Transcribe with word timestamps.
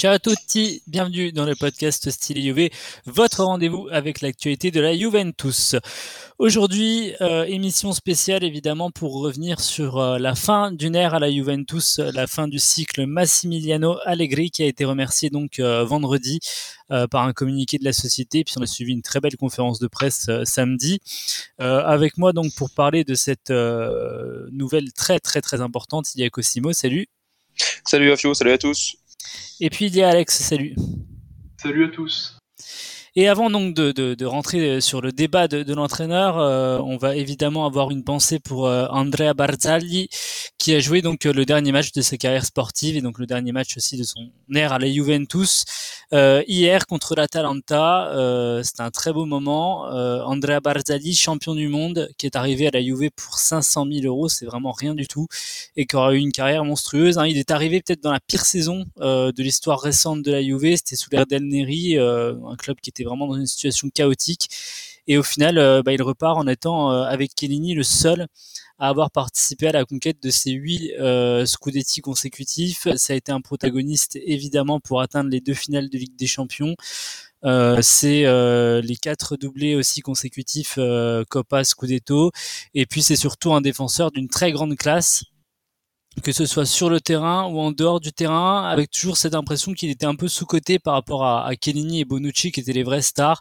Ciao 0.00 0.14
à 0.14 0.18
tutti, 0.18 0.82
bienvenue 0.86 1.30
dans 1.30 1.44
le 1.44 1.54
podcast 1.54 2.08
Style 2.08 2.40
Juve, 2.40 2.70
votre 3.04 3.44
rendez-vous 3.44 3.86
avec 3.92 4.22
l'actualité 4.22 4.70
de 4.70 4.80
la 4.80 4.96
Juventus. 4.96 5.76
Aujourd'hui, 6.38 7.12
euh, 7.20 7.44
émission 7.44 7.92
spéciale 7.92 8.42
évidemment 8.42 8.90
pour 8.90 9.20
revenir 9.20 9.60
sur 9.60 9.98
euh, 9.98 10.18
la 10.18 10.34
fin 10.34 10.72
d'une 10.72 10.94
ère 10.94 11.12
à 11.12 11.18
la 11.18 11.30
Juventus, 11.30 11.98
la 11.98 12.26
fin 12.26 12.48
du 12.48 12.58
cycle 12.58 13.04
Massimiliano 13.04 13.98
Allegri 14.06 14.50
qui 14.50 14.62
a 14.62 14.66
été 14.66 14.86
remercié 14.86 15.28
donc 15.28 15.58
euh, 15.58 15.84
vendredi 15.84 16.40
par 17.10 17.24
un 17.24 17.34
communiqué 17.34 17.76
de 17.76 17.84
la 17.84 17.92
société. 17.92 18.42
Puis 18.42 18.54
on 18.58 18.62
a 18.62 18.66
suivi 18.66 18.92
une 18.92 19.02
très 19.02 19.20
belle 19.20 19.36
conférence 19.36 19.80
de 19.80 19.86
presse 19.86 20.30
samedi. 20.44 21.00
avec 21.58 22.16
moi 22.16 22.32
donc 22.32 22.54
pour 22.54 22.70
parler 22.70 23.04
de 23.04 23.14
cette 23.14 23.50
nouvelle 23.50 24.94
très 24.94 25.20
très 25.20 25.42
très 25.42 25.60
importante, 25.60 26.06
il 26.14 26.22
y 26.22 26.24
a 26.24 26.30
Cosimo. 26.30 26.72
Salut. 26.72 27.06
Salut 27.84 28.10
Afio, 28.10 28.32
salut 28.32 28.52
à 28.52 28.58
tous. 28.58 28.96
Et 29.60 29.70
puis 29.70 29.86
il 29.86 29.96
y 29.96 30.02
a 30.02 30.08
Alex, 30.08 30.38
salut. 30.38 30.74
Salut 31.58 31.84
à 31.84 31.88
tous. 31.88 32.39
Et 33.16 33.28
avant 33.28 33.50
donc 33.50 33.74
de, 33.74 33.90
de, 33.90 34.14
de, 34.14 34.26
rentrer 34.26 34.80
sur 34.80 35.00
le 35.00 35.10
débat 35.10 35.48
de, 35.48 35.62
de 35.64 35.74
l'entraîneur, 35.74 36.38
euh, 36.38 36.78
on 36.78 36.96
va 36.96 37.16
évidemment 37.16 37.66
avoir 37.66 37.90
une 37.90 38.04
pensée 38.04 38.38
pour 38.38 38.66
euh, 38.66 38.86
Andrea 38.90 39.34
Barzagli, 39.34 40.08
qui 40.58 40.74
a 40.74 40.78
joué 40.78 41.02
donc 41.02 41.24
le 41.24 41.44
dernier 41.44 41.72
match 41.72 41.92
de 41.92 42.02
sa 42.02 42.16
carrière 42.16 42.44
sportive 42.44 42.96
et 42.96 43.00
donc 43.00 43.18
le 43.18 43.26
dernier 43.26 43.50
match 43.50 43.76
aussi 43.76 43.96
de 43.96 44.04
son 44.04 44.30
ère 44.54 44.72
à 44.72 44.78
la 44.78 44.90
Juventus 44.90 45.64
euh, 46.12 46.42
hier 46.48 46.86
contre 46.86 47.14
l'Atalanta. 47.14 48.10
Euh, 48.12 48.62
C'était 48.62 48.82
un 48.82 48.90
très 48.90 49.12
beau 49.12 49.24
moment. 49.26 49.90
Euh, 49.92 50.22
Andrea 50.22 50.60
Barzagli, 50.60 51.14
champion 51.14 51.54
du 51.54 51.68
monde, 51.68 52.10
qui 52.18 52.26
est 52.26 52.36
arrivé 52.36 52.66
à 52.66 52.70
la 52.72 52.82
Juve 52.82 53.10
pour 53.14 53.38
500 53.38 53.86
000 53.90 54.06
euros, 54.06 54.28
c'est 54.28 54.46
vraiment 54.46 54.72
rien 54.72 54.94
du 54.94 55.06
tout, 55.06 55.26
et 55.76 55.86
qui 55.86 55.96
aura 55.96 56.14
eu 56.14 56.18
une 56.18 56.32
carrière 56.32 56.64
monstrueuse. 56.64 57.18
Hein. 57.18 57.26
Il 57.26 57.38
est 57.38 57.50
arrivé 57.50 57.80
peut-être 57.80 58.02
dans 58.02 58.12
la 58.12 58.20
pire 58.20 58.44
saison 58.44 58.84
euh, 59.00 59.32
de 59.32 59.42
l'histoire 59.42 59.80
récente 59.80 60.22
de 60.22 60.32
la 60.32 60.42
Juve. 60.42 60.76
C'était 60.76 60.96
sous 60.96 61.10
l'ère 61.10 61.26
Del 61.26 61.46
Neri, 61.46 61.96
un 61.96 62.56
club 62.56 62.78
qui 62.82 62.90
était 62.90 63.04
vraiment 63.10 63.26
dans 63.28 63.36
une 63.36 63.46
situation 63.46 63.90
chaotique. 63.90 64.48
Et 65.06 65.18
au 65.18 65.22
final, 65.22 65.58
euh, 65.58 65.82
bah, 65.82 65.92
il 65.92 66.02
repart 66.02 66.38
en 66.38 66.46
étant 66.46 66.92
euh, 66.92 67.02
avec 67.02 67.34
Kellini 67.34 67.74
le 67.74 67.82
seul 67.82 68.28
à 68.78 68.88
avoir 68.88 69.10
participé 69.10 69.66
à 69.66 69.72
la 69.72 69.84
conquête 69.84 70.22
de 70.22 70.30
ces 70.30 70.52
huit 70.52 70.92
euh, 71.00 71.44
Scudetti 71.44 72.00
consécutifs. 72.00 72.86
Ça 72.96 73.12
a 73.12 73.16
été 73.16 73.32
un 73.32 73.40
protagoniste 73.40 74.16
évidemment 74.24 74.80
pour 74.80 75.00
atteindre 75.00 75.28
les 75.30 75.40
deux 75.40 75.54
finales 75.54 75.90
de 75.90 75.98
Ligue 75.98 76.16
des 76.16 76.26
Champions. 76.26 76.76
C'est 77.82 78.22
les 78.82 78.96
quatre 78.96 79.36
doublés 79.36 79.74
aussi 79.74 80.00
consécutifs 80.00 80.74
euh, 80.78 81.24
Coppa 81.28 81.64
Scudetto 81.64 82.30
et 82.74 82.86
puis 82.86 83.02
c'est 83.02 83.16
surtout 83.16 83.52
un 83.54 83.60
défenseur 83.60 84.10
d'une 84.10 84.28
très 84.28 84.52
grande 84.52 84.76
classe 84.76 85.24
que 86.22 86.32
ce 86.32 86.44
soit 86.44 86.66
sur 86.66 86.90
le 86.90 87.00
terrain 87.00 87.46
ou 87.46 87.60
en 87.60 87.70
dehors 87.70 88.00
du 88.00 88.12
terrain, 88.12 88.68
avec 88.68 88.90
toujours 88.90 89.16
cette 89.16 89.34
impression 89.34 89.72
qu'il 89.72 89.90
était 89.90 90.06
un 90.06 90.16
peu 90.16 90.28
sous-coté 90.28 90.78
par 90.78 90.94
rapport 90.94 91.24
à, 91.24 91.46
à 91.46 91.52
et 91.52 92.04
Bonucci 92.04 92.52
qui 92.52 92.60
étaient 92.60 92.72
les 92.72 92.82
vrais 92.82 93.02
stars. 93.02 93.40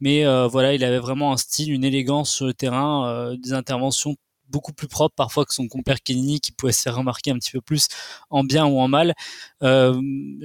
Mais 0.00 0.24
euh, 0.26 0.46
voilà, 0.46 0.74
il 0.74 0.84
avait 0.84 0.98
vraiment 0.98 1.32
un 1.32 1.36
style, 1.36 1.72
une 1.72 1.84
élégance 1.84 2.30
sur 2.30 2.46
le 2.46 2.54
terrain, 2.54 3.08
euh, 3.08 3.36
des 3.36 3.52
interventions 3.52 4.16
beaucoup 4.50 4.72
plus 4.72 4.88
propre 4.88 5.14
parfois 5.14 5.44
que 5.44 5.54
son 5.54 5.68
compère 5.68 6.02
Kellini 6.02 6.40
qui 6.40 6.52
pouvait 6.52 6.72
se 6.72 6.82
faire 6.82 6.96
remarquer 6.96 7.30
un 7.30 7.38
petit 7.38 7.52
peu 7.52 7.60
plus 7.60 7.88
en 8.30 8.44
bien 8.44 8.66
ou 8.66 8.80
en 8.80 8.88
mal. 8.88 9.14
Euh, 9.62 10.00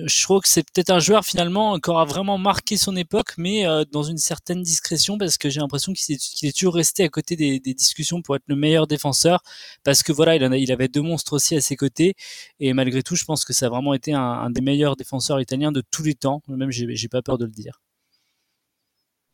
je 0.06 0.24
trouve 0.24 0.42
que 0.42 0.48
c'est 0.48 0.64
peut-être 0.64 0.90
un 0.90 1.00
joueur 1.00 1.26
finalement 1.26 1.80
qui 1.80 1.90
aura 1.90 2.06
vraiment 2.06 2.38
marqué 2.38 2.78
son 2.78 2.96
époque, 2.96 3.34
mais 3.38 3.68
euh, 3.68 3.84
dans 3.92 4.04
une 4.04 4.18
certaine 4.18 4.62
discrétion 4.62 5.18
parce 5.18 5.38
que 5.38 5.50
j'ai 5.50 5.60
l'impression 5.60 5.94
qu'il 5.94 6.16
est, 6.16 6.58
toujours 6.58 6.76
resté 6.76 7.04
à 7.04 7.10
côté 7.10 7.36
des, 7.36 7.60
discussions 7.60 8.22
pour 8.22 8.36
être 8.36 8.44
le 8.48 8.56
meilleur 8.56 8.88
défenseur 8.88 9.42
parce 9.84 10.04
que 10.04 10.12
voilà, 10.12 10.36
il 10.36 10.72
avait 10.72 10.88
deux 10.88 11.02
monstres 11.02 11.34
aussi 11.34 11.56
à 11.56 11.62
ses 11.62 11.76
côtés 11.76 12.16
et 12.60 12.74
malgré 12.74 13.04
tout, 13.04 13.16
je 13.16 13.26
pense 13.26 13.46
que 13.46 13.54
ça 13.54 13.68
a 13.68 13.70
vraiment 13.70 13.94
été 13.94 14.14
un, 14.14 14.50
des 14.50 14.62
meilleurs 14.62 14.96
défenseurs 14.96 15.42
italiens 15.42 15.72
de 15.72 15.82
tous 15.92 16.04
les 16.04 16.16
temps. 16.16 16.42
Même 16.48 16.72
j'ai 16.72 17.08
pas 17.08 17.22
peur 17.22 17.38
de 17.38 17.46
le 17.46 17.52
dire. 17.52 17.82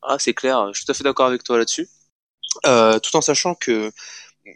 Ah, 0.02 0.18
c'est 0.18 0.34
clair, 0.34 0.68
je 0.74 0.80
suis 0.80 0.86
tout 0.86 0.92
à 0.92 0.96
fait 0.96 1.04
d'accord 1.04 1.28
avec 1.28 1.44
toi 1.44 1.58
là-dessus. 1.58 1.88
Euh, 2.66 3.00
tout 3.00 3.16
en 3.16 3.22
sachant 3.22 3.56
que 3.56 3.92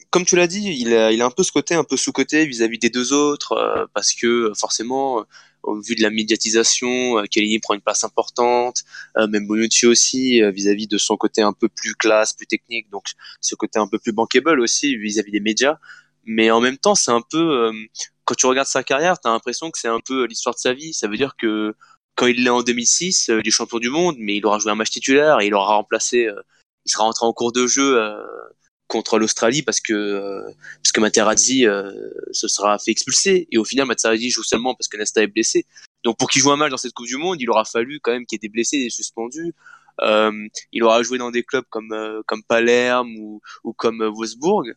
comme 0.09 0.25
tu 0.25 0.35
l'as 0.35 0.47
dit, 0.47 0.75
il 0.79 0.93
a, 0.93 1.11
il 1.11 1.21
a 1.21 1.25
un 1.25 1.31
peu 1.31 1.43
ce 1.43 1.51
côté 1.51 1.75
un 1.75 1.83
peu 1.83 1.97
sous-côté 1.97 2.45
vis-à-vis 2.45 2.79
des 2.79 2.89
deux 2.89 3.13
autres, 3.13 3.53
euh, 3.53 3.85
parce 3.93 4.13
que 4.13 4.51
forcément, 4.55 5.25
au 5.65 5.81
vu 5.81 5.95
de 5.95 6.01
la 6.01 6.09
médiatisation, 6.09 7.17
euh, 7.17 7.25
prend 7.61 7.73
une 7.73 7.81
place 7.81 8.03
importante, 8.03 8.83
euh, 9.17 9.27
même 9.27 9.47
Bonucci 9.47 9.85
aussi, 9.87 10.41
euh, 10.41 10.51
vis-à-vis 10.51 10.87
de 10.87 10.97
son 10.97 11.17
côté 11.17 11.41
un 11.41 11.53
peu 11.53 11.69
plus 11.69 11.95
classe, 11.95 12.33
plus 12.33 12.47
technique, 12.47 12.89
donc 12.89 13.05
ce 13.41 13.55
côté 13.55 13.79
un 13.79 13.87
peu 13.87 13.99
plus 13.99 14.13
bankable 14.13 14.59
aussi 14.61 14.95
vis-à-vis 14.97 15.31
des 15.31 15.39
médias. 15.39 15.77
Mais 16.25 16.51
en 16.51 16.61
même 16.61 16.77
temps, 16.77 16.95
c'est 16.95 17.11
un 17.11 17.21
peu, 17.21 17.71
quand 18.25 18.35
tu 18.35 18.47
regardes 18.47 18.67
sa 18.67 18.83
carrière, 18.83 19.19
tu 19.19 19.27
as 19.27 19.31
l'impression 19.31 19.69
que 19.69 19.77
c'est 19.77 19.87
un 19.87 19.99
peu 19.99 20.25
l'histoire 20.25 20.55
de 20.55 20.59
sa 20.59 20.73
vie. 20.73 20.91
Ça 20.93 21.07
veut 21.07 21.17
dire 21.17 21.35
que 21.37 21.75
quand 22.15 22.25
il 22.25 22.43
l'est 22.43 22.49
en 22.49 22.63
2006, 22.63 23.27
il 23.29 23.47
est 23.47 23.51
champion 23.51 23.77
du 23.77 23.89
monde, 23.89 24.15
mais 24.17 24.35
il 24.37 24.45
aura 24.45 24.57
joué 24.57 24.71
un 24.71 24.75
match 24.75 24.89
titulaire 24.89 25.39
et 25.41 25.47
il 25.47 25.53
aura 25.53 25.75
remplacé, 25.75 26.27
il 26.85 26.91
sera 26.91 27.03
rentré 27.03 27.27
en 27.27 27.33
cours 27.33 27.51
de 27.51 27.67
jeu 27.67 27.99
contre 28.87 29.17
l'Australie 29.19 29.63
parce 29.63 29.79
que 29.79 29.93
euh, 29.93 30.41
parce 30.83 30.91
que 30.93 30.99
Materazzi 30.99 31.65
euh, 31.67 31.91
se 32.31 32.47
sera 32.47 32.77
fait 32.77 32.91
expulser 32.91 33.47
et 33.51 33.57
au 33.57 33.65
final 33.65 33.87
Materazzi 33.87 34.29
joue 34.29 34.43
seulement 34.43 34.75
parce 34.75 34.87
que 34.87 34.97
Nesta 34.97 35.23
est 35.23 35.27
blessé. 35.27 35.65
Donc 36.03 36.17
pour 36.17 36.29
qu'il 36.29 36.41
joue 36.41 36.51
un 36.51 36.57
match 36.57 36.71
dans 36.71 36.77
cette 36.77 36.93
Coupe 36.93 37.07
du 37.07 37.17
Monde, 37.17 37.41
il 37.41 37.49
aura 37.49 37.65
fallu 37.65 37.99
quand 37.99 38.11
même 38.11 38.25
qu'il 38.25 38.37
y 38.37 38.39
ait 38.39 38.47
des 38.47 38.51
blessés, 38.51 38.77
des 38.77 38.89
suspendus. 38.89 39.53
Euh, 40.01 40.47
il 40.71 40.83
aura 40.83 41.01
joué 41.03 41.17
dans 41.17 41.31
des 41.31 41.43
clubs 41.43 41.65
comme 41.69 41.91
euh, 41.93 42.21
comme 42.27 42.43
Palerme 42.43 43.15
ou, 43.17 43.41
ou 43.63 43.73
comme 43.73 44.03
Wolfsburg. 44.03 44.73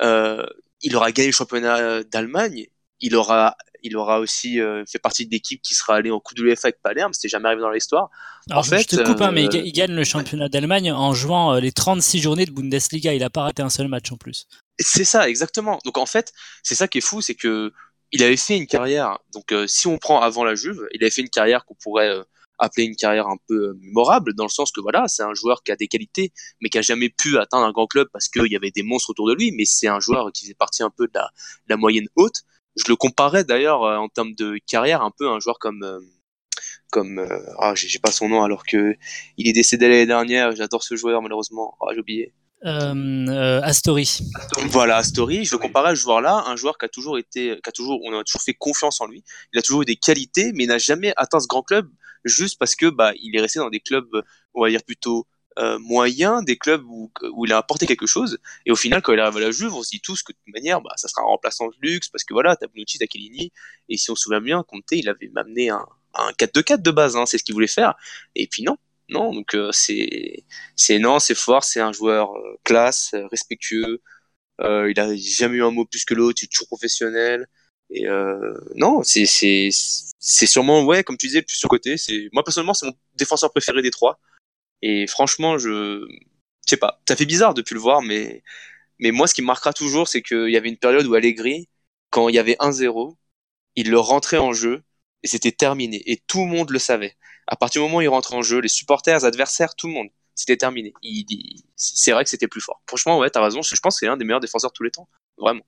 il 0.00 0.96
aura 0.96 1.12
gagné 1.12 1.28
le 1.28 1.32
championnat 1.32 2.04
d'Allemagne. 2.04 2.66
Il 3.00 3.16
aura 3.16 3.56
il 3.84 3.96
aura 3.98 4.18
aussi 4.18 4.60
euh, 4.60 4.82
fait 4.90 4.98
partie 4.98 5.26
de 5.26 5.30
l'équipe 5.30 5.60
qui 5.62 5.74
sera 5.74 5.96
allée 5.96 6.10
en 6.10 6.18
Coupe 6.18 6.38
de 6.38 6.42
l'UEFA 6.42 6.68
avec 6.68 6.80
Palerme. 6.82 7.12
C'était 7.12 7.28
jamais 7.28 7.48
arrivé 7.48 7.60
dans 7.60 7.70
l'histoire. 7.70 8.08
En 8.50 8.62
fait, 8.62 8.90
je 8.90 8.96
te 8.96 9.02
coupe, 9.02 9.20
hein, 9.20 9.30
mais 9.30 9.44
euh, 9.44 9.62
il 9.62 9.72
gagne 9.72 9.94
le 9.94 10.04
championnat 10.04 10.48
d'Allemagne 10.48 10.90
en 10.90 11.12
jouant 11.12 11.54
euh, 11.54 11.60
les 11.60 11.70
36 11.70 12.20
journées 12.20 12.46
de 12.46 12.50
Bundesliga. 12.50 13.12
Il 13.12 13.22
a 13.22 13.30
pas 13.30 13.42
raté 13.42 13.62
un 13.62 13.68
seul 13.68 13.88
match 13.88 14.10
en 14.10 14.16
plus. 14.16 14.48
C'est 14.80 15.04
ça, 15.04 15.28
exactement. 15.28 15.78
Donc 15.84 15.98
en 15.98 16.06
fait, 16.06 16.32
c'est 16.62 16.74
ça 16.74 16.88
qui 16.88 16.98
est 16.98 17.02
fou, 17.02 17.20
c'est 17.20 17.34
que 17.34 17.72
il 18.10 18.22
avait 18.22 18.38
fait 18.38 18.56
une 18.56 18.66
carrière. 18.66 19.18
Donc 19.34 19.52
si 19.66 19.86
on 19.86 19.98
prend 19.98 20.20
avant 20.20 20.44
la 20.44 20.54
Juve, 20.54 20.80
il 20.92 21.02
avait 21.02 21.10
fait 21.10 21.20
une 21.20 21.28
carrière 21.28 21.64
qu'on 21.64 21.74
pourrait 21.74 22.14
appeler 22.58 22.86
une 22.86 22.96
carrière 22.96 23.26
un 23.26 23.36
peu 23.48 23.74
mémorable 23.80 24.34
dans 24.34 24.44
le 24.44 24.50
sens 24.50 24.70
que 24.70 24.80
voilà, 24.80 25.08
c'est 25.08 25.24
un 25.24 25.34
joueur 25.34 25.62
qui 25.64 25.72
a 25.72 25.76
des 25.76 25.88
qualités, 25.88 26.32
mais 26.60 26.68
qui 26.68 26.78
a 26.78 26.82
jamais 26.82 27.08
pu 27.08 27.38
atteindre 27.38 27.66
un 27.66 27.72
grand 27.72 27.88
club 27.88 28.08
parce 28.12 28.28
qu'il 28.28 28.50
y 28.50 28.56
avait 28.56 28.70
des 28.70 28.84
monstres 28.84 29.10
autour 29.10 29.28
de 29.28 29.34
lui. 29.34 29.52
Mais 29.52 29.64
c'est 29.64 29.88
un 29.88 30.00
joueur 30.00 30.30
qui 30.32 30.44
faisait 30.44 30.54
partie 30.54 30.82
un 30.82 30.90
peu 30.90 31.06
de 31.06 31.12
la, 31.14 31.24
de 31.24 31.70
la 31.70 31.76
moyenne 31.76 32.06
haute 32.14 32.44
je 32.76 32.84
le 32.88 32.96
comparais 32.96 33.44
d'ailleurs 33.44 33.82
euh, 33.82 33.96
en 33.96 34.08
termes 34.08 34.34
de 34.34 34.58
carrière 34.66 35.02
un 35.02 35.12
peu 35.16 35.28
à 35.28 35.32
un 35.32 35.40
joueur 35.40 35.58
comme 35.58 35.82
euh, 35.82 36.00
comme 36.90 37.18
euh, 37.18 37.38
ah 37.58 37.74
j'ai 37.74 37.98
pas 37.98 38.12
son 38.12 38.28
nom 38.28 38.42
alors 38.42 38.64
que 38.64 38.94
il 39.36 39.48
est 39.48 39.52
décédé 39.52 39.88
l'année 39.88 40.06
dernière. 40.06 40.54
J'adore 40.54 40.82
ce 40.82 40.96
joueur 40.96 41.22
malheureusement. 41.22 41.76
Ah 41.80 41.92
j'ai 41.92 42.00
oublié. 42.00 42.34
Euh, 42.64 43.60
Astori. 43.62 44.20
Voilà, 44.68 44.96
Astori. 44.96 45.44
Je 45.44 45.52
le 45.52 45.58
comparais 45.58 45.90
à 45.90 45.94
ce 45.94 46.00
joueur-là, 46.00 46.44
un 46.46 46.56
joueur 46.56 46.78
qui 46.78 46.86
a 46.86 46.88
toujours 46.88 47.18
été, 47.18 47.58
qui 47.62 47.68
a 47.68 47.72
toujours, 47.72 48.00
on 48.04 48.18
a 48.18 48.24
toujours 48.24 48.40
fait 48.40 48.54
confiance 48.54 49.02
en 49.02 49.06
lui. 49.06 49.22
Il 49.52 49.58
a 49.58 49.62
toujours 49.62 49.82
eu 49.82 49.84
des 49.84 49.96
qualités, 49.96 50.52
mais 50.54 50.64
il 50.64 50.68
n'a 50.68 50.78
jamais 50.78 51.12
atteint 51.16 51.40
ce 51.40 51.46
grand 51.46 51.62
club 51.62 51.88
juste 52.24 52.58
parce 52.58 52.74
que 52.74 52.86
bah 52.86 53.12
il 53.16 53.36
est 53.36 53.40
resté 53.40 53.58
dans 53.58 53.68
des 53.68 53.80
clubs, 53.80 54.08
on 54.54 54.62
va 54.62 54.70
dire 54.70 54.82
plutôt 54.82 55.26
euh, 55.58 55.78
moyen 55.78 56.42
des 56.42 56.56
clubs 56.56 56.84
où, 56.86 57.12
où, 57.32 57.44
il 57.46 57.52
a 57.52 57.58
apporté 57.58 57.86
quelque 57.86 58.06
chose. 58.06 58.38
Et 58.66 58.72
au 58.72 58.76
final, 58.76 59.02
quand 59.02 59.12
il 59.12 59.20
arrive 59.20 59.36
à 59.36 59.40
la 59.40 59.50
Juve, 59.50 59.74
on 59.74 59.82
se 59.82 59.90
dit 59.90 60.00
tous 60.00 60.22
que 60.22 60.32
de 60.32 60.38
toute 60.44 60.54
manière, 60.54 60.80
bah, 60.80 60.92
ça 60.96 61.08
sera 61.08 61.22
un 61.22 61.26
remplaçant 61.26 61.68
de 61.68 61.74
luxe 61.80 62.08
parce 62.08 62.24
que 62.24 62.34
voilà, 62.34 62.56
t'as 62.56 62.66
Bonucci, 62.66 62.98
t'as 62.98 63.06
Chiellini. 63.10 63.52
Et 63.88 63.96
si 63.96 64.10
on 64.10 64.14
se 64.16 64.22
souvient 64.22 64.40
bien, 64.40 64.62
Conte, 64.64 64.84
il 64.92 65.08
avait 65.08 65.30
amené 65.36 65.70
un, 65.70 65.86
un 66.14 66.30
4-2-4 66.32 66.82
de 66.82 66.90
base, 66.90 67.16
hein, 67.16 67.26
c'est 67.26 67.38
ce 67.38 67.44
qu'il 67.44 67.54
voulait 67.54 67.66
faire. 67.66 67.94
Et 68.34 68.46
puis 68.46 68.62
non, 68.62 68.76
non. 69.08 69.32
Donc 69.32 69.54
euh, 69.54 69.70
c'est, 69.72 70.44
c'est 70.76 70.98
non, 70.98 71.18
c'est 71.18 71.34
fort, 71.34 71.64
c'est 71.64 71.80
un 71.80 71.92
joueur 71.92 72.32
euh, 72.36 72.58
classe, 72.64 73.12
euh, 73.14 73.26
respectueux. 73.28 74.00
il 74.60 75.00
a 75.00 75.14
jamais 75.16 75.56
eu 75.58 75.64
un 75.64 75.70
mot 75.70 75.84
plus 75.84 76.04
que 76.04 76.14
l'autre, 76.14 76.40
il 76.42 76.46
est 76.46 76.48
toujours 76.48 76.68
professionnel. 76.68 77.46
Et 77.90 78.06
non, 78.76 79.02
c'est 79.02 79.26
c'est 79.26 79.68
c'est 80.18 80.46
sûrement 80.46 80.84
ouais, 80.84 81.04
comme 81.04 81.16
tu 81.18 81.26
disais, 81.28 81.42
plus 81.42 81.56
sur 81.56 81.68
côté. 81.68 81.96
C'est 81.96 82.28
moi 82.32 82.42
personnellement, 82.44 82.74
c'est 82.74 82.86
mon 82.86 82.94
défenseur 83.14 83.52
préféré 83.52 83.82
des 83.82 83.90
trois. 83.90 84.18
Et 84.86 85.06
franchement, 85.06 85.56
je, 85.56 86.06
je 86.06 86.68
sais 86.68 86.76
pas, 86.76 87.00
ça 87.08 87.16
fait 87.16 87.24
bizarre 87.24 87.54
depuis 87.54 87.72
le 87.72 87.80
voir, 87.80 88.02
mais, 88.02 88.42
mais 88.98 89.12
moi, 89.12 89.26
ce 89.26 89.32
qui 89.32 89.40
me 89.40 89.46
marquera 89.46 89.72
toujours, 89.72 90.08
c'est 90.08 90.20
qu'il 90.20 90.50
y 90.50 90.58
avait 90.58 90.68
une 90.68 90.76
période 90.76 91.06
où 91.06 91.14
Allegri, 91.14 91.70
quand 92.10 92.28
il 92.28 92.34
y 92.34 92.38
avait 92.38 92.56
1-0, 92.60 93.16
il 93.76 93.90
le 93.90 93.98
rentrait 93.98 94.36
en 94.36 94.52
jeu 94.52 94.82
et 95.22 95.26
c'était 95.26 95.52
terminé. 95.52 96.02
Et 96.04 96.18
tout 96.26 96.40
le 96.40 96.48
monde 96.48 96.68
le 96.68 96.78
savait. 96.78 97.16
À 97.46 97.56
partir 97.56 97.80
du 97.80 97.88
moment 97.88 97.98
où 97.98 98.02
il 98.02 98.08
rentre 98.08 98.34
en 98.34 98.42
jeu, 98.42 98.60
les 98.60 98.68
supporters, 98.68 99.16
les 99.16 99.24
adversaires, 99.24 99.74
tout 99.74 99.86
le 99.86 99.94
monde, 99.94 100.08
c'était 100.34 100.58
terminé. 100.58 100.92
Il, 101.02 101.24
c'est 101.76 102.12
vrai 102.12 102.24
que 102.24 102.28
c'était 102.28 102.46
plus 102.46 102.60
fort. 102.60 102.82
Franchement, 102.86 103.18
ouais, 103.18 103.30
t'as 103.30 103.42
raison. 103.42 103.62
Je 103.62 103.74
pense 103.80 103.94
que 103.94 104.00
c'est 104.00 104.06
l'un 104.06 104.18
des 104.18 104.26
meilleurs 104.26 104.40
défenseurs 104.40 104.70
de 104.70 104.74
tous 104.74 104.82
les 104.82 104.90
temps. 104.90 105.08
Vraiment. 105.38 105.64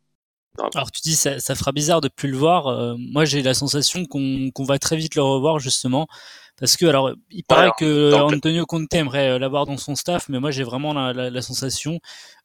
Alors 0.74 0.90
tu 0.90 1.00
dis 1.02 1.16
ça, 1.16 1.38
ça 1.38 1.54
fera 1.54 1.72
bizarre 1.72 2.00
de 2.00 2.08
plus 2.08 2.30
le 2.30 2.36
voir. 2.36 2.66
Euh, 2.66 2.94
moi 2.98 3.24
j'ai 3.24 3.42
la 3.42 3.54
sensation 3.54 4.04
qu'on 4.06 4.64
va 4.64 4.78
très 4.78 4.96
vite 4.96 5.14
le 5.14 5.22
revoir 5.22 5.58
justement 5.58 6.06
Parce 6.58 6.76
que 6.76 6.86
alors, 6.86 7.12
il 7.30 7.44
paraît 7.44 7.70
que 7.78 8.14
Antonio 8.14 8.64
Conte 8.64 8.92
aimerait 8.94 9.38
l'avoir 9.38 9.66
dans 9.66 9.76
son 9.76 9.94
staff, 9.94 10.28
mais 10.28 10.40
moi 10.40 10.50
j'ai 10.50 10.64
vraiment 10.64 10.94
la, 10.94 11.12
la, 11.12 11.30
la 11.30 11.42
sensation 11.42 12.00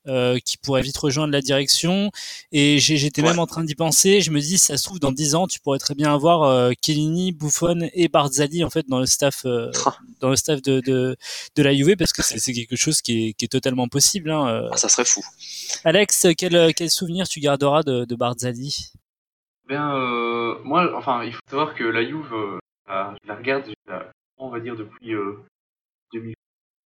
euh, 0.08 0.40
qui 0.44 0.58
pourrait 0.58 0.82
vite 0.82 0.98
rejoindre 0.98 1.32
la 1.32 1.42
direction. 1.42 2.12
Et 2.52 2.80
j'étais 2.80 3.22
même 3.22 3.40
en 3.40 3.46
train 3.46 3.64
d'y 3.64 3.76
penser. 3.76 4.22
Je 4.22 4.32
me 4.32 4.40
dis, 4.40 4.58
ça 4.58 4.78
se 4.78 4.84
trouve 4.84 5.00
dans 5.00 5.12
10 5.12 5.36
ans, 5.36 5.48
tu 5.48 5.60
pourrais 5.60 5.80
très 5.80 5.94
bien 5.94 6.14
avoir 6.14 6.44
euh, 6.44 6.72
Chiellini, 6.84 7.32
Buffon 7.32 7.88
et 7.94 8.08
Barzali 8.08 8.64
en 8.64 8.70
fait 8.70 8.88
dans 8.88 9.00
le 9.00 9.06
staff, 9.06 9.46
euh, 9.46 9.70
ah. 9.86 9.96
dans 10.20 10.30
le 10.30 10.36
staff 10.36 10.62
de, 10.62 10.80
de, 10.80 11.16
de 11.56 11.64
la 11.64 11.74
Juve 11.76 11.96
parce 11.98 12.14
que 12.14 12.24
c'est 12.24 12.54
quelque 12.54 12.76
chose 12.76 13.02
qui 13.02 13.28
est, 13.30 13.34
qui 13.34 13.46
est 13.46 13.50
totalement 13.50 13.88
possible. 13.88 14.32
Hein, 14.32 14.48
euh. 14.48 14.70
ah, 14.72 14.78
ça 14.78 14.90
serait 14.90 15.06
fou. 15.06 15.24
Alex, 15.84 16.28
quel, 16.38 16.74
quel 16.74 16.90
souvenir 16.90 17.28
tu 17.28 17.40
garderas 17.40 17.84
de, 17.84 18.06
de 18.06 18.16
Barzali 18.16 18.92
Bien, 19.68 19.96
euh, 19.96 20.56
moi, 20.64 20.92
enfin, 20.98 21.24
il 21.24 21.34
faut 21.34 21.40
savoir 21.50 21.76
que 21.76 21.84
la 21.84 22.04
Juve, 22.04 22.60
je 22.92 23.28
la 23.28 23.36
regarde, 23.36 23.74
on 24.38 24.50
va 24.50 24.60
dire 24.60 24.76
depuis 24.76 25.16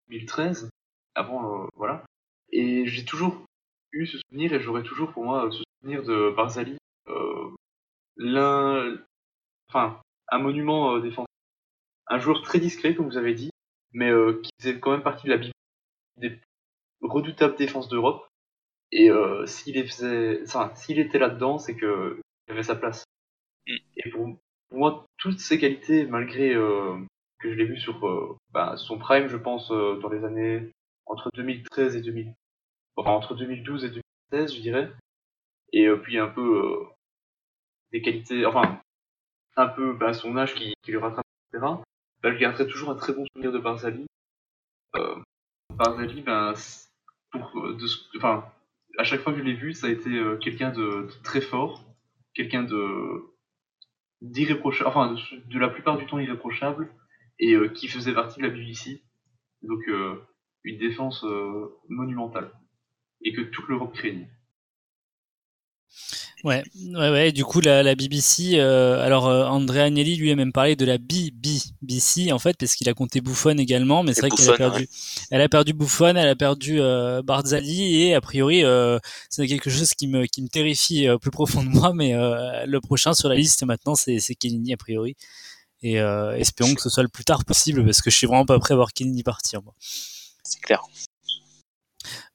2013. 0.10 0.70
Avant, 1.16 1.68
voilà. 1.76 2.04
Et 2.52 2.86
j'ai 2.88 3.06
toujours 3.06 3.46
eu 3.92 4.06
ce 4.06 4.18
souvenir, 4.20 4.54
et 4.54 4.60
j'aurai 4.60 4.84
toujours 4.84 5.12
pour 5.12 5.24
moi 5.24 5.50
ce 5.52 5.64
souvenir 5.82 6.04
de 6.04 6.34
Barzali, 6.36 6.78
euh, 7.08 7.50
l'un, 8.18 8.98
enfin, 9.70 10.02
un 10.30 10.40
monument 10.40 10.96
euh, 10.96 11.02
défensif. 11.02 11.28
Un 12.08 12.20
joueur 12.20 12.42
très 12.42 12.60
discret, 12.60 12.96
comme 12.96 13.08
vous 13.08 13.18
avez 13.18 13.34
dit, 13.34 13.50
mais 13.94 14.10
euh, 14.10 14.42
qui 14.42 14.52
faisait 14.60 14.80
quand 14.80 14.92
même 14.92 15.04
partie 15.04 15.26
de 15.26 15.32
la 15.32 15.38
Bible 15.38 15.54
des 16.18 16.40
redoutables 17.02 17.56
défenses 17.56 17.90
d'Europe. 17.90 18.28
Et 18.92 19.10
euh, 19.10 19.46
s'il 19.46 19.84
faisait, 19.88 20.42
enfin, 20.44 20.74
s'il 20.76 21.00
était 21.00 21.20
là-dedans, 21.20 21.58
c'est 21.58 21.76
que 21.76 22.20
il 22.48 22.52
avait 22.52 22.64
sa 22.64 22.76
place. 22.76 23.06
Mm. 23.68 23.76
Et 23.98 24.10
pour, 24.10 24.38
moi, 24.76 25.06
toutes 25.18 25.40
ces 25.40 25.60
qualités, 25.60 26.06
malgré 26.06 26.54
euh, 26.54 26.96
que 27.40 27.50
je 27.50 27.56
l'ai 27.56 27.66
vu 27.66 27.78
sur 27.78 28.08
euh, 28.08 28.38
bah, 28.52 28.76
son 28.78 28.98
prime, 28.98 29.28
je 29.28 29.38
pense, 29.38 29.70
dans 29.70 30.10
les 30.10 30.24
années 30.24 30.70
entre 31.06 31.30
2013 31.36 31.96
et 31.96 32.02
2000, 32.02 32.34
enfin, 32.96 33.12
entre 33.12 33.36
2012 33.36 33.86
et 33.86 33.90
2016, 34.32 34.56
je 34.56 34.62
dirais. 34.62 34.92
Et 35.74 35.88
euh, 35.88 35.98
puis 35.98 36.18
un 36.18 36.28
peu 36.28 36.66
euh, 36.66 36.86
des 37.92 38.02
qualités, 38.02 38.46
enfin, 38.46 38.82
un 39.56 39.68
peu 39.68 39.94
bah, 39.94 40.14
son 40.14 40.38
âge 40.38 40.56
qui, 40.56 40.74
qui 40.84 40.92
le 40.92 41.00
rattrape, 41.00 41.26
etc. 41.54 41.66
Bah, 42.22 42.34
je 42.34 42.38
garderai 42.38 42.68
toujours 42.68 42.90
un 42.90 42.96
très 42.96 43.14
bon 43.14 43.26
souvenir 43.34 43.52
de 43.52 43.60
Barzali. 43.60 44.06
Euh, 44.96 45.16
Barzali, 45.74 46.22
ben, 46.22 46.54
à 48.98 49.04
chaque 49.04 49.22
fois 49.22 49.34
que 49.34 49.40
je 49.40 49.44
l'ai 49.44 49.54
vu, 49.54 49.74
ça 49.74 49.88
a 49.88 49.90
été 49.90 50.10
quelqu'un 50.42 50.72
de, 50.72 51.10
très 51.24 51.42
fort, 51.42 51.84
quelqu'un 52.34 52.64
de 52.64 53.35
d'irréprochable, 54.32 54.90
enfin 54.90 55.16
de, 55.48 55.60
la 55.60 55.70
plupart 55.70 55.98
du 55.98 56.06
temps 56.06 56.20
irréprochable, 56.20 56.94
et 57.40 57.56
qui 57.74 57.88
faisait 57.88 58.14
partie 58.14 58.40
de 58.40 58.48
la 58.48 58.54
BBC. 58.54 59.04
Donc 59.62 59.82
une 60.64 60.78
défense 60.78 61.26
monumentale 61.90 62.52
et 63.22 63.34
que 63.34 63.42
toute 63.42 63.68
l'Europe 63.68 63.94
craignait. 63.94 64.30
Ouais, 66.44 66.64
ouais, 66.94 67.10
ouais. 67.10 67.32
Du 67.32 67.44
coup, 67.44 67.60
la, 67.60 67.82
la 67.82 67.96
BBC. 67.96 68.52
Euh, 68.60 69.04
alors, 69.04 69.28
euh, 69.28 69.46
Andrea 69.46 69.86
Agnelli 69.86 70.16
lui 70.16 70.32
a 70.32 70.36
même 70.36 70.52
parlé 70.52 70.76
de 70.76 70.86
la 70.86 71.00
BBC 71.00 72.32
en 72.32 72.38
fait, 72.38 72.56
parce 72.56 72.76
qu'il 72.76 72.88
a 72.88 72.94
compté 72.94 73.20
Buffon 73.20 73.58
également, 73.58 74.04
mais 74.04 74.14
c'est 74.14 74.22
vrai 74.22 74.30
qu'elle 74.30 74.52
a 74.52 74.58
perdu. 74.58 74.88
Elle 75.32 75.42
a 75.42 75.50
perdu 75.50 75.74
Buffon, 75.74 76.16
elle 76.16 76.28
a 76.28 76.36
perdu 76.36 76.80
euh, 76.80 77.24
Barzali 77.24 78.04
et 78.04 78.14
a 78.14 78.22
priori, 78.22 78.64
euh, 78.64 79.00
c'est 79.30 79.48
quelque 79.48 79.72
chose 79.72 79.96
qui 79.96 80.08
me 80.08 80.28
qui 80.28 80.44
me 80.44 80.48
terrifie 80.48 81.08
plus 81.20 81.32
profond 81.32 81.64
de 81.64 81.70
moi. 81.70 81.94
Mais 81.96 82.14
le 82.14 82.80
prochain 82.80 83.14
sur 83.14 83.28
la 83.28 83.36
liste 83.36 83.64
maintenant, 83.64 83.96
c'est 83.96 84.20
c'est 84.20 84.36
Kellini 84.36 84.74
a 84.74 84.78
priori. 84.78 85.16
Et 85.82 85.96
espérons 86.38 86.76
que 86.76 86.82
ce 86.82 86.90
soit 86.90 87.04
le 87.04 87.10
plus 87.10 87.26
tard 87.26 87.44
possible, 87.44 87.84
parce 87.84 88.02
que 88.02 88.12
je 88.12 88.18
suis 88.18 88.28
vraiment 88.28 88.46
pas 88.46 88.60
prêt 88.60 88.74
à 88.74 88.78
voir 88.78 88.94
Kellini 88.94 89.24
partir. 89.24 89.64
Moi. 89.64 89.74
C'est 90.44 90.60
clair. 90.62 90.84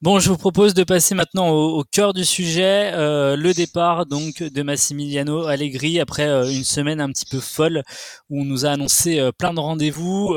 Bon, 0.01 0.17
je 0.17 0.29
vous 0.29 0.37
propose 0.37 0.73
de 0.73 0.83
passer 0.83 1.13
maintenant 1.13 1.49
au, 1.49 1.77
au 1.77 1.83
cœur 1.83 2.13
du 2.13 2.25
sujet, 2.25 2.89
euh, 2.95 3.35
le 3.35 3.53
départ 3.53 4.07
donc 4.07 4.41
de 4.41 4.63
Massimiliano 4.63 5.45
Allegri 5.45 5.99
après 5.99 6.27
euh, 6.27 6.49
une 6.49 6.63
semaine 6.63 6.99
un 6.99 7.09
petit 7.09 7.27
peu 7.29 7.39
folle 7.39 7.83
où 8.31 8.41
on 8.41 8.43
nous 8.43 8.65
a 8.65 8.71
annoncé 8.71 9.19
euh, 9.19 9.31
plein 9.31 9.53
de 9.53 9.59
rendez-vous. 9.59 10.29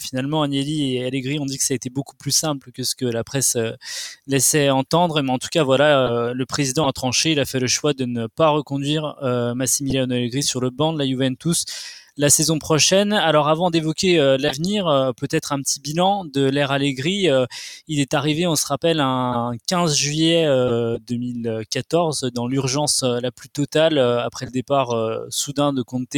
Finalement, 0.00 0.42
Agnelli 0.42 0.96
et 0.96 1.06
Allegri 1.06 1.38
ont 1.38 1.46
dit 1.46 1.56
que 1.56 1.64
ça 1.64 1.72
a 1.72 1.76
été 1.76 1.88
beaucoup 1.88 2.14
plus 2.14 2.30
simple 2.30 2.72
que 2.72 2.82
ce 2.82 2.94
que 2.94 3.06
la 3.06 3.24
presse 3.24 3.56
laissait 4.26 4.68
entendre. 4.68 5.22
Mais 5.22 5.32
en 5.32 5.38
tout 5.38 5.48
cas, 5.50 5.62
voilà, 5.62 6.34
le 6.34 6.46
président 6.46 6.86
a 6.86 6.92
tranché. 6.92 7.32
Il 7.32 7.40
a 7.40 7.46
fait 7.46 7.60
le 7.60 7.68
choix 7.68 7.94
de 7.94 8.04
ne 8.04 8.26
pas 8.26 8.50
reconduire 8.50 9.16
Massimiliano 9.56 10.14
Allegri 10.14 10.42
sur 10.42 10.60
le 10.60 10.68
banc 10.68 10.92
de 10.92 10.98
la 10.98 11.06
Juventus 11.06 11.64
la 12.16 12.30
saison 12.30 12.58
prochaine. 12.58 13.12
Alors 13.12 13.48
avant 13.48 13.70
d'évoquer 13.70 14.18
euh, 14.18 14.36
l'avenir, 14.38 14.86
euh, 14.86 15.12
peut-être 15.12 15.52
un 15.52 15.60
petit 15.60 15.80
bilan 15.80 16.24
de 16.24 16.44
l'ère 16.44 16.70
Allegri. 16.70 17.28
Euh, 17.28 17.46
il 17.88 18.00
est 18.00 18.14
arrivé, 18.14 18.46
on 18.46 18.56
se 18.56 18.66
rappelle, 18.66 19.00
un 19.00 19.52
15 19.66 19.96
juillet 19.96 20.46
2014 21.06 22.30
dans 22.34 22.46
l'urgence 22.46 23.02
la 23.02 23.30
plus 23.30 23.48
totale 23.48 23.98
après 23.98 24.46
le 24.46 24.52
départ 24.52 24.94
soudain 25.28 25.72
de 25.72 25.82
Conte 25.82 26.16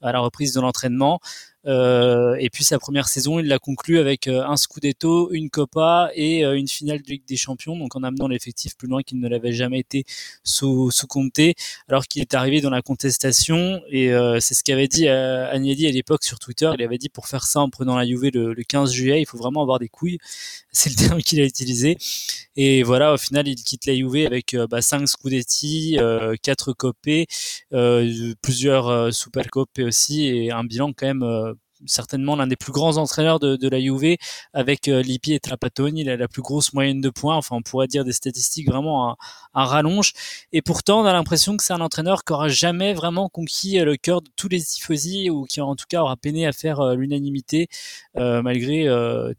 à 0.00 0.12
la 0.12 0.20
reprise 0.20 0.52
de 0.52 0.60
l'entraînement. 0.60 1.20
Euh, 1.66 2.34
et 2.40 2.50
puis 2.50 2.64
sa 2.64 2.78
première 2.78 3.08
saison, 3.08 3.38
il 3.38 3.46
l'a 3.46 3.58
conclu 3.58 3.98
avec 3.98 4.26
euh, 4.26 4.44
un 4.44 4.56
Scudetto, 4.56 5.30
une 5.32 5.48
Copa 5.48 6.10
et 6.14 6.44
euh, 6.44 6.56
une 6.56 6.68
finale 6.68 7.02
de 7.02 7.08
Ligue 7.08 7.24
des 7.26 7.36
Champions, 7.36 7.76
donc 7.76 7.94
en 7.94 8.02
amenant 8.02 8.26
l'effectif 8.26 8.76
plus 8.76 8.88
loin 8.88 9.02
qu'il 9.02 9.20
ne 9.20 9.28
l'avait 9.28 9.52
jamais 9.52 9.78
été 9.78 10.04
sous, 10.42 10.90
sous 10.90 11.06
Conte, 11.06 11.40
alors 11.88 12.06
qu'il 12.06 12.22
est 12.22 12.34
arrivé 12.34 12.60
dans 12.60 12.70
la 12.70 12.82
contestation. 12.82 13.80
Et 13.90 14.10
c'est 14.40 14.54
ce 14.54 14.64
qu'avait 14.64 14.88
dit 14.88 15.08
Agnelli 15.08 15.86
à 15.86 15.90
l'époque 15.90 16.24
sur 16.24 16.38
Twitter. 16.38 16.70
Il 16.74 16.82
avait 16.82 16.98
dit 16.98 17.08
pour 17.08 17.26
faire 17.26 17.44
ça 17.44 17.60
en 17.60 17.70
prenant 17.70 17.96
la 17.96 18.06
Juve 18.06 18.30
le, 18.32 18.52
le 18.54 18.62
15 18.62 18.92
juillet, 18.92 19.20
il 19.20 19.26
faut 19.26 19.38
vraiment 19.38 19.62
avoir 19.62 19.78
des 19.78 19.88
couilles. 19.88 20.18
C'est 20.72 20.90
le 20.90 20.96
terme 20.96 21.22
qu'il 21.22 21.40
a 21.40 21.44
utilisé. 21.44 21.98
Et 22.56 22.82
voilà, 22.82 23.12
au 23.12 23.18
final, 23.18 23.46
il 23.46 23.56
quitte 23.56 23.86
la 23.86 23.94
Juve 23.94 24.26
avec 24.26 24.56
bah, 24.70 24.80
5 24.80 25.06
Scudetti, 25.06 25.98
4 26.42 26.72
Copé, 26.72 27.26
plusieurs 28.42 29.12
Super 29.12 29.48
Copé 29.50 29.84
aussi, 29.84 30.26
et 30.26 30.50
un 30.50 30.64
bilan 30.64 30.92
quand 30.92 31.06
même 31.06 31.51
certainement 31.86 32.36
l'un 32.36 32.46
des 32.46 32.56
plus 32.56 32.72
grands 32.72 32.96
entraîneurs 32.96 33.40
de, 33.40 33.56
de 33.56 33.68
la 33.68 33.80
Juve 33.80 34.16
avec 34.52 34.88
euh, 34.88 35.02
Lippi 35.02 35.34
et 35.34 35.40
Trapattoni. 35.40 36.02
Il 36.02 36.10
a 36.10 36.16
la 36.16 36.28
plus 36.28 36.42
grosse 36.42 36.72
moyenne 36.72 37.00
de 37.00 37.10
points. 37.10 37.36
Enfin, 37.36 37.56
on 37.56 37.62
pourrait 37.62 37.86
dire 37.86 38.04
des 38.04 38.12
statistiques 38.12 38.68
vraiment 38.68 39.16
à, 39.54 39.64
rallonge. 39.64 40.12
Et 40.52 40.62
pourtant, 40.62 41.02
on 41.02 41.04
a 41.04 41.12
l'impression 41.12 41.56
que 41.56 41.62
c'est 41.62 41.72
un 41.72 41.80
entraîneur 41.80 42.24
qui 42.24 42.32
aura 42.32 42.48
jamais 42.48 42.94
vraiment 42.94 43.28
conquis 43.28 43.78
euh, 43.80 43.84
le 43.84 43.96
cœur 43.96 44.22
de 44.22 44.30
tous 44.36 44.48
les 44.48 44.60
tifosi 44.62 45.30
ou 45.30 45.44
qui 45.44 45.60
en 45.60 45.76
tout 45.76 45.86
cas 45.88 46.02
aura 46.02 46.16
peiné 46.16 46.46
à 46.46 46.52
faire 46.52 46.80
euh, 46.80 46.94
l'unanimité 46.94 47.68
malgré 48.14 48.86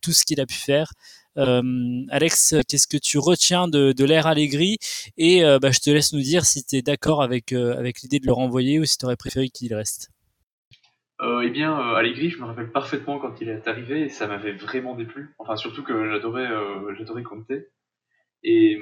tout 0.02 0.14
ce 0.14 0.24
qu'il 0.26 0.40
a 0.42 0.46
pu 0.46 0.56
faire. 0.56 0.94
Alex, 1.36 2.56
qu'est-ce 2.68 2.88
que 2.88 2.98
tu 2.98 3.18
retiens 3.18 3.68
de, 3.68 3.92
de 3.92 4.06
l'ère 4.06 4.28
Allegri? 4.28 4.78
Et 5.18 5.42
bah, 5.62 5.72
je 5.72 5.80
te 5.80 5.90
laisse 5.90 6.14
nous 6.14 6.22
dire 6.22 6.46
si 6.46 6.64
tu 6.64 6.78
es 6.78 6.82
d'accord 6.82 7.22
avec, 7.22 7.54
avec 7.54 8.02
l'idée 8.02 8.20
de 8.20 8.26
le 8.26 8.34
renvoyer 8.34 8.80
ou 8.80 8.86
si 8.86 8.98
tu 8.98 9.06
aurais 9.06 9.16
préféré 9.16 9.50
qu'il 9.50 9.74
reste. 9.74 10.13
Euh, 11.24 11.42
eh 11.42 11.50
bien, 11.50 11.80
euh, 11.80 11.96
Allegri, 11.96 12.30
je 12.30 12.40
me 12.40 12.46
rappelle 12.46 12.70
parfaitement 12.70 13.18
quand 13.18 13.40
il 13.40 13.48
est 13.48 13.68
arrivé 13.68 14.02
et 14.02 14.10
ça 14.10 14.28
m'avait 14.28 14.52
vraiment 14.52 14.94
déplu. 14.94 15.34
Enfin, 15.40 15.56
surtout 15.56 15.82
que 15.82 16.10
j'adorais, 16.10 16.52
euh, 16.52 16.94
j'adorais. 16.96 17.24
Et 18.44 18.78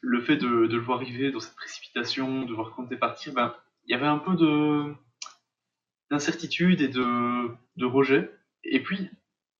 le 0.00 0.20
fait 0.20 0.36
de, 0.36 0.48
le 0.48 0.78
voir 0.78 0.98
arriver 0.98 1.30
dans 1.30 1.38
cette 1.38 1.54
précipitation, 1.54 2.44
de 2.44 2.52
voir 2.52 2.72
Conte 2.72 2.92
partir, 2.98 3.34
ben, 3.34 3.54
il 3.84 3.92
y 3.92 3.94
avait 3.94 4.06
un 4.06 4.18
peu 4.18 4.34
de 4.34 4.92
d'incertitude 6.10 6.80
et 6.80 6.88
de, 6.88 7.84
rejet. 7.84 8.30
Et 8.64 8.82
puis, 8.82 9.08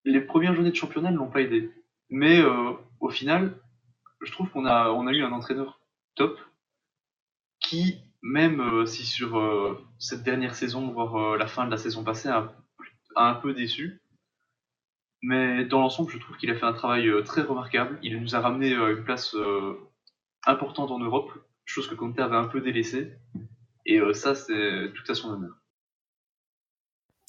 les 0.04 0.20
premières 0.20 0.54
journées 0.54 0.70
de 0.70 0.76
championnat 0.76 1.12
ne 1.12 1.18
l'ont 1.18 1.30
pas 1.30 1.42
aidé. 1.42 1.70
Mais 2.10 2.42
au 3.00 3.10
final, 3.10 3.60
je 4.22 4.32
trouve 4.32 4.50
qu'on 4.50 4.64
a, 4.64 4.90
on 4.90 5.06
a 5.06 5.12
eu 5.12 5.22
un 5.22 5.32
entraîneur 5.32 5.80
top 6.16 6.40
qui 7.60 8.00
même 8.22 8.60
euh, 8.60 8.86
si 8.86 9.04
sur 9.04 9.38
euh, 9.38 9.78
cette 9.98 10.22
dernière 10.22 10.54
saison, 10.54 10.90
voire 10.90 11.16
euh, 11.16 11.36
la 11.36 11.46
fin 11.46 11.66
de 11.66 11.70
la 11.70 11.76
saison 11.76 12.04
passée, 12.04 12.28
a, 12.28 12.52
un 13.16 13.34
peu 13.34 13.54
déçu. 13.54 14.00
Mais 15.22 15.64
dans 15.64 15.80
l'ensemble, 15.80 16.10
je 16.10 16.18
trouve 16.18 16.36
qu'il 16.36 16.50
a 16.50 16.54
fait 16.54 16.66
un 16.66 16.72
travail 16.72 17.10
très 17.24 17.42
remarquable. 17.42 17.98
Il 18.02 18.20
nous 18.20 18.36
a 18.36 18.40
ramené 18.40 18.72
une 18.72 19.02
place 19.02 19.34
importante 20.46 20.92
en 20.92 21.00
Europe, 21.00 21.32
chose 21.64 21.88
que 21.88 21.96
Conte 21.96 22.20
avait 22.20 22.36
un 22.36 22.44
peu 22.44 22.60
délaissée. 22.60 23.14
Et 23.84 24.00
ça, 24.12 24.36
c'est 24.36 24.92
tout 24.94 25.10
à 25.10 25.16
son 25.16 25.30
honneur. 25.30 25.56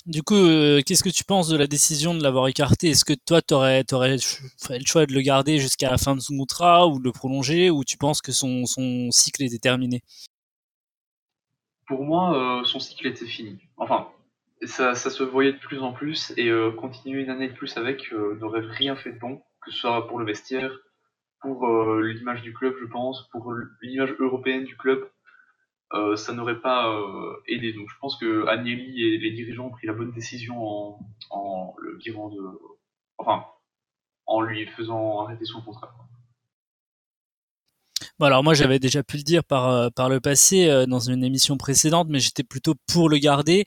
Du 0.06 0.22
coup, 0.22 0.36
qu'est-ce 0.86 1.04
que 1.04 1.10
tu 1.10 1.24
penses 1.24 1.48
de 1.48 1.58
la 1.58 1.66
décision 1.66 2.14
de 2.14 2.22
l'avoir 2.22 2.48
écarté? 2.48 2.90
Est-ce 2.90 3.06
que 3.06 3.14
toi, 3.14 3.42
tu 3.42 3.56
aurais, 3.56 3.84
fait 4.62 4.78
le 4.78 4.86
choix 4.86 5.08
de 5.08 5.14
le 5.14 5.22
garder 5.22 5.58
jusqu'à 5.58 5.90
la 5.90 5.98
fin 5.98 6.16
de 6.16 6.22
son 6.22 6.38
contrat 6.38 6.86
ou 6.86 7.00
de 7.00 7.04
le 7.06 7.12
prolonger? 7.12 7.72
Ou 7.72 7.84
tu 7.84 7.98
penses 7.98 8.22
que 8.22 8.32
son, 8.32 8.68
son 8.68 9.10
cycle 9.10 9.42
est 9.42 9.64
terminé? 9.64 10.04
Pour 11.90 12.06
moi, 12.06 12.60
euh, 12.62 12.64
son 12.66 12.80
cycle 12.80 13.08
était 13.08 13.26
fini. 13.26 13.60
Enfin, 13.76 14.10
ça, 14.62 14.94
ça, 14.94 15.10
se 15.10 15.24
voyait 15.24 15.54
de 15.54 15.58
plus 15.58 15.82
en 15.82 15.92
plus 15.92 16.32
et 16.38 16.50
euh, 16.50 16.72
continuer 16.72 17.24
une 17.24 17.32
année 17.32 17.48
de 17.50 17.54
plus 17.54 17.76
avec 17.78 18.14
euh, 18.14 18.38
n'aurait 18.40 18.62
rien 18.62 18.96
fait 18.96 19.14
de 19.14 19.20
bon, 19.20 19.38
que 19.62 19.72
ce 19.72 19.80
soit 19.80 20.08
pour 20.08 20.20
le 20.20 20.26
vestiaire, 20.26 20.72
pour 21.42 21.68
l'image 22.02 22.44
du 22.44 22.54
club, 22.54 22.76
je 22.80 22.86
pense, 22.86 23.28
pour 23.32 23.54
l'image 23.82 24.14
européenne 24.20 24.66
du 24.66 24.78
club. 24.78 25.10
euh, 25.94 26.16
ça 26.16 26.34
n'aurait 26.34 26.62
pas 26.62 26.90
euh, 26.94 27.34
aidé. 27.48 27.74
Donc 27.74 27.90
je 27.90 27.98
pense 28.00 28.18
que 28.18 28.46
Agnelli 28.48 29.04
et 29.04 29.18
les 29.18 29.32
dirigeants 29.32 29.68
ont 29.68 29.72
pris 29.72 29.88
la 29.88 29.94
bonne 29.94 30.12
décision 30.12 30.56
en, 30.62 31.00
en 31.32 31.76
le 31.80 31.98
virant 31.98 32.30
de, 32.30 32.42
enfin, 33.18 33.46
en 34.28 34.42
lui 34.42 34.68
faisant 34.68 35.22
arrêter 35.22 35.46
son 35.46 35.62
contrat. 35.62 35.92
Bon 38.20 38.26
alors 38.26 38.44
moi 38.44 38.54
j'avais 38.54 38.80
déjà 38.80 39.02
pu 39.02 39.18
le 39.18 39.24
dire 39.24 39.44
par 39.44 39.70
euh, 39.70 39.90
par 39.90 40.10
le 40.10 40.20
passé 40.20 40.86
dans 40.88 41.00
une 41.00 41.24
émission 41.24 41.58
précédente, 41.58 42.08
mais 42.10 42.20
j'étais 42.20 42.44
plutôt 42.44 42.76
pour 42.88 43.10
le 43.10 43.18
garder. 43.18 43.66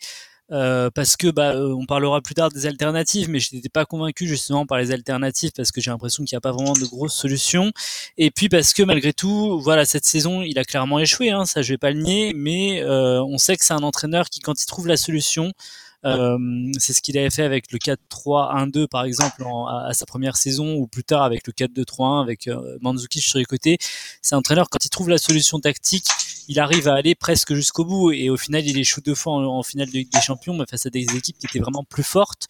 Euh, 0.52 0.90
parce 0.90 1.16
que 1.16 1.28
bah, 1.28 1.54
euh, 1.54 1.74
on 1.74 1.86
parlera 1.86 2.20
plus 2.20 2.34
tard 2.34 2.50
des 2.50 2.66
alternatives, 2.66 3.30
mais 3.30 3.38
je 3.38 3.54
n'étais 3.54 3.70
pas 3.70 3.86
convaincu 3.86 4.26
justement 4.26 4.66
par 4.66 4.76
les 4.76 4.90
alternatives 4.90 5.52
parce 5.56 5.70
que 5.72 5.80
j'ai 5.80 5.90
l'impression 5.90 6.24
qu'il 6.24 6.34
n'y 6.34 6.38
a 6.38 6.42
pas 6.42 6.52
vraiment 6.52 6.74
de 6.74 6.84
grosses 6.84 7.14
solutions. 7.14 7.72
Et 8.18 8.30
puis 8.30 8.48
parce 8.50 8.74
que 8.74 8.82
malgré 8.82 9.14
tout, 9.14 9.60
voilà, 9.60 9.86
cette 9.86 10.04
saison, 10.04 10.42
il 10.42 10.58
a 10.58 10.64
clairement 10.64 10.98
échoué, 10.98 11.30
hein, 11.30 11.46
ça 11.46 11.62
je 11.62 11.72
vais 11.72 11.78
pas 11.78 11.90
le 11.90 12.02
nier, 12.02 12.32
mais 12.34 12.82
euh, 12.82 13.22
on 13.24 13.38
sait 13.38 13.56
que 13.56 13.64
c'est 13.64 13.72
un 13.72 13.82
entraîneur 13.82 14.28
qui, 14.28 14.40
quand 14.40 14.60
il 14.62 14.66
trouve 14.66 14.88
la 14.88 14.98
solution, 14.98 15.46
euh, 15.46 15.52
c'est 16.04 16.92
ce 16.92 17.00
qu'il 17.00 17.16
avait 17.18 17.30
fait 17.30 17.42
avec 17.44 17.70
le 17.72 17.78
4-3-1-2 17.78 18.88
par 18.88 19.04
exemple 19.04 19.44
à, 19.68 19.92
sa 19.92 20.06
première 20.06 20.36
saison 20.36 20.74
ou 20.74 20.86
plus 20.86 21.04
tard 21.04 21.22
avec 21.22 21.46
le 21.46 21.52
4-2-3-1 21.52 22.22
avec 22.22 22.48
euh, 22.48 22.78
Mandzukic 22.80 23.22
sur 23.22 23.38
les 23.38 23.44
côtés. 23.44 23.78
C'est 24.20 24.34
un 24.34 24.38
entraîneur 24.38 24.68
quand 24.70 24.84
il 24.84 24.90
trouve 24.90 25.08
la 25.08 25.18
solution 25.18 25.60
tactique, 25.60 26.06
il 26.48 26.58
arrive 26.58 26.88
à 26.88 26.94
aller 26.94 27.14
presque 27.14 27.54
jusqu'au 27.54 27.84
bout 27.84 28.12
et 28.12 28.30
au 28.30 28.36
final 28.36 28.66
il 28.66 28.78
échoue 28.78 29.00
deux 29.00 29.14
fois 29.14 29.34
en, 29.34 29.62
finale 29.62 29.88
de 29.90 30.02
des 30.02 30.20
Champions 30.20 30.54
mais 30.54 30.64
face 30.68 30.86
à 30.86 30.90
des 30.90 31.06
équipes 31.16 31.38
qui 31.38 31.46
étaient 31.46 31.60
vraiment 31.60 31.84
plus 31.84 32.02
fortes. 32.04 32.48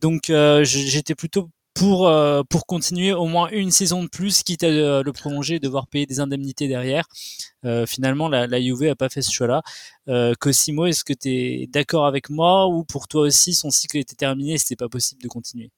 Donc 0.00 0.30
euh, 0.30 0.64
j'étais 0.64 1.14
plutôt 1.14 1.48
pour 1.74 2.08
euh, 2.08 2.42
pour 2.42 2.66
continuer 2.66 3.12
au 3.12 3.26
moins 3.26 3.48
une 3.50 3.70
saison 3.70 4.02
de 4.02 4.08
plus, 4.08 4.42
quitte 4.42 4.62
à 4.62 4.66
euh, 4.66 5.02
le 5.02 5.12
prolonger 5.12 5.56
et 5.56 5.60
devoir 5.60 5.86
payer 5.86 6.06
des 6.06 6.20
indemnités 6.20 6.68
derrière. 6.68 7.06
Euh, 7.64 7.86
finalement, 7.86 8.28
la, 8.28 8.46
la 8.46 8.60
Juve 8.60 8.84
a 8.84 8.94
pas 8.94 9.08
fait 9.08 9.22
ce 9.22 9.32
choix-là. 9.32 9.62
Euh, 10.08 10.34
Cosimo, 10.38 10.86
est-ce 10.86 11.04
que 11.04 11.12
tu 11.12 11.28
es 11.28 11.66
d'accord 11.68 12.06
avec 12.06 12.30
moi 12.30 12.66
ou 12.66 12.84
pour 12.84 13.08
toi 13.08 13.22
aussi 13.22 13.54
son 13.54 13.70
cycle 13.70 13.98
était 13.98 14.16
terminé 14.16 14.54
et 14.54 14.58
c'était 14.58 14.76
pas 14.76 14.88
possible 14.88 15.22
de 15.22 15.28
continuer? 15.28 15.70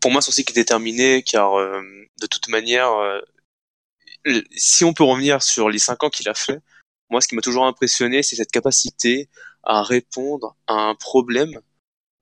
Pour 0.00 0.10
moi, 0.10 0.20
son 0.20 0.30
cycle 0.30 0.52
était 0.52 0.64
terminé 0.64 1.22
car 1.22 1.56
de 1.56 2.26
toute 2.26 2.48
manière, 2.48 2.90
si 4.56 4.84
on 4.84 4.94
peut 4.94 5.04
revenir 5.04 5.42
sur 5.42 5.68
les 5.68 5.78
cinq 5.78 6.04
ans 6.04 6.10
qu'il 6.10 6.28
a 6.28 6.34
fait, 6.34 6.60
moi, 7.10 7.20
ce 7.20 7.28
qui 7.28 7.34
m'a 7.34 7.42
toujours 7.42 7.66
impressionné, 7.66 8.22
c'est 8.22 8.36
cette 8.36 8.50
capacité 8.50 9.28
à 9.62 9.82
répondre 9.82 10.56
à 10.66 10.74
un 10.74 10.94
problème 10.94 11.60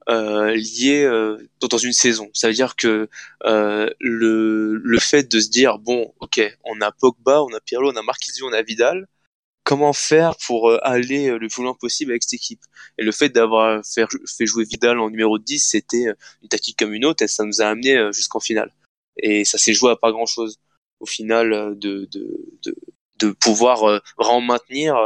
euh, 0.09 0.57
euh, 0.85 1.39
dans 1.69 1.79
une 1.79 1.93
saison. 1.93 2.31
Ça 2.35 2.49
veut 2.49 2.55
dire 2.55 2.77
que 2.77 3.09
euh, 3.45 3.91
le, 4.01 4.77
le 4.77 4.99
fait 4.99 5.31
de 5.31 5.41
se 5.41 5.49
dire 5.49 5.79
bon, 5.79 6.13
ok, 6.21 6.41
on 6.65 6.81
a 6.81 6.93
Pogba, 6.93 7.43
on 7.43 7.53
a 7.55 7.61
Pirlo, 7.61 7.93
on 7.93 7.97
a 7.97 8.03
Marquisio, 8.03 8.47
on 8.47 8.53
a 8.53 8.63
Vidal. 8.63 9.07
Comment 9.65 9.95
faire 9.95 10.37
pour 10.47 10.71
euh, 10.71 10.79
aller 10.83 11.39
le 11.39 11.49
plus 11.49 11.63
loin 11.63 11.75
possible 11.75 12.13
avec 12.13 12.23
cette 12.23 12.35
équipe? 12.35 12.61
Et 12.99 13.03
le 13.05 13.13
fait 13.13 13.31
d'avoir 13.31 13.83
fait, 13.85 14.07
fait, 14.27 14.47
jouer 14.47 14.65
Vidal 14.65 14.99
en 14.99 15.11
numéro 15.11 15.39
10, 15.39 15.59
c'était 15.59 16.07
une 16.43 16.49
tactique 16.49 16.79
comme 16.79 16.93
une 16.93 17.05
autre 17.07 17.25
et 17.25 17.29
ça 17.29 17.45
nous 17.45 17.63
a 17.63 17.67
amené 17.67 18.11
jusqu'en 18.13 18.41
finale. 18.41 18.73
Et 19.17 19.45
ça 19.45 19.59
s'est 19.59 19.73
joué 19.75 19.91
à 19.91 19.97
pas 19.97 20.13
grand-chose 20.13 20.59
au 21.01 21.07
final 21.07 21.79
de, 21.79 22.07
de, 22.11 22.39
de, 22.63 22.77
de 23.21 23.31
pouvoir 23.33 24.03
vraiment 24.19 24.41
maintenir 24.43 24.97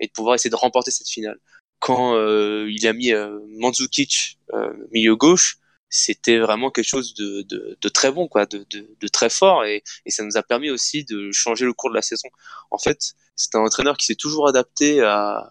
et 0.00 0.06
de 0.08 0.12
pouvoir 0.12 0.34
essayer 0.34 0.50
de 0.50 0.56
remporter 0.56 0.90
cette 0.90 1.08
finale 1.08 1.38
quand 1.82 2.14
euh, 2.14 2.70
il 2.70 2.86
a 2.86 2.92
mis 2.92 3.12
euh, 3.12 3.40
Mandzukic 3.58 4.38
euh, 4.54 4.72
milieu 4.92 5.16
gauche, 5.16 5.58
c'était 5.90 6.38
vraiment 6.38 6.70
quelque 6.70 6.86
chose 6.86 7.12
de, 7.14 7.42
de, 7.42 7.76
de, 7.78 7.88
très 7.88 8.12
bon, 8.12 8.28
quoi, 8.28 8.46
de, 8.46 8.64
de, 8.70 9.08
très 9.08 9.28
fort, 9.28 9.64
et, 9.64 9.82
et, 10.06 10.10
ça 10.12 10.22
nous 10.22 10.36
a 10.36 10.44
permis 10.44 10.70
aussi 10.70 11.04
de 11.04 11.32
changer 11.32 11.64
le 11.64 11.72
cours 11.72 11.90
de 11.90 11.96
la 11.96 12.02
saison. 12.02 12.28
En 12.70 12.78
fait, 12.78 13.14
c'est 13.34 13.56
un 13.56 13.62
entraîneur 13.62 13.96
qui 13.96 14.06
s'est 14.06 14.14
toujours 14.14 14.46
adapté 14.46 15.00
à, 15.00 15.50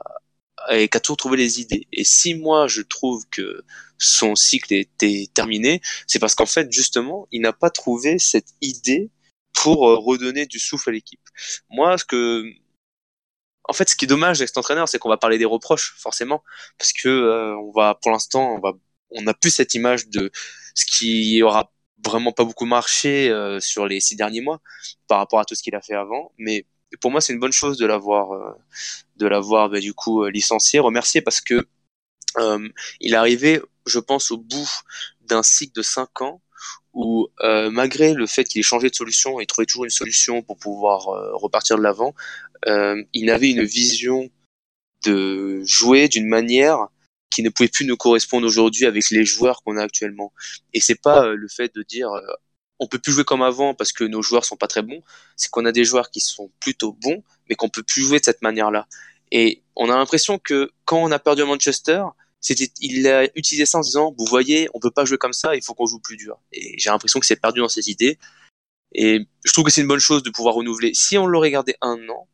et 0.70 0.88
qui 0.88 0.96
a 0.96 1.02
toujours 1.02 1.18
trouvé 1.18 1.36
les 1.36 1.60
idées. 1.60 1.86
Et 1.92 2.06
si 2.06 2.34
moi 2.34 2.66
je 2.68 2.82
trouve 2.82 3.26
que 3.30 3.66
son 3.98 4.36
cycle 4.36 4.74
était 4.74 5.28
terminé, 5.34 5.82
c'est 6.08 6.20
parce 6.20 6.34
qu'en 6.34 6.46
fait 6.46 6.72
justement 6.72 7.28
il 7.34 7.42
n'a 7.42 7.54
pas 7.54 7.70
trouvé 7.70 8.20
cette 8.20 8.54
idée 8.62 9.10
pour 9.54 9.80
redonner 9.82 10.46
du 10.46 10.60
souffle 10.60 10.90
à 10.90 10.94
l'équipe. 10.94 11.20
Moi, 11.70 11.98
ce 11.98 12.06
que 12.06 12.46
en 13.72 13.74
fait, 13.74 13.88
ce 13.90 13.96
qui 13.96 14.04
est 14.04 14.08
dommage 14.08 14.42
avec 14.42 14.50
cet 14.50 14.58
entraîneur, 14.58 14.90
c'est 14.90 15.00
qu'on 15.00 15.08
va 15.08 15.16
parler 15.16 15.38
des 15.38 15.46
reproches, 15.46 15.96
forcément, 15.98 16.44
parce 16.78 16.92
que 16.92 17.08
euh, 17.08 17.56
on 17.56 17.72
va, 17.72 17.96
pour 17.96 18.12
l'instant, 18.12 18.54
on 18.54 18.60
va, 18.60 18.74
on 19.12 19.26
a 19.28 19.34
plus 19.34 19.50
cette 19.50 19.74
image 19.76 20.10
de 20.10 20.30
ce 20.76 20.86
qui 20.86 21.42
aura 21.42 21.72
vraiment 22.06 22.34
pas 22.34 22.44
beaucoup 22.44 22.66
marché 22.66 23.30
euh, 23.30 23.62
sur 23.62 23.88
les 23.88 24.02
six 24.02 24.18
derniers 24.18 24.42
mois 24.42 24.60
par 25.08 25.20
rapport 25.20 25.40
à 25.40 25.46
tout 25.46 25.56
ce 25.56 25.64
qu'il 25.64 25.74
a 25.74 25.82
fait 25.82 25.96
avant. 25.96 26.34
Mais 26.38 26.66
pour 27.00 27.12
moi, 27.12 27.22
c'est 27.22 27.32
une 27.32 27.40
bonne 27.40 27.54
chose 27.54 27.78
de 27.78 27.86
l'avoir, 27.86 28.34
euh, 28.34 28.52
de 29.16 29.26
l'avoir 29.26 29.70
bah, 29.70 29.80
du 29.80 29.94
coup 29.94 30.26
licencié, 30.26 30.80
remercié 30.80 31.22
parce 31.22 31.40
que 31.40 31.66
il 33.00 33.14
est 33.14 33.18
arrivé, 33.18 33.62
je 33.86 34.00
pense, 34.00 34.32
au 34.32 34.38
bout 34.38 34.70
d'un 35.22 35.44
cycle 35.44 35.74
de 35.76 35.82
cinq 35.82 36.22
ans 36.22 36.42
où 36.94 37.28
malgré 37.72 38.14
le 38.14 38.28
fait 38.28 38.44
qu'il 38.44 38.60
ait 38.60 38.64
changé 38.64 38.90
de 38.90 38.96
solution 38.96 39.40
et 39.40 39.46
trouvé 39.46 39.66
toujours 39.66 39.86
une 39.86 39.92
solution 39.92 40.42
pour 40.42 40.58
pouvoir 40.58 41.06
repartir 41.40 41.78
de 41.78 41.82
l'avant, 41.84 42.14
euh, 42.68 43.02
il 43.14 43.30
avait 43.30 43.50
une 43.50 43.64
vision 43.64 44.30
de 45.06 45.64
jouer 45.66 46.08
d'une 46.08 46.28
manière 46.28 46.88
qui 47.30 47.44
ne 47.44 47.50
pouvait 47.50 47.70
plus 47.70 47.86
nous 47.86 47.98
correspondre 47.98 48.46
aujourd'hui 48.46 48.86
avec 48.86 49.10
les 49.10 49.26
joueurs 49.26 49.64
qu'on 49.64 49.78
a 49.78 49.84
actuellement. 49.84 50.34
Et 50.74 50.80
c'est 50.80 51.00
pas 51.02 51.26
euh, 51.26 51.36
le 51.36 51.48
fait 51.48 51.74
de 51.74 51.82
dire 51.82 52.12
euh, 52.12 52.22
on 52.80 52.88
peut 52.88 53.00
plus 53.00 53.14
jouer 53.14 53.24
comme 53.24 53.42
avant 53.42 53.74
parce 53.74 53.94
que 53.94 54.04
nos 54.04 54.22
joueurs 54.22 54.46
sont 54.46 54.58
pas 54.58 54.68
très 54.68 54.82
bons, 54.82 55.02
c'est 55.36 55.50
qu'on 55.50 55.66
a 55.66 55.72
des 55.72 55.86
joueurs 55.86 56.12
qui 56.12 56.20
sont 56.20 56.52
plutôt 56.60 56.94
bons, 56.94 57.24
mais 57.50 57.56
qu'on 57.56 57.70
peut 57.70 57.84
plus 57.84 58.04
jouer 58.04 58.20
de 58.20 58.26
cette 58.26 58.42
manière-là. 58.42 58.88
Et 59.32 59.64
on 59.76 59.90
a 59.90 59.96
l'impression 59.96 60.40
que 60.40 60.72
quand 60.86 60.98
on 60.98 61.12
a 61.12 61.20
perdu 61.20 61.44
Manchester, 61.44 62.04
c'était, 62.42 62.72
il 62.80 63.08
a 63.08 63.26
utilisé 63.36 63.66
ça 63.66 63.78
en 63.78 63.82
disant, 63.82 64.14
vous 64.18 64.26
voyez, 64.26 64.68
on 64.74 64.80
peut 64.80 64.92
pas 64.92 65.06
jouer 65.06 65.18
comme 65.18 65.34
ça, 65.34 65.56
il 65.56 65.64
faut 65.64 65.74
qu'on 65.74 65.86
joue 65.86 66.00
plus 66.00 66.18
dur. 66.18 66.40
Et 66.52 66.78
j'ai 66.78 66.90
l'impression 66.90 67.20
que 67.20 67.26
c'est 67.26 67.36
perdu 67.36 67.60
dans 67.62 67.70
cette 67.70 67.88
idée. 67.88 68.18
Et 68.94 69.20
je 69.46 69.54
trouve 69.54 69.64
que 69.64 69.72
c'est 69.72 69.82
une 69.82 69.88
bonne 69.88 70.00
chose 70.00 70.24
de 70.24 70.30
pouvoir 70.30 70.56
renouveler. 70.56 70.92
Si 70.94 71.18
on 71.18 71.28
l'aurait 71.28 71.52
gardé 71.52 71.76
un 71.82 72.10
an, 72.10 72.28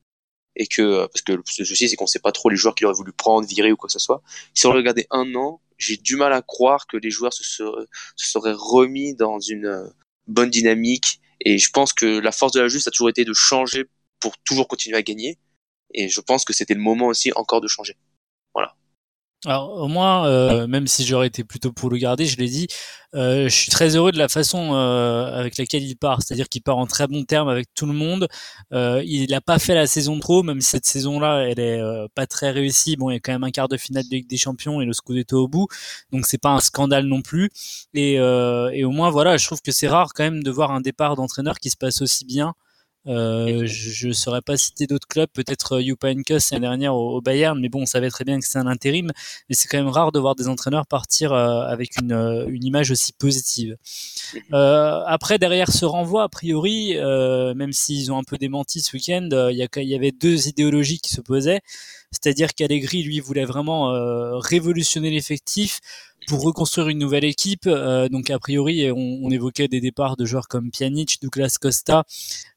et 0.58 0.68
que 0.68 1.06
parce 1.08 1.22
que 1.22 1.34
le 1.34 1.44
souci 1.46 1.88
c'est 1.88 1.96
qu'on 1.96 2.08
sait 2.08 2.20
pas 2.20 2.32
trop 2.32 2.50
les 2.50 2.58
joueurs 2.58 2.74
qu'il 2.74 2.88
aurait 2.88 2.96
voulu 2.96 3.14
prendre, 3.14 3.48
virer 3.48 3.72
ou 3.72 3.78
quoi 3.78 3.88
que 3.88 3.94
ce 3.94 4.00
soit. 4.00 4.24
Si 4.54 4.66
on 4.66 4.72
regardait 4.72 5.08
un 5.12 5.36
an, 5.36 5.62
j'ai 5.78 5.98
du 5.98 6.16
mal 6.16 6.34
à 6.34 6.42
croire 6.42 6.88
que 6.88 6.98
les 6.98 7.12
joueurs 7.12 7.34
se 7.34 7.44
seraient, 7.44 7.86
se 8.16 8.32
seraient 8.32 8.56
remis 8.56 9.14
dans 9.14 9.40
une 9.40 9.94
bonne 10.26 10.50
dynamique. 10.50 11.22
Et 11.42 11.60
je 11.60 11.70
pense 11.70 11.94
que 11.94 12.06
la 12.06 12.32
force 12.32 12.54
de 12.54 12.60
la 12.60 12.68
juste 12.68 12.88
a 12.88 12.92
toujours 12.92 13.10
été 13.10 13.24
de 13.24 13.34
changer 13.34 13.86
pour 14.20 14.38
toujours 14.40 14.68
continuer 14.68 14.98
à 14.98 15.04
gagner. 15.04 15.38
Et 15.94 16.10
je 16.10 16.20
pense 16.22 16.44
que 16.44 16.54
c'était 16.54 16.74
le 16.74 16.82
moment 16.82 17.08
aussi 17.08 17.32
encore 17.34 17.62
de 17.62 17.68
changer. 17.68 17.96
Alors 19.46 19.70
au 19.82 19.88
moins, 19.88 20.26
euh, 20.28 20.66
même 20.66 20.88
si 20.88 21.06
j'aurais 21.06 21.28
été 21.28 21.44
plutôt 21.44 21.72
pour 21.72 21.92
le 21.92 21.98
garder, 21.98 22.26
je 22.26 22.38
l'ai 22.38 22.48
dit, 22.50 22.68
euh, 23.14 23.44
je 23.48 23.56
suis 23.56 23.70
très 23.72 23.96
heureux 23.96 24.12
de 24.12 24.18
la 24.18 24.30
façon 24.30 24.74
euh, 24.74 25.32
avec 25.32 25.60
laquelle 25.60 25.84
il 25.84 25.96
part, 25.96 26.24
c'est-à-dire 26.24 26.50
qu'il 26.50 26.64
part 26.64 26.78
en 26.78 26.88
très 26.88 27.08
bon 27.08 27.24
terme 27.24 27.48
avec 27.48 27.68
tout 27.76 27.86
le 27.86 27.94
monde. 27.94 28.28
Euh, 28.74 29.04
il 29.06 29.30
n'a 29.30 29.40
pas 29.40 29.60
fait 29.60 29.76
la 29.76 29.86
saison 29.86 30.20
trop, 30.20 30.42
même 30.42 30.60
si 30.60 30.72
cette 30.72 30.88
saison-là, 30.88 31.42
elle 31.50 31.60
est 31.60 31.80
euh, 31.80 32.08
pas 32.16 32.26
très 32.26 32.50
réussie. 32.50 32.96
Bon, 32.96 33.12
il 33.12 33.14
y 33.14 33.18
a 33.18 33.20
quand 33.20 33.32
même 33.32 33.44
un 33.44 33.52
quart 33.52 33.68
de 33.68 33.78
finale 33.78 34.06
de 34.06 34.16
Ligue 34.16 34.28
des 34.28 34.38
Champions 34.38 34.82
et 34.82 34.86
le 34.86 34.94
Scudetto 34.94 35.44
au 35.44 35.48
bout, 35.48 35.68
donc 36.12 36.26
c'est 36.26 36.40
pas 36.42 36.50
un 36.50 36.60
scandale 36.60 37.06
non 37.06 37.22
plus. 37.22 37.52
Et, 37.94 38.14
et 38.16 38.84
au 38.86 38.92
moins, 38.92 39.12
voilà, 39.12 39.38
je 39.38 39.46
trouve 39.46 39.62
que 39.62 39.72
c'est 39.72 39.88
rare 39.88 40.14
quand 40.16 40.24
même 40.24 40.42
de 40.44 40.52
voir 40.52 40.72
un 40.72 40.82
départ 40.82 41.16
d'entraîneur 41.16 41.60
qui 41.60 41.70
se 41.70 41.78
passe 41.78 42.02
aussi 42.02 42.26
bien. 42.26 42.56
Euh, 43.08 43.66
je 43.66 44.10
ne 44.10 44.14
saurais 44.14 44.42
pas 44.42 44.58
citer 44.58 44.86
d'autres 44.86 45.08
clubs, 45.08 45.30
peut-être 45.32 45.80
Jupa 45.80 46.12
Heynckes 46.12 46.52
l'année 46.52 46.62
dernière 46.62 46.96
au, 46.96 47.22
Bayern, 47.22 47.60
mais 47.60 47.70
bon, 47.70 47.84
on 47.84 47.86
savait 47.86 48.10
très 48.10 48.26
bien 48.26 48.40
que 48.40 48.46
c'est 48.46 48.58
un 48.58 48.68
intérim, 48.68 49.12
mais 49.50 49.56
c'est 49.56 49.68
quand 49.68 49.78
même 49.78 49.88
rare 49.88 50.12
de 50.12 50.20
voir 50.20 50.36
des 50.36 50.48
entraîneurs 50.48 50.86
partir 50.86 51.32
euh, 51.34 51.62
avec 51.62 52.00
une, 52.02 52.12
euh, 52.12 52.46
une, 52.48 52.64
image 52.64 52.92
aussi 52.92 53.14
positive. 53.14 53.78
Euh, 54.54 55.02
après, 55.06 55.40
derrière 55.40 55.72
ce 55.72 55.86
renvoi, 55.86 56.24
a 56.24 56.30
priori, 56.30 56.96
même 57.56 57.72
s'ils 57.72 58.12
ont 58.12 58.18
un 58.18 58.24
peu 58.24 58.38
démenti 58.38 58.82
ce 58.82 58.96
week-end, 58.96 59.30
il 59.52 59.56
y, 59.56 59.86
y, 59.86 59.96
avait 59.96 60.12
deux 60.12 60.48
idéologies 60.48 61.00
qui 61.00 61.14
s'opposaient, 61.14 61.62
c'est-à-dire 62.12 62.54
qu'Allegri, 62.54 63.04
lui, 63.04 63.20
voulait 63.20 63.46
vraiment 63.46 63.90
révolutionner 64.40 65.10
l'effectif, 65.10 65.80
pour 66.28 66.44
reconstruire 66.44 66.90
une 66.90 67.00
nouvelle 67.00 67.24
équipe. 67.24 67.66
Euh, 67.68 68.10
donc 68.10 68.30
a 68.30 68.38
priori, 68.38 68.92
on, 68.92 69.20
on, 69.24 69.30
évoquait 69.32 69.68
des 69.68 69.80
départs 69.80 70.18
de 70.18 70.26
joueurs 70.26 70.48
comme 70.48 70.72
Pjanic, 70.72 71.20
Douglas 71.22 71.58
Costa 71.60 72.04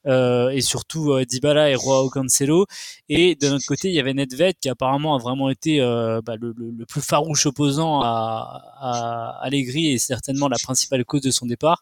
euh, 0.06 0.50
et 0.50 0.60
surtout 0.60 1.12
euh, 1.12 1.24
Dybala 1.24 1.70
et 1.70 1.76
Roa 1.76 2.08
Cancelo. 2.10 2.66
Et 3.08 3.36
de 3.36 3.48
notre 3.48 3.66
côté, 3.66 3.88
il 3.88 3.94
y 3.94 4.00
avait 4.00 4.12
Nedved 4.12 4.56
qui 4.60 4.68
apparemment 4.68 5.14
a 5.14 5.18
vraiment 5.18 5.50
été 5.50 5.80
euh, 5.80 6.20
bah, 6.20 6.34
le, 6.40 6.52
le, 6.56 6.84
plus 6.84 7.00
farouche 7.00 7.46
opposant 7.46 8.00
à, 8.02 8.60
à 8.80 9.38
Allegri 9.42 9.92
et 9.92 9.98
certainement 9.98 10.48
la 10.48 10.58
principale 10.58 11.04
cause 11.04 11.22
de 11.22 11.30
son 11.30 11.46
départ, 11.46 11.80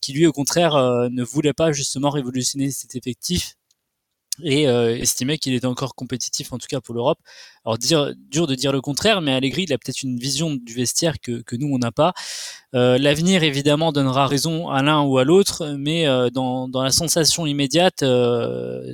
qui 0.00 0.12
lui 0.12 0.26
au 0.26 0.32
contraire 0.32 0.74
euh, 0.74 1.08
ne 1.10 1.22
voulait 1.22 1.54
pas 1.54 1.72
justement 1.72 2.10
révolutionner 2.10 2.70
cet 2.70 2.96
effectif 2.96 3.56
et 4.44 4.68
euh, 4.68 4.96
estimait 4.96 5.38
qu'il 5.38 5.54
était 5.54 5.66
encore 5.66 5.94
compétitif 5.94 6.52
en 6.52 6.58
tout 6.58 6.66
cas 6.68 6.80
pour 6.80 6.94
l'Europe. 6.94 7.18
Alors 7.64 7.78
dire, 7.78 8.12
dur 8.16 8.46
de 8.46 8.54
dire 8.54 8.72
le 8.72 8.80
contraire, 8.80 9.20
mais 9.20 9.32
Allegri 9.32 9.64
il 9.64 9.72
a 9.72 9.78
peut-être 9.78 10.02
une 10.02 10.18
vision 10.18 10.54
du 10.54 10.74
vestiaire 10.74 11.20
que, 11.20 11.42
nous 11.52 11.68
on 11.72 11.78
n'a 11.78 11.92
pas. 11.92 12.12
Euh, 12.74 12.98
L'avenir 12.98 13.42
évidemment 13.42 13.92
donnera 13.92 14.26
raison 14.26 14.68
à 14.68 14.82
l'un 14.82 15.02
ou 15.02 15.18
à 15.18 15.24
l'autre, 15.24 15.74
mais 15.78 16.06
euh, 16.06 16.30
dans, 16.30 16.68
la 16.72 16.90
sensation 16.90 17.46
immédiate, 17.46 18.02
euh, 18.02 18.92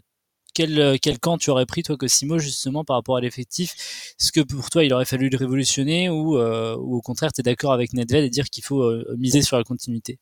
quel, 0.54 0.98
camp 1.20 1.36
tu 1.38 1.50
aurais 1.50 1.66
pris, 1.66 1.82
toi, 1.82 1.96
Cosimo, 1.96 2.38
justement, 2.38 2.84
par 2.84 2.96
rapport 2.96 3.16
à 3.16 3.20
l'effectif? 3.20 3.74
Est-ce 4.18 4.32
que 4.32 4.40
pour 4.40 4.70
toi, 4.70 4.84
il 4.84 4.92
aurait 4.94 5.04
fallu 5.04 5.28
le 5.28 5.36
révolutionner 5.36 6.08
ou, 6.08 6.38
ou 6.38 6.96
au 6.96 7.02
contraire, 7.02 7.32
tu 7.32 7.40
es 7.40 7.44
d'accord 7.44 7.72
avec 7.72 7.92
Nedved 7.92 8.24
et 8.24 8.30
dire 8.30 8.46
qu'il 8.46 8.64
faut 8.64 8.90
miser 9.18 9.42
sur 9.42 9.58
la 9.58 9.64
continuité? 9.64 10.18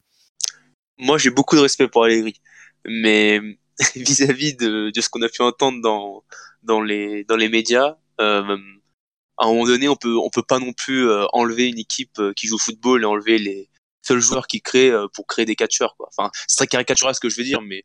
Moi, 0.98 1.18
j'ai 1.18 1.30
beaucoup 1.30 1.54
de 1.54 1.60
respect 1.60 1.86
pour 1.86 2.04
Allegri, 2.04 2.34
mais 2.84 3.40
vis-à-vis 3.96 4.54
de, 4.54 4.90
de, 4.90 5.00
ce 5.00 5.08
qu'on 5.08 5.22
a 5.22 5.28
pu 5.28 5.42
entendre 5.42 5.80
dans, 5.82 6.24
dans, 6.62 6.80
les, 6.80 7.24
dans 7.24 7.36
les 7.36 7.48
médias, 7.48 7.96
euh, 8.20 8.56
à 9.38 9.46
un 9.46 9.48
moment 9.48 9.66
donné, 9.66 9.88
on 9.88 9.96
peut 9.96 10.16
on 10.16 10.30
peut 10.30 10.42
pas 10.42 10.58
non 10.58 10.72
plus 10.72 11.08
euh, 11.08 11.26
enlever 11.32 11.68
une 11.68 11.78
équipe 11.78 12.18
euh, 12.18 12.32
qui 12.34 12.46
joue 12.46 12.56
au 12.56 12.58
football 12.58 13.02
et 13.02 13.06
enlever 13.06 13.38
les 13.38 13.68
seuls 14.02 14.20
joueurs 14.20 14.46
qui 14.46 14.60
créent 14.62 14.90
euh, 14.90 15.08
pour 15.12 15.26
créer 15.26 15.44
des 15.44 15.56
catcheurs. 15.56 15.96
Enfin, 15.98 16.30
c'est 16.46 16.56
très 16.56 16.66
caricatural 16.66 17.14
ce 17.14 17.20
que 17.20 17.28
je 17.28 17.36
veux 17.36 17.44
dire, 17.44 17.60
mais 17.60 17.84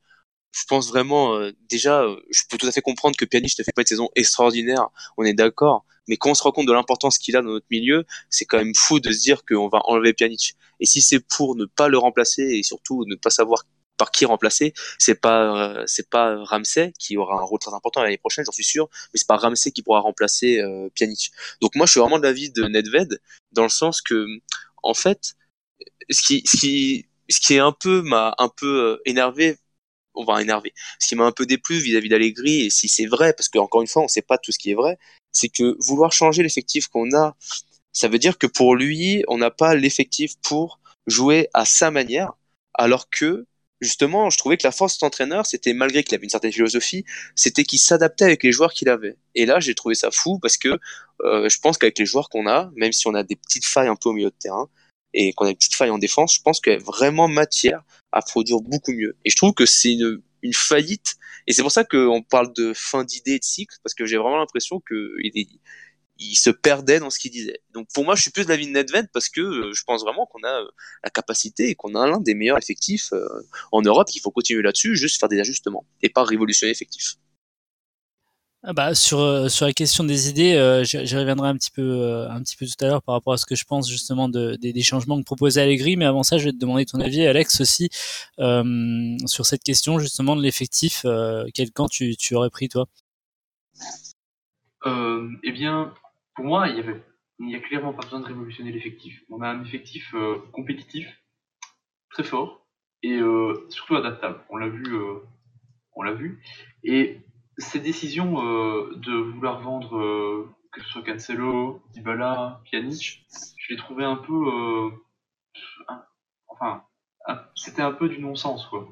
je 0.51 0.63
pense 0.67 0.89
vraiment 0.89 1.39
déjà, 1.69 2.03
je 2.31 2.41
peux 2.49 2.57
tout 2.57 2.67
à 2.67 2.71
fait 2.71 2.81
comprendre 2.81 3.15
que 3.15 3.25
Pjanic 3.25 3.57
ne 3.59 3.63
fait 3.63 3.71
pas 3.71 3.81
une 3.83 3.87
saison 3.87 4.09
extraordinaire, 4.15 4.87
on 5.17 5.23
est 5.23 5.33
d'accord, 5.33 5.85
mais 6.07 6.17
quand 6.17 6.31
on 6.31 6.33
se 6.33 6.41
rend 6.41 6.51
compte 6.51 6.67
de 6.67 6.73
l'importance 6.73 7.19
qu'il 7.19 7.37
a 7.37 7.41
dans 7.43 7.51
notre 7.51 7.67
milieu, 7.69 8.05
c'est 8.31 8.45
quand 8.45 8.57
même 8.57 8.73
fou 8.75 8.99
de 8.99 9.11
se 9.11 9.19
dire 9.21 9.45
qu'on 9.45 9.67
va 9.69 9.81
enlever 9.85 10.13
Pjanic. 10.13 10.55
Et 10.79 10.87
si 10.87 11.01
c'est 11.01 11.19
pour 11.19 11.55
ne 11.55 11.65
pas 11.65 11.87
le 11.87 11.99
remplacer 11.99 12.41
et 12.41 12.63
surtout 12.63 13.05
ne 13.05 13.15
pas 13.15 13.29
savoir 13.29 13.63
par 13.99 14.11
qui 14.11 14.25
remplacer. 14.25 14.73
C'est 14.97 15.21
pas 15.21 15.41
euh, 15.43 15.83
c'est 15.85 16.09
pas 16.09 16.43
Ramsey 16.45 16.93
qui 16.97 17.17
aura 17.17 17.35
un 17.39 17.43
rôle 17.43 17.59
très 17.59 17.73
important 17.73 18.01
l'année 18.01 18.17
prochaine, 18.17 18.45
j'en 18.45 18.51
suis 18.51 18.63
sûr, 18.63 18.89
mais 19.13 19.19
c'est 19.19 19.27
pas 19.27 19.37
Ramsey 19.37 19.71
qui 19.71 19.83
pourra 19.83 19.99
remplacer 19.99 20.59
euh, 20.59 20.89
Pjanic. 20.95 21.31
Donc 21.61 21.75
moi 21.75 21.85
je 21.85 21.91
suis 21.91 21.99
vraiment 21.99 22.17
de 22.17 22.23
l'avis 22.23 22.49
de 22.49 22.63
Nedved 22.63 23.21
dans 23.51 23.63
le 23.63 23.69
sens 23.69 24.01
que 24.01 24.25
en 24.81 24.95
fait 24.95 25.35
ce 26.09 26.21
qui 26.23 26.41
ce 26.45 26.57
qui 26.57 27.05
ce 27.29 27.39
qui 27.39 27.53
est 27.55 27.59
un 27.59 27.73
peu 27.73 28.01
m'a 28.01 28.33
un 28.39 28.49
peu 28.49 28.65
euh, 28.65 29.01
énervé 29.05 29.57
on 30.15 30.25
va 30.25 30.41
énerver. 30.41 30.73
Ce 30.99 31.07
qui 31.07 31.15
m'a 31.15 31.25
un 31.25 31.31
peu 31.31 31.45
déplu 31.45 31.77
vis-à-vis 31.79 32.09
d'Allegri, 32.09 32.65
et 32.65 32.69
si 32.69 32.89
c'est 32.89 33.05
vrai, 33.05 33.31
parce 33.31 33.47
qu'encore 33.47 33.81
une 33.81 33.87
fois, 33.87 34.03
on 34.03 34.07
sait 34.09 34.23
pas 34.23 34.37
tout 34.37 34.51
ce 34.51 34.59
qui 34.59 34.71
est 34.71 34.73
vrai, 34.73 34.97
c'est 35.31 35.47
que 35.47 35.77
vouloir 35.79 36.11
changer 36.11 36.43
l'effectif 36.43 36.87
qu'on 36.87 37.15
a, 37.15 37.37
ça 37.93 38.09
veut 38.09 38.19
dire 38.19 38.37
que 38.37 38.47
pour 38.47 38.75
lui, 38.75 39.23
on 39.29 39.37
n'a 39.37 39.51
pas 39.51 39.75
l'effectif 39.75 40.33
pour 40.41 40.79
jouer 41.07 41.49
à 41.53 41.63
sa 41.63 41.89
manière, 41.91 42.33
alors 42.73 43.09
que 43.09 43.45
justement, 43.81 44.29
je 44.29 44.37
trouvais 44.37 44.57
que 44.57 44.65
la 44.65 44.71
force 44.71 44.93
de 44.93 44.95
cet 44.95 45.03
entraîneur, 45.03 45.45
c'était 45.45 45.73
malgré 45.73 46.03
qu'il 46.03 46.15
avait 46.15 46.23
une 46.23 46.29
certaine 46.29 46.51
philosophie, 46.51 47.05
c'était 47.35 47.63
qu'il 47.63 47.79
s'adaptait 47.79 48.25
avec 48.25 48.43
les 48.43 48.51
joueurs 48.51 48.73
qu'il 48.73 48.89
avait. 48.89 49.17
Et 49.35 49.45
là, 49.45 49.59
j'ai 49.59 49.75
trouvé 49.75 49.95
ça 49.95 50.11
fou 50.11 50.39
parce 50.39 50.57
que 50.57 50.79
euh, 51.23 51.49
je 51.49 51.59
pense 51.59 51.77
qu'avec 51.77 51.97
les 51.97 52.05
joueurs 52.05 52.29
qu'on 52.29 52.47
a, 52.47 52.71
même 52.75 52.91
si 52.91 53.07
on 53.07 53.13
a 53.13 53.23
des 53.23 53.35
petites 53.35 53.65
failles 53.65 53.87
un 53.87 53.95
peu 53.95 54.09
au 54.09 54.13
milieu 54.13 54.29
de 54.29 54.35
terrain 54.39 54.69
et 55.13 55.33
qu'on 55.33 55.45
a 55.45 55.49
des 55.49 55.55
petites 55.55 55.75
failles 55.75 55.89
en 55.89 55.97
défense, 55.97 56.35
je 56.35 56.41
pense 56.41 56.59
qu'il 56.59 56.73
y 56.73 56.75
a 56.75 56.79
vraiment 56.79 57.27
matière 57.27 57.83
à 58.11 58.21
produire 58.21 58.59
beaucoup 58.61 58.91
mieux. 58.91 59.17
Et 59.25 59.29
je 59.29 59.35
trouve 59.35 59.53
que 59.53 59.65
c'est 59.65 59.93
une, 59.93 60.21
une 60.41 60.53
faillite. 60.53 61.15
Et 61.47 61.53
c'est 61.53 61.61
pour 61.61 61.71
ça 61.71 61.83
qu'on 61.83 62.21
parle 62.21 62.53
de 62.53 62.73
fin 62.75 63.03
d'idée 63.03 63.33
et 63.33 63.39
de 63.39 63.43
cycle, 63.43 63.75
parce 63.83 63.93
que 63.93 64.05
j'ai 64.05 64.17
vraiment 64.17 64.37
l'impression 64.37 64.79
que 64.79 65.15
il 65.23 65.59
se 66.19 66.49
perdait 66.49 66.99
dans 66.99 67.09
ce 67.09 67.17
qu'il 67.17 67.31
disait. 67.31 67.61
Donc 67.73 67.87
pour 67.93 68.03
moi, 68.03 68.15
je 68.15 68.21
suis 68.21 68.31
plus 68.31 68.43
de 68.43 68.49
la 68.49 68.57
vie 68.57 68.67
de 68.67 68.71
Nedved 68.71 69.07
parce 69.13 69.29
que 69.29 69.41
euh, 69.41 69.73
je 69.73 69.83
pense 69.83 70.03
vraiment 70.03 70.25
qu'on 70.25 70.43
a 70.43 70.61
euh, 70.61 70.67
la 71.03 71.09
capacité 71.09 71.69
et 71.69 71.75
qu'on 71.75 71.95
a 71.95 72.05
l'un 72.07 72.19
des 72.19 72.35
meilleurs 72.35 72.57
effectifs 72.57 73.13
euh, 73.13 73.25
en 73.71 73.81
Europe. 73.81 74.07
qu'il 74.09 74.21
faut 74.21 74.31
continuer 74.31 74.61
là-dessus, 74.61 74.95
juste 74.95 75.19
faire 75.19 75.29
des 75.29 75.39
ajustements 75.39 75.85
et 76.01 76.09
pas 76.09 76.23
révolutionner 76.23 76.71
l'effectif. 76.71 77.15
Ah 78.61 78.73
bah, 78.73 78.93
sur, 78.93 79.49
sur 79.49 79.65
la 79.65 79.71
question 79.71 80.03
des 80.03 80.27
idées, 80.27 80.81
j'y 80.83 81.15
reviendrai 81.15 81.47
un 81.47 81.55
petit 81.55 81.71
peu 81.71 82.27
un 82.29 82.43
petit 82.43 82.57
peu 82.57 82.65
tout 82.65 82.73
à 82.83 82.87
l'heure 82.87 83.01
par 83.01 83.15
rapport 83.15 83.31
à 83.31 83.37
ce 83.37 83.45
que 83.45 83.55
je 83.55 83.63
pense 83.63 83.89
justement 83.89 84.27
de, 84.27 84.57
des, 84.57 84.81
changements 84.81 85.17
que 85.17 85.23
proposait 85.23 85.61
Allegri. 85.61 85.95
Mais 85.95 86.03
avant 86.03 86.23
ça, 86.23 86.37
je 86.37 86.43
vais 86.43 86.51
te 86.51 86.57
demander 86.57 86.85
ton 86.85 86.99
avis, 86.99 87.25
Alex, 87.25 87.61
aussi 87.61 87.87
sur 88.37 89.45
cette 89.45 89.63
question 89.63 89.97
justement 89.97 90.35
de 90.35 90.41
l'effectif. 90.41 91.05
quel 91.53 91.71
camp 91.71 91.87
tu, 91.87 92.17
tu 92.17 92.35
aurais 92.35 92.49
pris 92.49 92.67
toi? 92.67 92.89
Eh 94.85 95.51
bien, 95.53 95.93
pour 96.39 96.47
moi, 96.47 96.69
il 96.69 96.77
y 96.77 96.79
avait, 96.79 97.03
il 97.39 97.53
a 97.53 97.59
clairement 97.59 97.91
pas 97.91 98.03
besoin 98.03 98.21
de 98.21 98.25
révolutionner 98.25 98.71
l'effectif. 98.71 99.21
On 99.27 99.41
a 99.41 99.49
un 99.49 99.61
effectif 99.61 100.13
euh, 100.13 100.37
compétitif, 100.53 101.05
très 102.11 102.23
fort 102.23 102.65
et 103.03 103.19
euh, 103.19 103.67
surtout 103.67 103.97
adaptable. 103.97 104.39
On 104.49 104.55
l'a 104.55 104.69
vu, 104.69 104.85
euh, 104.87 105.15
on 105.97 106.01
l'a 106.01 106.13
vu. 106.13 106.41
Et 106.85 107.19
ces 107.57 107.81
décisions 107.81 108.35
de 108.35 109.15
vouloir 109.33 109.59
vendre 109.59 110.47
que 110.71 110.81
ce 110.81 110.87
soit 110.87 111.01
Cancelo, 111.01 111.81
Dybala, 111.91 112.61
Pjanic, 112.63 113.27
je 113.57 113.73
les 113.73 113.77
trouvais 113.77 114.05
un 114.05 114.15
peu, 114.15 114.91
enfin, 116.47 116.85
c'était 117.53 117.81
un 117.81 117.91
peu 117.91 118.07
du 118.07 118.21
non-sens 118.21 118.65
quoi. 118.67 118.87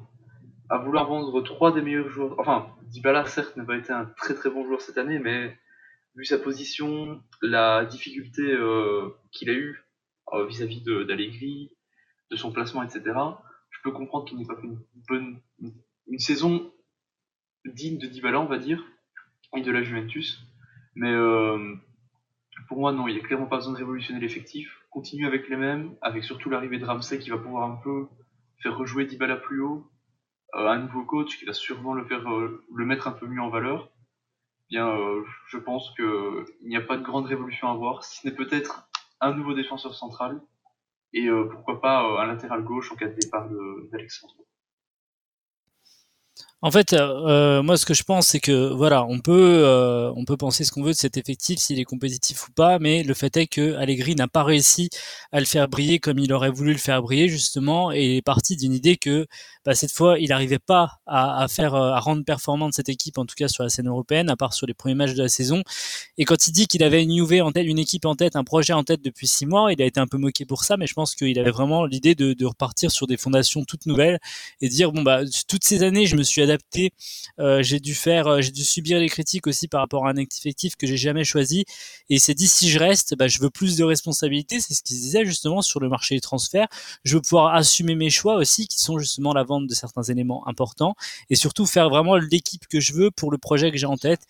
À 0.68 0.76
vouloir 0.76 1.08
vendre 1.08 1.40
trois 1.40 1.72
des 1.72 1.80
meilleurs 1.80 2.10
joueurs, 2.10 2.38
enfin, 2.38 2.66
Dybala 2.82 3.24
certes 3.24 3.56
n'a 3.56 3.64
pas 3.64 3.78
été 3.78 3.90
un 3.90 4.04
très 4.18 4.34
très 4.34 4.50
bon 4.50 4.66
joueur 4.66 4.82
cette 4.82 4.98
année, 4.98 5.18
mais 5.18 5.56
vu 6.18 6.24
sa 6.24 6.38
position, 6.38 7.22
la 7.42 7.84
difficulté 7.84 8.42
euh, 8.42 9.08
qu'il 9.30 9.48
a 9.50 9.52
eue 9.52 9.84
euh, 10.32 10.46
vis-à-vis 10.46 10.82
d'Allegri, 10.82 11.70
de, 12.30 12.36
son 12.36 12.52
placement, 12.52 12.82
etc., 12.82 13.02
je 13.70 13.78
peux 13.84 13.92
comprendre 13.92 14.24
qu'il 14.24 14.36
n'ait 14.36 14.46
pas 14.46 14.56
fait 14.56 14.66
une 14.66 14.80
bonne 15.08 15.40
une 16.08 16.18
saison 16.18 16.72
digne 17.64 17.98
de 17.98 18.06
Dybala, 18.06 18.40
on 18.40 18.46
va 18.46 18.58
dire, 18.58 18.84
et 19.56 19.60
de 19.60 19.70
la 19.70 19.82
Juventus. 19.82 20.42
Mais 20.96 21.12
euh, 21.12 21.74
pour 22.66 22.78
moi, 22.78 22.92
non, 22.92 23.06
il 23.06 23.14
n'y 23.14 23.20
a 23.20 23.22
clairement 23.22 23.46
pas 23.46 23.58
besoin 23.58 23.74
de 23.74 23.78
révolutionner 23.78 24.18
l'effectif. 24.18 24.80
Continue 24.90 25.26
avec 25.26 25.48
les 25.48 25.56
mêmes, 25.56 25.94
avec 26.00 26.24
surtout 26.24 26.50
l'arrivée 26.50 26.78
de 26.78 26.84
Ramsey 26.84 27.20
qui 27.20 27.30
va 27.30 27.38
pouvoir 27.38 27.70
un 27.70 27.76
peu 27.76 28.08
faire 28.62 28.76
rejouer 28.76 29.04
Dybala 29.04 29.36
plus 29.36 29.60
haut. 29.60 29.88
un 30.54 30.78
nouveau 30.78 31.04
coach 31.04 31.38
qui 31.38 31.44
va 31.44 31.52
sûrement 31.52 31.94
le 31.94 32.04
faire 32.06 32.24
le 32.28 32.84
mettre 32.84 33.06
un 33.06 33.12
peu 33.12 33.26
mieux 33.26 33.42
en 33.42 33.50
valeur 33.50 33.92
bien, 34.68 34.88
euh, 34.88 35.24
je 35.48 35.58
pense 35.58 35.92
qu'il 35.94 36.44
n'y 36.62 36.76
a 36.76 36.80
pas 36.80 36.96
de 36.96 37.02
grande 37.02 37.26
révolution 37.26 37.70
à 37.70 37.74
voir, 37.74 38.04
si 38.04 38.20
ce 38.20 38.28
n'est 38.28 38.34
peut-être 38.34 38.88
un 39.20 39.34
nouveau 39.34 39.54
défenseur 39.54 39.94
central 39.94 40.40
et 41.12 41.26
euh, 41.26 41.48
pourquoi 41.50 41.80
pas 41.80 42.04
euh, 42.04 42.18
un 42.18 42.26
latéral 42.26 42.62
gauche 42.62 42.92
en 42.92 42.96
cas 42.96 43.08
de 43.08 43.14
départ 43.14 43.48
d'Alexandre. 43.90 44.34
En 46.60 46.72
fait, 46.72 46.92
euh, 46.92 47.62
moi, 47.62 47.76
ce 47.76 47.86
que 47.86 47.94
je 47.94 48.02
pense, 48.02 48.26
c'est 48.26 48.40
que 48.40 48.72
voilà, 48.72 49.04
on 49.06 49.20
peut, 49.20 49.62
euh, 49.64 50.12
on 50.16 50.24
peut 50.24 50.36
penser 50.36 50.64
ce 50.64 50.72
qu'on 50.72 50.82
veut 50.82 50.90
de 50.90 50.96
cet 50.96 51.16
effectif, 51.16 51.60
s'il 51.60 51.78
est 51.78 51.84
compétitif 51.84 52.48
ou 52.48 52.52
pas, 52.52 52.80
mais 52.80 53.04
le 53.04 53.14
fait 53.14 53.36
est 53.36 53.46
que 53.46 53.76
Allegri 53.76 54.16
n'a 54.16 54.26
pas 54.26 54.42
réussi 54.42 54.90
à 55.30 55.38
le 55.38 55.46
faire 55.46 55.68
briller 55.68 56.00
comme 56.00 56.18
il 56.18 56.32
aurait 56.32 56.50
voulu 56.50 56.72
le 56.72 56.78
faire 56.78 57.00
briller 57.00 57.28
justement, 57.28 57.92
et 57.92 58.16
est 58.16 58.22
parti 58.22 58.56
d'une 58.56 58.72
idée 58.72 58.96
que 58.96 59.28
bah, 59.64 59.76
cette 59.76 59.92
fois, 59.92 60.18
il 60.18 60.30
n'arrivait 60.30 60.58
pas 60.58 60.98
à, 61.06 61.46
faire, 61.48 61.76
euh, 61.76 61.92
à 61.92 62.00
rendre 62.00 62.24
performante 62.24 62.72
cette 62.72 62.88
équipe, 62.88 63.18
en 63.18 63.26
tout 63.26 63.36
cas 63.36 63.46
sur 63.46 63.62
la 63.62 63.68
scène 63.68 63.86
européenne, 63.86 64.28
à 64.28 64.34
part 64.34 64.52
sur 64.52 64.66
les 64.66 64.74
premiers 64.74 64.96
matchs 64.96 65.14
de 65.14 65.22
la 65.22 65.28
saison. 65.28 65.62
Et 66.16 66.24
quand 66.24 66.48
il 66.48 66.52
dit 66.52 66.66
qu'il 66.66 66.82
avait 66.82 67.04
une 67.04 67.14
Juve 67.14 67.40
en 67.42 67.52
tête, 67.52 67.66
une 67.66 67.78
équipe 67.78 68.04
en 68.04 68.16
tête, 68.16 68.34
un 68.34 68.44
projet 68.44 68.72
en 68.72 68.82
tête 68.82 69.02
depuis 69.04 69.28
six 69.28 69.46
mois, 69.46 69.72
il 69.72 69.80
a 69.80 69.84
été 69.84 70.00
un 70.00 70.08
peu 70.08 70.18
moqué 70.18 70.44
pour 70.44 70.64
ça, 70.64 70.76
mais 70.76 70.88
je 70.88 70.94
pense 70.94 71.14
qu'il 71.14 71.38
avait 71.38 71.52
vraiment 71.52 71.84
l'idée 71.84 72.16
de, 72.16 72.32
de 72.32 72.46
repartir 72.46 72.90
sur 72.90 73.06
des 73.06 73.16
fondations 73.16 73.64
toutes 73.64 73.86
nouvelles 73.86 74.18
et 74.60 74.68
dire 74.68 74.90
bon 74.90 75.02
bah 75.02 75.20
toutes 75.46 75.64
ces 75.64 75.84
années, 75.84 76.06
je 76.06 76.16
me 76.16 76.24
suis 76.24 76.47
Euh, 77.38 77.62
j'ai 77.62 77.80
dû 77.80 77.94
faire, 77.94 78.26
euh, 78.26 78.40
j'ai 78.40 78.52
dû 78.52 78.64
subir 78.64 78.98
les 78.98 79.08
critiques 79.08 79.46
aussi 79.46 79.68
par 79.68 79.80
rapport 79.80 80.06
à 80.06 80.10
un 80.10 80.16
effectif 80.16 80.76
que 80.76 80.86
j'ai 80.86 80.96
jamais 80.96 81.24
choisi. 81.24 81.60
Et 82.08 82.16
il 82.16 82.20
s'est 82.20 82.34
dit 82.34 82.48
si 82.48 82.70
je 82.70 82.78
reste, 82.78 83.14
bah, 83.16 83.28
je 83.28 83.40
veux 83.40 83.50
plus 83.50 83.76
de 83.76 83.84
responsabilités. 83.84 84.60
C'est 84.60 84.74
ce 84.74 84.82
qu'il 84.82 84.96
disait 84.96 85.24
justement 85.24 85.62
sur 85.62 85.80
le 85.80 85.88
marché 85.88 86.14
des 86.14 86.20
transferts. 86.20 86.68
Je 87.04 87.16
veux 87.16 87.22
pouvoir 87.22 87.54
assumer 87.54 87.94
mes 87.94 88.10
choix 88.10 88.36
aussi, 88.36 88.66
qui 88.66 88.80
sont 88.80 88.98
justement 88.98 89.32
la 89.32 89.44
vente 89.44 89.66
de 89.66 89.74
certains 89.74 90.02
éléments 90.02 90.46
importants, 90.48 90.94
et 91.30 91.34
surtout 91.34 91.66
faire 91.66 91.90
vraiment 91.90 92.16
l'équipe 92.16 92.66
que 92.66 92.80
je 92.80 92.92
veux 92.92 93.10
pour 93.10 93.30
le 93.30 93.38
projet 93.38 93.70
que 93.70 93.76
j'ai 93.76 93.86
en 93.86 93.96
tête. 93.96 94.20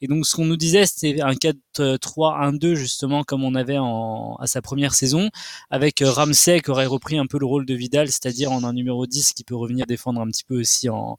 Et 0.00 0.06
donc 0.06 0.26
ce 0.26 0.34
qu'on 0.36 0.44
nous 0.44 0.56
disait, 0.56 0.86
c'était 0.86 1.20
un 1.20 1.32
4-3-1-2 1.32 2.74
justement 2.74 3.24
comme 3.24 3.44
on 3.44 3.54
avait 3.54 3.78
en, 3.78 4.36
à 4.40 4.46
sa 4.46 4.62
première 4.62 4.94
saison, 4.94 5.30
avec 5.70 6.02
euh, 6.02 6.10
Ramsey 6.10 6.60
qui 6.60 6.70
aurait 6.70 6.86
repris 6.86 7.18
un 7.18 7.26
peu 7.26 7.38
le 7.38 7.46
rôle 7.46 7.66
de 7.66 7.74
Vidal, 7.74 8.08
c'est-à-dire 8.08 8.52
en 8.52 8.64
un 8.64 8.72
numéro 8.72 9.06
10 9.06 9.32
qui 9.32 9.44
peut 9.44 9.56
revenir 9.56 9.86
défendre 9.86 10.20
un 10.20 10.26
petit 10.28 10.44
peu 10.44 10.60
aussi 10.60 10.88
en, 10.88 11.16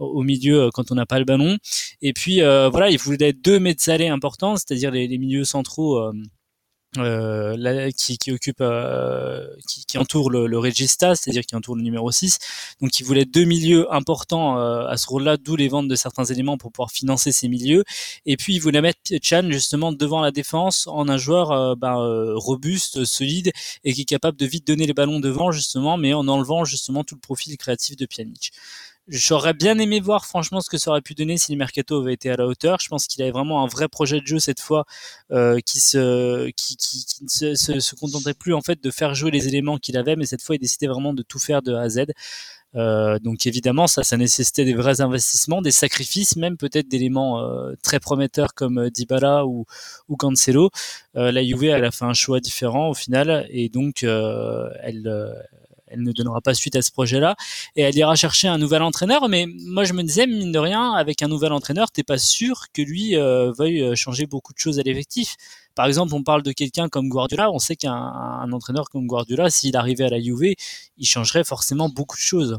au 0.00 0.22
milieu 0.22 0.62
euh, 0.62 0.70
quand 0.72 0.90
on 0.90 0.94
n'a 0.94 1.06
pas 1.06 1.18
le 1.18 1.24
ballon. 1.24 1.58
Et 2.02 2.12
puis 2.12 2.42
euh, 2.42 2.68
voilà, 2.68 2.90
il 2.90 2.98
voulait 2.98 3.32
deux 3.32 3.58
mezzalés 3.58 4.08
importants, 4.08 4.56
c'est-à-dire 4.56 4.90
les, 4.90 5.06
les, 5.06 5.18
milieux 5.18 5.44
centraux. 5.44 5.98
Euh, 5.98 6.12
euh, 6.98 7.90
qui, 7.96 8.18
qui, 8.18 8.32
occupe, 8.32 8.60
euh, 8.60 9.46
qui, 9.68 9.84
qui, 9.86 9.96
entoure 9.96 10.28
le, 10.28 10.48
le 10.48 10.58
regista, 10.58 11.14
c'est-à-dire 11.14 11.42
qui 11.42 11.54
entoure 11.54 11.76
le 11.76 11.82
numéro 11.82 12.10
6. 12.10 12.38
Donc 12.80 12.98
il 12.98 13.04
voulait 13.04 13.24
deux 13.24 13.44
milieux 13.44 13.86
importants 13.94 14.58
euh, 14.58 14.88
à 14.88 14.96
ce 14.96 15.06
rôle-là, 15.06 15.36
d'où 15.36 15.54
les 15.54 15.68
ventes 15.68 15.86
de 15.86 15.94
certains 15.94 16.24
éléments 16.24 16.58
pour 16.58 16.72
pouvoir 16.72 16.90
financer 16.90 17.30
ces 17.30 17.46
milieux. 17.46 17.84
Et 18.26 18.36
puis 18.36 18.56
il 18.56 18.58
voulait 18.58 18.80
mettre 18.80 18.98
Chan 19.22 19.48
justement 19.50 19.92
devant 19.92 20.20
la 20.20 20.32
défense 20.32 20.88
en 20.88 21.08
un 21.08 21.16
joueur 21.16 21.76
ben, 21.76 21.94
robuste, 22.34 23.04
solide 23.04 23.52
et 23.84 23.92
qui 23.92 24.00
est 24.00 24.04
capable 24.04 24.36
de 24.36 24.46
vite 24.46 24.66
donner 24.66 24.86
les 24.86 24.94
ballons 24.94 25.20
devant 25.20 25.52
justement, 25.52 25.96
mais 25.96 26.12
en 26.12 26.26
enlevant 26.26 26.64
justement 26.64 27.04
tout 27.04 27.14
le 27.14 27.20
profil 27.20 27.56
créatif 27.56 27.96
de 27.96 28.06
Pjanic. 28.06 28.50
J'aurais 29.08 29.54
bien 29.54 29.78
aimé 29.78 29.98
voir 29.98 30.24
franchement 30.24 30.60
ce 30.60 30.70
que 30.70 30.78
ça 30.78 30.90
aurait 30.90 31.00
pu 31.00 31.14
donner 31.14 31.36
si 31.36 31.50
le 31.52 31.58
mercato 31.58 32.00
avait 32.00 32.14
été 32.14 32.30
à 32.30 32.36
la 32.36 32.46
hauteur. 32.46 32.78
Je 32.80 32.88
pense 32.88 33.06
qu'il 33.06 33.22
avait 33.22 33.32
vraiment 33.32 33.64
un 33.64 33.66
vrai 33.66 33.88
projet 33.88 34.20
de 34.20 34.26
jeu 34.26 34.38
cette 34.38 34.60
fois 34.60 34.84
euh, 35.32 35.58
qui 35.60 35.78
ne 35.78 37.54
se, 37.54 37.94
contentait 37.96 38.34
plus 38.34 38.54
en 38.54 38.60
fait 38.60 38.82
de 38.82 38.90
faire 38.90 39.14
jouer 39.14 39.32
les 39.32 39.48
éléments 39.48 39.78
qu'il 39.78 39.96
avait, 39.96 40.14
mais 40.14 40.26
cette 40.26 40.42
fois 40.42 40.54
il 40.54 40.60
décidait 40.60 40.86
vraiment 40.86 41.12
de 41.12 41.22
tout 41.22 41.40
faire 41.40 41.60
de 41.60 41.74
A 41.74 41.82
à 41.82 41.88
Z. 41.88 42.04
donc 43.20 43.46
évidemment, 43.46 43.88
ça, 43.88 44.04
ça 44.04 44.16
nécessitait 44.16 44.64
des 44.64 44.74
vrais 44.74 45.00
investissements, 45.00 45.60
des 45.60 45.72
sacrifices, 45.72 46.36
même 46.36 46.56
peut-être 46.56 46.88
d'éléments 46.88 47.42
très 47.82 47.98
prometteurs 47.98 48.54
comme 48.54 48.90
Dybala 48.90 49.44
ou, 49.46 49.66
Cancelo. 50.18 50.70
la 51.14 51.42
Juve, 51.42 51.64
elle 51.64 51.84
a 51.84 51.90
fait 51.90 52.04
un 52.04 52.14
choix 52.14 52.38
différent 52.40 52.90
au 52.90 52.94
final, 52.94 53.46
et 53.50 53.68
donc 53.70 54.04
elle 54.04 55.34
elle 55.90 56.02
ne 56.02 56.12
donnera 56.12 56.40
pas 56.40 56.54
suite 56.54 56.76
à 56.76 56.82
ce 56.82 56.90
projet-là 56.90 57.36
et 57.76 57.82
elle 57.82 57.96
ira 57.96 58.14
chercher 58.14 58.48
un 58.48 58.58
nouvel 58.58 58.82
entraîneur. 58.82 59.28
Mais 59.28 59.46
moi, 59.46 59.84
je 59.84 59.92
me 59.92 60.02
disais, 60.02 60.26
mine 60.26 60.52
de 60.52 60.58
rien, 60.58 60.92
avec 60.92 61.22
un 61.22 61.28
nouvel 61.28 61.52
entraîneur, 61.52 61.90
t'es 61.90 62.02
pas 62.02 62.18
sûr 62.18 62.66
que 62.72 62.82
lui 62.82 63.16
euh, 63.16 63.52
veuille 63.52 63.82
euh, 63.82 63.94
changer 63.94 64.26
beaucoup 64.26 64.52
de 64.52 64.58
choses 64.58 64.78
à 64.78 64.82
l'effectif. 64.82 65.36
Par 65.74 65.86
exemple, 65.86 66.14
on 66.14 66.22
parle 66.22 66.42
de 66.42 66.52
quelqu'un 66.52 66.88
comme 66.88 67.08
Guardiola. 67.08 67.50
On 67.50 67.58
sait 67.58 67.76
qu'un 67.76 68.50
entraîneur 68.52 68.90
comme 68.90 69.06
Guardiola, 69.06 69.50
s'il 69.50 69.76
arrivait 69.76 70.04
à 70.04 70.10
la 70.10 70.20
Juve, 70.20 70.54
il 70.96 71.06
changerait 71.06 71.44
forcément 71.44 71.88
beaucoup 71.88 72.16
de 72.16 72.22
choses. 72.22 72.58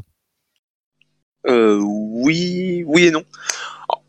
Euh, 1.46 1.80
oui, 1.82 2.84
oui 2.86 3.04
et 3.04 3.10
non. 3.10 3.24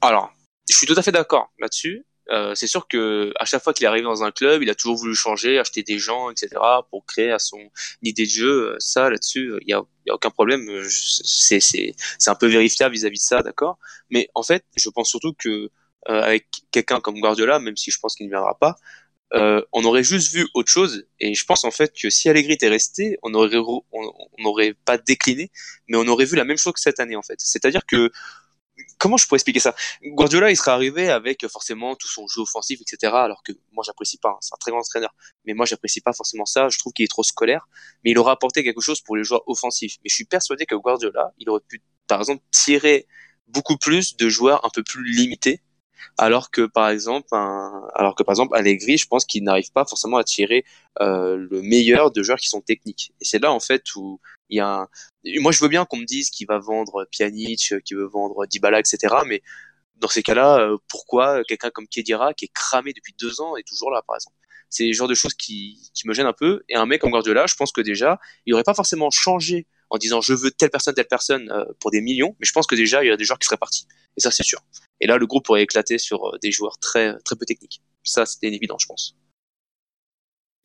Alors, 0.01 0.31
je 0.69 0.75
suis 0.75 0.87
tout 0.87 0.95
à 0.97 1.01
fait 1.01 1.11
d'accord 1.11 1.51
là-dessus. 1.59 2.05
Euh, 2.29 2.55
c'est 2.55 2.67
sûr 2.67 2.87
que 2.87 3.33
à 3.37 3.45
chaque 3.45 3.63
fois 3.63 3.73
qu'il 3.73 3.83
est 3.85 3.87
arrivé 3.87 4.03
dans 4.03 4.23
un 4.23 4.31
club, 4.31 4.63
il 4.63 4.69
a 4.69 4.75
toujours 4.75 4.95
voulu 4.97 5.15
changer, 5.15 5.59
acheter 5.59 5.83
des 5.83 5.99
gens, 5.99 6.29
etc. 6.29 6.49
pour 6.89 7.05
créer 7.05 7.31
à 7.31 7.39
son 7.39 7.59
idée 8.01 8.25
de 8.25 8.29
jeu. 8.29 8.75
Ça, 8.79 9.09
là-dessus, 9.09 9.53
il 9.61 9.69
y 9.69 9.73
a, 9.73 9.81
y 10.05 10.09
a, 10.09 10.15
aucun 10.15 10.29
problème. 10.29 10.65
C'est 10.89 11.59
c'est 11.59 11.93
c'est 12.19 12.29
un 12.29 12.35
peu 12.35 12.47
vérifiable 12.47 12.95
vis-à-vis 12.95 13.19
de 13.19 13.23
ça, 13.23 13.41
d'accord? 13.41 13.77
Mais 14.09 14.29
en 14.35 14.43
fait, 14.43 14.63
je 14.75 14.89
pense 14.89 15.09
surtout 15.09 15.33
que 15.33 15.69
euh, 16.09 16.21
avec 16.21 16.47
quelqu'un 16.71 16.99
comme 16.99 17.19
Guardiola, 17.19 17.59
même 17.59 17.77
si 17.77 17.91
je 17.91 17.99
pense 17.99 18.15
qu'il 18.15 18.25
ne 18.27 18.31
viendra 18.31 18.57
pas, 18.59 18.75
euh, 19.33 19.61
on 19.71 19.83
aurait 19.83 20.03
juste 20.03 20.33
vu 20.33 20.47
autre 20.53 20.69
chose. 20.69 21.05
Et 21.19 21.33
je 21.33 21.45
pense 21.45 21.63
en 21.63 21.71
fait 21.71 21.93
que 21.99 22.09
si 22.09 22.29
Allegri 22.29 22.53
était 22.53 22.67
resté, 22.69 23.17
on 23.23 23.33
aurait 23.33 23.57
on 23.57 24.11
n'aurait 24.39 24.75
pas 24.85 24.97
décliné, 24.97 25.51
mais 25.87 25.97
on 25.97 26.07
aurait 26.07 26.25
vu 26.25 26.35
la 26.35 26.43
même 26.45 26.57
chose 26.57 26.73
que 26.73 26.79
cette 26.79 26.99
année 26.99 27.15
en 27.15 27.23
fait. 27.23 27.39
C'est-à-dire 27.39 27.85
que 27.85 28.11
comment 29.03 29.17
je 29.17 29.27
pourrais 29.27 29.35
expliquer 29.35 29.59
ça? 29.59 29.75
Guardiola, 30.01 30.49
il 30.49 30.55
serait 30.55 30.71
arrivé 30.71 31.09
avec 31.09 31.45
forcément 31.49 31.93
tout 31.97 32.07
son 32.07 32.25
jeu 32.25 32.39
offensif, 32.39 32.79
etc. 32.79 33.11
Alors 33.13 33.43
que 33.43 33.51
moi, 33.73 33.83
j'apprécie 33.85 34.17
pas. 34.17 34.29
Hein. 34.29 34.37
c'est 34.39 34.53
un 34.53 34.61
très 34.61 34.71
grand 34.71 34.79
entraîneur, 34.79 35.13
mais 35.43 35.53
moi, 35.53 35.65
j'apprécie 35.65 35.99
pas 35.99 36.13
forcément 36.13 36.45
ça. 36.45 36.69
Je 36.69 36.79
trouve 36.79 36.93
qu'il 36.93 37.03
est 37.03 37.09
trop 37.09 37.23
scolaire. 37.23 37.67
Mais 38.03 38.11
il 38.11 38.17
aura 38.17 38.31
apporté 38.31 38.63
quelque 38.63 38.79
chose 38.79 39.01
pour 39.01 39.17
les 39.17 39.25
joueurs 39.25 39.43
offensifs. 39.45 39.97
Mais 40.03 40.09
je 40.09 40.15
suis 40.15 40.23
persuadé 40.23 40.65
que 40.65 40.75
Guardiola, 40.75 41.33
il 41.37 41.49
aurait 41.49 41.59
pu, 41.67 41.81
par 42.07 42.21
exemple, 42.21 42.41
tirer 42.49 43.05
beaucoup 43.49 43.75
plus 43.75 44.15
de 44.15 44.29
joueurs 44.29 44.65
un 44.65 44.69
peu 44.69 44.83
plus 44.83 45.03
limités 45.03 45.61
alors 46.17 46.51
que 46.51 46.65
par 46.65 46.89
exemple 46.89 47.27
un, 47.31 47.87
alors 47.95 48.15
que 48.15 48.23
par 48.23 48.33
exemple 48.33 48.55
Allegri 48.57 48.97
je 48.97 49.07
pense 49.07 49.25
qu'il 49.25 49.43
n'arrive 49.43 49.71
pas 49.71 49.85
forcément 49.85 50.17
à 50.17 50.23
tirer 50.23 50.65
euh, 51.01 51.37
le 51.49 51.61
meilleur 51.61 52.11
de 52.11 52.21
joueurs 52.23 52.39
qui 52.39 52.49
sont 52.49 52.61
techniques 52.61 53.13
et 53.21 53.25
c'est 53.25 53.39
là 53.39 53.51
en 53.53 53.59
fait 53.59 53.83
où 53.95 54.19
moi 54.59 55.51
je 55.51 55.59
veux 55.59 55.69
bien 55.69 55.85
qu'on 55.85 55.97
me 55.97 56.05
dise 56.05 56.29
qu'il 56.29 56.47
va 56.47 56.59
vendre 56.59 57.07
Pjanic 57.11 57.73
qu'il 57.83 57.97
veut 57.97 58.07
vendre 58.07 58.45
Dybala 58.45 58.79
etc 58.79 59.15
mais 59.25 59.41
dans 60.03 60.09
ces 60.09 60.21
cas-là 60.21 60.59
euh, 60.59 60.77
pourquoi 60.89 61.43
quelqu'un 61.45 61.69
comme 61.69 61.87
Kedira 61.87 62.33
qui 62.33 62.45
est 62.45 62.53
cramé 62.53 62.93
depuis 62.93 63.15
deux 63.19 63.41
ans 63.41 63.55
est 63.55 63.67
toujours 63.67 63.89
là 63.89 64.01
par 64.05 64.15
exemple? 64.15 64.35
C'est 64.69 64.85
le 64.85 64.93
genre 64.93 65.07
de 65.07 65.13
choses 65.13 65.33
qui, 65.33 65.91
me 66.05 66.13
gênent 66.13 66.25
un 66.27 66.33
peu 66.33 66.63
et 66.67 66.75
un 66.75 66.85
mec 66.85 67.01
comme 67.01 67.11
Guardiola 67.11 67.45
je 67.47 67.55
pense 67.55 67.71
que 67.71 67.81
déjà 67.81 68.19
il 68.45 68.53
aurait 68.53 68.63
pas 68.63 68.73
forcément 68.73 69.09
changé 69.11 69.67
en 69.89 69.97
disant 69.97 70.21
je 70.21 70.33
veux 70.33 70.51
telle 70.51 70.71
personne, 70.71 70.93
telle 70.93 71.07
personne 71.07 71.49
euh, 71.51 71.65
pour 71.79 71.91
des 71.91 72.01
millions, 72.01 72.35
mais 72.39 72.45
je 72.45 72.51
pense 72.51 72.67
que 72.67 72.75
déjà 72.75 73.03
il 73.03 73.07
y 73.07 73.11
a 73.11 73.17
des 73.17 73.23
joueurs 73.23 73.39
qui 73.39 73.45
seraient 73.45 73.57
partis. 73.57 73.87
Et 74.17 74.21
ça 74.21 74.31
c'est 74.31 74.43
sûr. 74.43 74.59
Et 74.99 75.07
là 75.07 75.17
le 75.17 75.27
groupe 75.27 75.45
pourrait 75.45 75.63
éclater 75.63 75.97
sur 75.97 76.27
euh, 76.27 76.37
des 76.41 76.51
joueurs 76.51 76.77
très 76.79 77.15
peu 77.39 77.45
techniques. 77.45 77.81
Ça 78.03 78.25
c'était 78.25 78.47
évident 78.47 78.77
je 78.79 78.87
pense. 78.87 79.15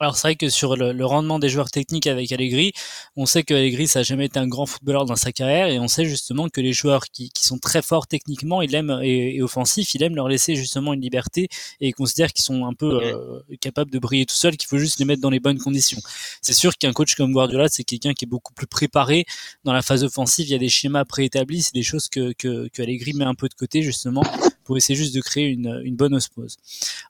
Alors 0.01 0.17
c'est 0.17 0.29
vrai 0.29 0.37
que 0.37 0.49
sur 0.49 0.77
le, 0.77 1.05
rendement 1.05 1.41
des 1.41 1.49
joueurs 1.49 1.73
techniques 1.73 2.07
avec 2.07 2.31
Allegri, 2.31 2.73
on 3.17 3.27
sait 3.27 3.43
que 3.43 3.53
Allegri 3.53 3.89
ça 3.89 4.01
a 4.01 4.03
jamais 4.05 4.27
été 4.27 4.39
un 4.39 4.47
grand 4.47 4.65
footballeur 4.65 5.07
dans 5.07 5.17
sa 5.17 5.33
carrière 5.33 5.67
et 5.67 5.81
on 5.81 5.89
sait 5.89 6.05
justement 6.05 6.49
que 6.49 6.61
les 6.61 6.73
joueurs 6.73 7.07
qui, 7.07 7.31
qui 7.31 7.45
sont 7.45 7.59
très 7.59 7.83
forts 7.83 8.07
techniquement, 8.07 8.63
il 8.63 8.73
aime 8.77 9.01
et, 9.03 9.37
et, 9.37 9.43
offensifs, 9.43 9.95
il 9.95 10.03
aime 10.05 10.15
leur 10.15 10.29
laisser 10.29 10.55
justement 10.55 10.93
une 10.93 11.01
liberté 11.01 11.49
et 11.81 11.89
il 11.89 11.95
considère 11.95 12.33
qu'ils 12.33 12.45
sont 12.45 12.65
un 12.65 12.75
peu 12.75 13.03
euh, 13.03 13.41
capables 13.61 13.91
de 13.91 13.99
briller 13.99 14.25
tout 14.25 14.37
seuls, 14.37 14.57
qu'il 14.57 14.69
faut 14.69 14.79
juste 14.79 15.01
les 15.01 15.05
mettre 15.05 15.21
dans 15.21 15.31
les 15.31 15.41
bonnes 15.41 15.59
conditions. 15.59 16.01
C'est 16.43 16.53
sûr 16.53 16.79
qu'un 16.79 16.93
coach 16.93 17.17
comme 17.17 17.33
Guardiola, 17.33 17.69
c'est 17.69 17.83
quelqu'un 17.83 18.13
qui 18.13 18.25
est 18.25 18.29
beaucoup 18.29 18.55
plus 18.55 18.69
préparé 18.69 19.27
dans 19.65 19.73
la 19.73 19.83
phase 19.83 20.05
offensive, 20.05 20.47
il 20.47 20.53
y 20.53 20.55
a 20.55 20.59
des 20.59 20.69
schémas 20.69 21.07
préétablis, 21.07 21.63
c'est 21.63 21.75
des 21.75 21.83
choses 21.83 22.09
que, 22.09 22.33
que, 22.35 22.69
que 22.69 22.83
Allegri 22.83 23.15
met 23.15 23.25
un 23.25 23.35
peu 23.35 23.49
de 23.49 23.55
côté 23.55 23.83
justement 23.83 24.23
pour 24.69 24.77
essayer 24.77 24.97
juste 24.97 25.15
de 25.15 25.23
créer 25.23 25.47
une, 25.47 25.81
une 25.83 25.97
bonne 25.97 26.15
osmose. 26.15 26.57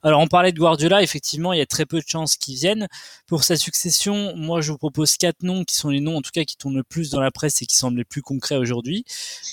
Alors 0.01 0.21
on 0.21 0.27
parlait 0.27 0.53
de 0.53 0.57
Guardiola, 0.57 1.03
effectivement, 1.03 1.51
il 1.51 1.59
y 1.59 1.61
a 1.61 1.65
très 1.65 1.85
peu 1.85 1.99
de 1.99 2.07
chances 2.07 2.37
qu'il 2.37 2.55
vienne. 2.55 2.78
Pour 3.27 3.43
sa 3.43 3.55
succession, 3.55 4.35
moi 4.35 4.61
je 4.61 4.71
vous 4.71 4.77
propose 4.77 5.17
quatre 5.17 5.43
noms 5.43 5.63
qui 5.63 5.75
sont 5.75 5.89
les 5.89 5.99
noms 5.99 6.17
en 6.17 6.21
tout 6.21 6.31
cas 6.33 6.43
qui 6.43 6.57
tournent 6.57 6.77
le 6.77 6.83
plus 6.83 7.09
dans 7.09 7.21
la 7.21 7.31
presse 7.31 7.61
et 7.61 7.65
qui 7.65 7.75
semblent 7.75 7.97
les 7.97 8.05
plus 8.05 8.21
concrets 8.21 8.57
aujourd'hui. 8.57 9.05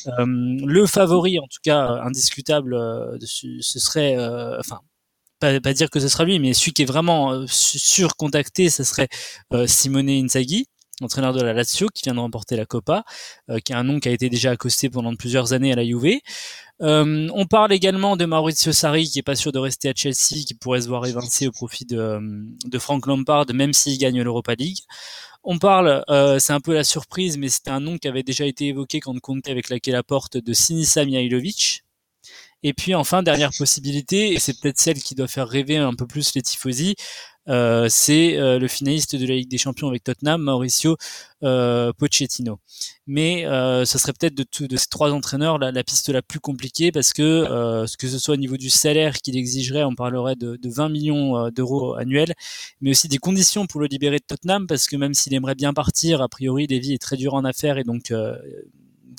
Euh, 0.07 0.27
le 0.27 0.87
favori, 0.87 1.39
en 1.39 1.47
tout 1.47 1.61
cas 1.63 2.01
indiscutable, 2.05 2.75
euh, 2.75 3.19
ce 3.21 3.79
serait, 3.79 4.17
euh, 4.17 4.59
enfin 4.61 4.81
pas, 5.41 5.61
pas, 5.61 5.75
dire 5.75 5.91
que 5.91 6.01
ce 6.01 6.09
sera 6.09 6.25
lui, 6.25 6.39
mais 6.39 6.55
celui 6.55 6.73
qui 6.73 6.83
est 6.83 6.87
vraiment 6.87 7.47
surcontacté, 7.47 8.71
ce 8.71 8.85
serait 8.85 9.09
Simone 9.67 10.09
Inzaghi 10.09 10.67
entraîneur 11.03 11.33
de 11.33 11.43
la 11.43 11.53
Lazio, 11.53 11.89
qui 11.95 12.03
vient 12.05 12.15
de 12.15 12.21
remporter 12.21 12.57
la 12.57 12.67
Coppa, 12.67 13.05
euh, 13.51 13.59
qui 13.59 13.73
est 13.73 13.77
un 13.77 13.85
nom 13.85 14.01
qui 14.01 14.09
a 14.09 14.13
été 14.13 14.29
déjà 14.29 14.53
accosté 14.53 14.89
pendant 14.89 15.15
plusieurs 15.15 15.53
années 15.53 15.73
à 15.73 15.77
la 15.77 15.85
Juve. 15.85 16.21
Euh, 16.83 17.29
on 17.35 17.47
parle 17.47 17.73
également 17.73 18.17
de 18.17 18.25
Maurizio 18.25 18.73
Sarri, 18.73 19.09
qui 19.09 19.19
est 19.19 19.23
pas 19.23 19.37
sûr 19.37 19.53
de 19.53 19.59
rester 19.59 19.89
à 19.89 19.93
Chelsea, 19.95 20.45
qui 20.47 20.55
pourrait 20.55 20.83
se 20.83 20.89
voir 20.89 21.07
évincé 21.07 21.47
au 21.47 21.53
profit 21.53 21.85
de, 21.85 21.99
euh, 21.99 22.21
de 22.65 22.79
Frank 22.79 23.07
Lampard, 23.07 23.47
même 23.53 23.73
s'il 23.73 23.99
gagne 23.99 24.23
l'Europa 24.23 24.55
League. 24.55 24.79
On 25.49 25.59
parle, 25.59 26.03
c'est 26.41 26.53
un 26.53 26.59
peu 26.59 26.75
la 26.75 26.83
surprise, 26.83 27.39
mais 27.39 27.49
c'était 27.49 27.71
un 27.71 27.79
nom 27.79 27.99
qui 27.99 28.09
avait 28.09 28.25
déjà 28.25 28.45
été 28.47 28.67
évoqué 28.67 28.99
quand 28.99 29.15
on 29.15 29.21
comptait 29.21 29.53
avec 29.53 29.69
laquelle 29.69 29.95
la 29.95 30.03
porte 30.03 30.37
de 30.37 30.53
Sinisa 30.53 31.05
Mihailovic. 31.05 31.85
Et 32.65 32.73
puis 32.73 32.97
enfin, 32.97 33.23
dernière 33.23 33.53
possibilité, 33.57 34.33
et 34.33 34.41
c'est 34.41 34.59
peut-être 34.59 34.79
celle 34.81 35.01
qui 35.01 35.15
doit 35.15 35.29
faire 35.29 35.47
rêver 35.47 35.77
un 35.77 35.95
peu 35.95 36.05
plus 36.05 36.35
les 36.35 36.43
tifosi, 36.43 36.97
euh, 37.49 37.87
c'est 37.89 38.37
euh, 38.37 38.59
le 38.59 38.69
finaliste 38.69 39.17
de 39.17 39.27
la 39.27 39.35
Ligue 39.35 39.51
des 39.51 39.59
Champions 39.59 39.89
avec 39.89 40.05
Tottenham, 40.05 40.43
Mauricio 40.43 40.97
euh, 41.43 41.93
Pochettino. 41.93 42.59
Mais 43.07 43.45
ce 43.45 43.99
serait 43.99 44.13
peut-être 44.13 44.35
de, 44.35 44.67
de 44.67 44.77
ces 44.77 44.89
trois 44.89 45.13
entraîneurs 45.13 45.59
la, 45.59 45.85
piste 45.85 46.09
la 46.09 46.23
plus 46.23 46.41
compliquée 46.41 46.91
parce 46.91 47.13
que 47.13 47.45
ce 47.87 47.97
que 47.97 48.09
ce 48.09 48.19
soit 48.19 48.35
au 48.35 48.39
niveau 48.39 48.57
du 48.57 48.71
salaire 48.71 49.19
qu'il 49.19 49.37
exigerait, 49.37 49.85
on 49.85 49.95
parlerait 49.95 50.35
de, 50.37 50.57
de 50.57 50.69
20 50.69 50.89
millions 50.89 51.49
d'euros 51.51 51.95
annuels, 51.95 52.35
mais 52.81 52.91
aussi 52.91 53.09
des 53.09 53.19
conditions 53.19 53.67
pour 53.67 53.81
le 53.81 53.87
libérer 53.87 54.19
de 54.19 54.25
Tottenham 54.27 54.67
parce 54.67 54.87
que 54.87 54.97
même 54.97 55.15
s'il 55.15 55.35
aimerait 55.35 55.55
bien 55.55 55.73
partir, 55.73 56.21
a 56.21 56.29
priori 56.29 56.67
Lévy 56.67 56.95
est 56.95 56.99
très 57.03 57.17
dur 57.17 57.35
en 57.35 57.45
affaires 57.45 57.79
et 57.79 57.85
donc 57.85 58.13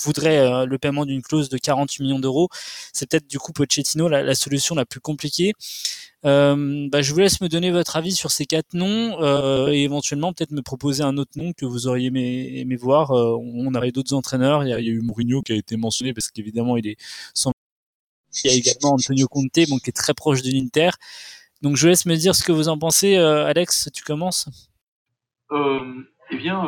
voudrait 0.02 0.66
le 0.66 0.78
paiement 0.78 1.04
d'une 1.04 1.22
clause 1.22 1.48
de 1.48 1.58
48 1.58 2.02
millions 2.02 2.18
d'euros. 2.18 2.48
C'est 2.92 3.08
peut-être 3.08 3.26
du 3.26 3.38
coup 3.38 3.52
Pochettino 3.52 4.08
la, 4.08 4.22
la, 4.22 4.34
solution 4.34 4.74
la 4.74 4.84
plus 4.84 5.00
compliquée. 5.00 5.52
Euh, 6.24 6.88
bah, 6.90 7.00
je 7.00 7.12
vous 7.12 7.20
laisse 7.20 7.40
me 7.40 7.48
donner 7.48 7.70
votre 7.70 7.96
avis 7.96 8.12
sur 8.12 8.30
ces 8.32 8.44
quatre 8.44 8.74
noms 8.74 9.22
euh, 9.22 9.68
et 9.68 9.84
éventuellement 9.84 10.32
peut-être 10.32 10.50
me 10.50 10.62
proposer 10.62 11.04
un 11.04 11.16
autre 11.16 11.30
nom 11.36 11.52
que 11.52 11.64
vous 11.64 11.86
auriez 11.86 12.06
aimé, 12.06 12.58
aimé 12.58 12.76
voir. 12.76 13.12
Euh, 13.12 13.36
on 13.38 13.72
avait 13.74 13.92
d'autres 13.92 14.14
entraîneurs. 14.14 14.64
Il 14.64 14.70
y, 14.70 14.72
a, 14.72 14.80
il 14.80 14.86
y, 14.86 14.90
a, 14.90 14.92
eu 14.92 15.00
Mourinho 15.00 15.42
qui 15.42 15.52
a 15.52 15.56
été 15.56 15.76
mentionné 15.76 16.12
parce 16.12 16.28
qu'évidemment 16.28 16.76
il 16.76 16.88
est 16.88 16.96
sans. 17.34 17.52
Il 18.44 18.50
y 18.50 18.54
a 18.54 18.56
également 18.56 18.94
Antonio 18.94 19.26
Conte, 19.26 19.68
bon, 19.68 19.78
qui 19.78 19.90
est 19.90 19.96
très 19.96 20.14
proche 20.14 20.42
de 20.42 20.50
l'Inter. 20.50 20.90
Donc 21.62 21.76
je 21.76 21.82
vous 21.82 21.88
laisse 21.88 22.06
me 22.06 22.16
dire 22.16 22.34
ce 22.34 22.42
que 22.42 22.52
vous 22.52 22.68
en 22.68 22.78
pensez. 22.78 23.16
Euh, 23.16 23.46
Alex, 23.46 23.88
tu 23.94 24.02
commences? 24.02 24.48
Euh, 25.52 26.02
Eh 26.30 26.36
bien, 26.36 26.62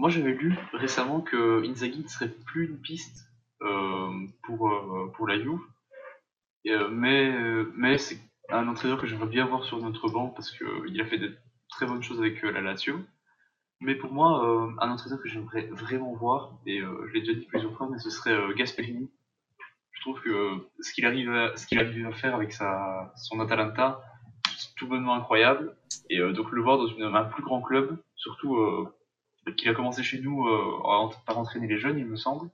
moi 0.00 0.08
j'avais 0.10 0.32
lu 0.32 0.56
récemment 0.72 1.20
que 1.20 1.62
Inzaghi 1.64 2.02
ne 2.02 2.08
serait 2.08 2.32
plus 2.46 2.66
une 2.66 2.80
piste 2.80 3.26
pour 4.42 4.72
pour 5.14 5.28
la 5.28 5.38
Juve. 5.38 5.60
mais 6.90 7.32
mais 7.76 7.98
c'est 7.98 8.18
un 8.52 8.68
entraîneur 8.68 9.00
que 9.00 9.06
j'aimerais 9.06 9.26
bien 9.26 9.46
voir 9.46 9.64
sur 9.64 9.78
notre 9.78 10.08
banc 10.08 10.28
parce 10.28 10.50
qu'il 10.50 11.00
a 11.00 11.04
fait 11.04 11.18
de 11.18 11.36
très 11.68 11.86
bonnes 11.86 12.02
choses 12.02 12.18
avec 12.18 12.42
euh, 12.44 12.50
la 12.50 12.60
Lazio. 12.60 13.00
Mais 13.80 13.94
pour 13.94 14.12
moi, 14.12 14.44
euh, 14.44 14.70
un 14.80 14.90
entraîneur 14.90 15.20
que 15.22 15.28
j'aimerais 15.28 15.68
vraiment 15.68 16.12
voir, 16.14 16.58
et 16.66 16.80
euh, 16.80 17.06
je 17.08 17.14
l'ai 17.14 17.20
déjà 17.20 17.32
dit 17.32 17.46
plusieurs 17.46 17.72
fois, 17.76 17.88
mais 17.90 17.98
ce 17.98 18.10
serait 18.10 18.36
Gasperini. 18.54 19.10
Je 19.92 20.00
trouve 20.02 20.20
que 20.20 20.68
ce 20.80 20.92
qu'il 20.92 21.06
arrive, 21.06 21.30
à, 21.30 21.56
ce 21.56 21.66
qu'il 21.66 21.78
arrive 21.78 22.06
à 22.06 22.12
faire 22.12 22.34
avec 22.34 22.52
sa, 22.52 23.12
son 23.16 23.40
Atalanta, 23.40 24.02
c'est 24.56 24.74
tout 24.76 24.86
bonnement 24.86 25.14
incroyable. 25.14 25.76
Et 26.10 26.18
donc 26.32 26.50
le 26.52 26.62
voir 26.62 26.78
dans 26.78 27.14
un 27.14 27.24
plus 27.24 27.42
grand 27.42 27.60
club, 27.60 27.98
surtout 28.16 28.56
qu'il 29.56 29.68
a 29.68 29.74
commencé 29.74 30.02
chez 30.02 30.20
nous 30.20 30.46
par 31.26 31.38
entraîner 31.38 31.66
les 31.66 31.78
jeunes, 31.78 31.98
il 31.98 32.06
me 32.06 32.16
semble, 32.16 32.50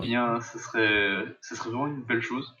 bien, 0.00 0.40
ce 0.40 0.58
serait, 0.58 1.24
ce 1.42 1.54
serait 1.54 1.70
vraiment 1.70 1.88
une 1.88 2.02
belle 2.02 2.22
chose 2.22 2.56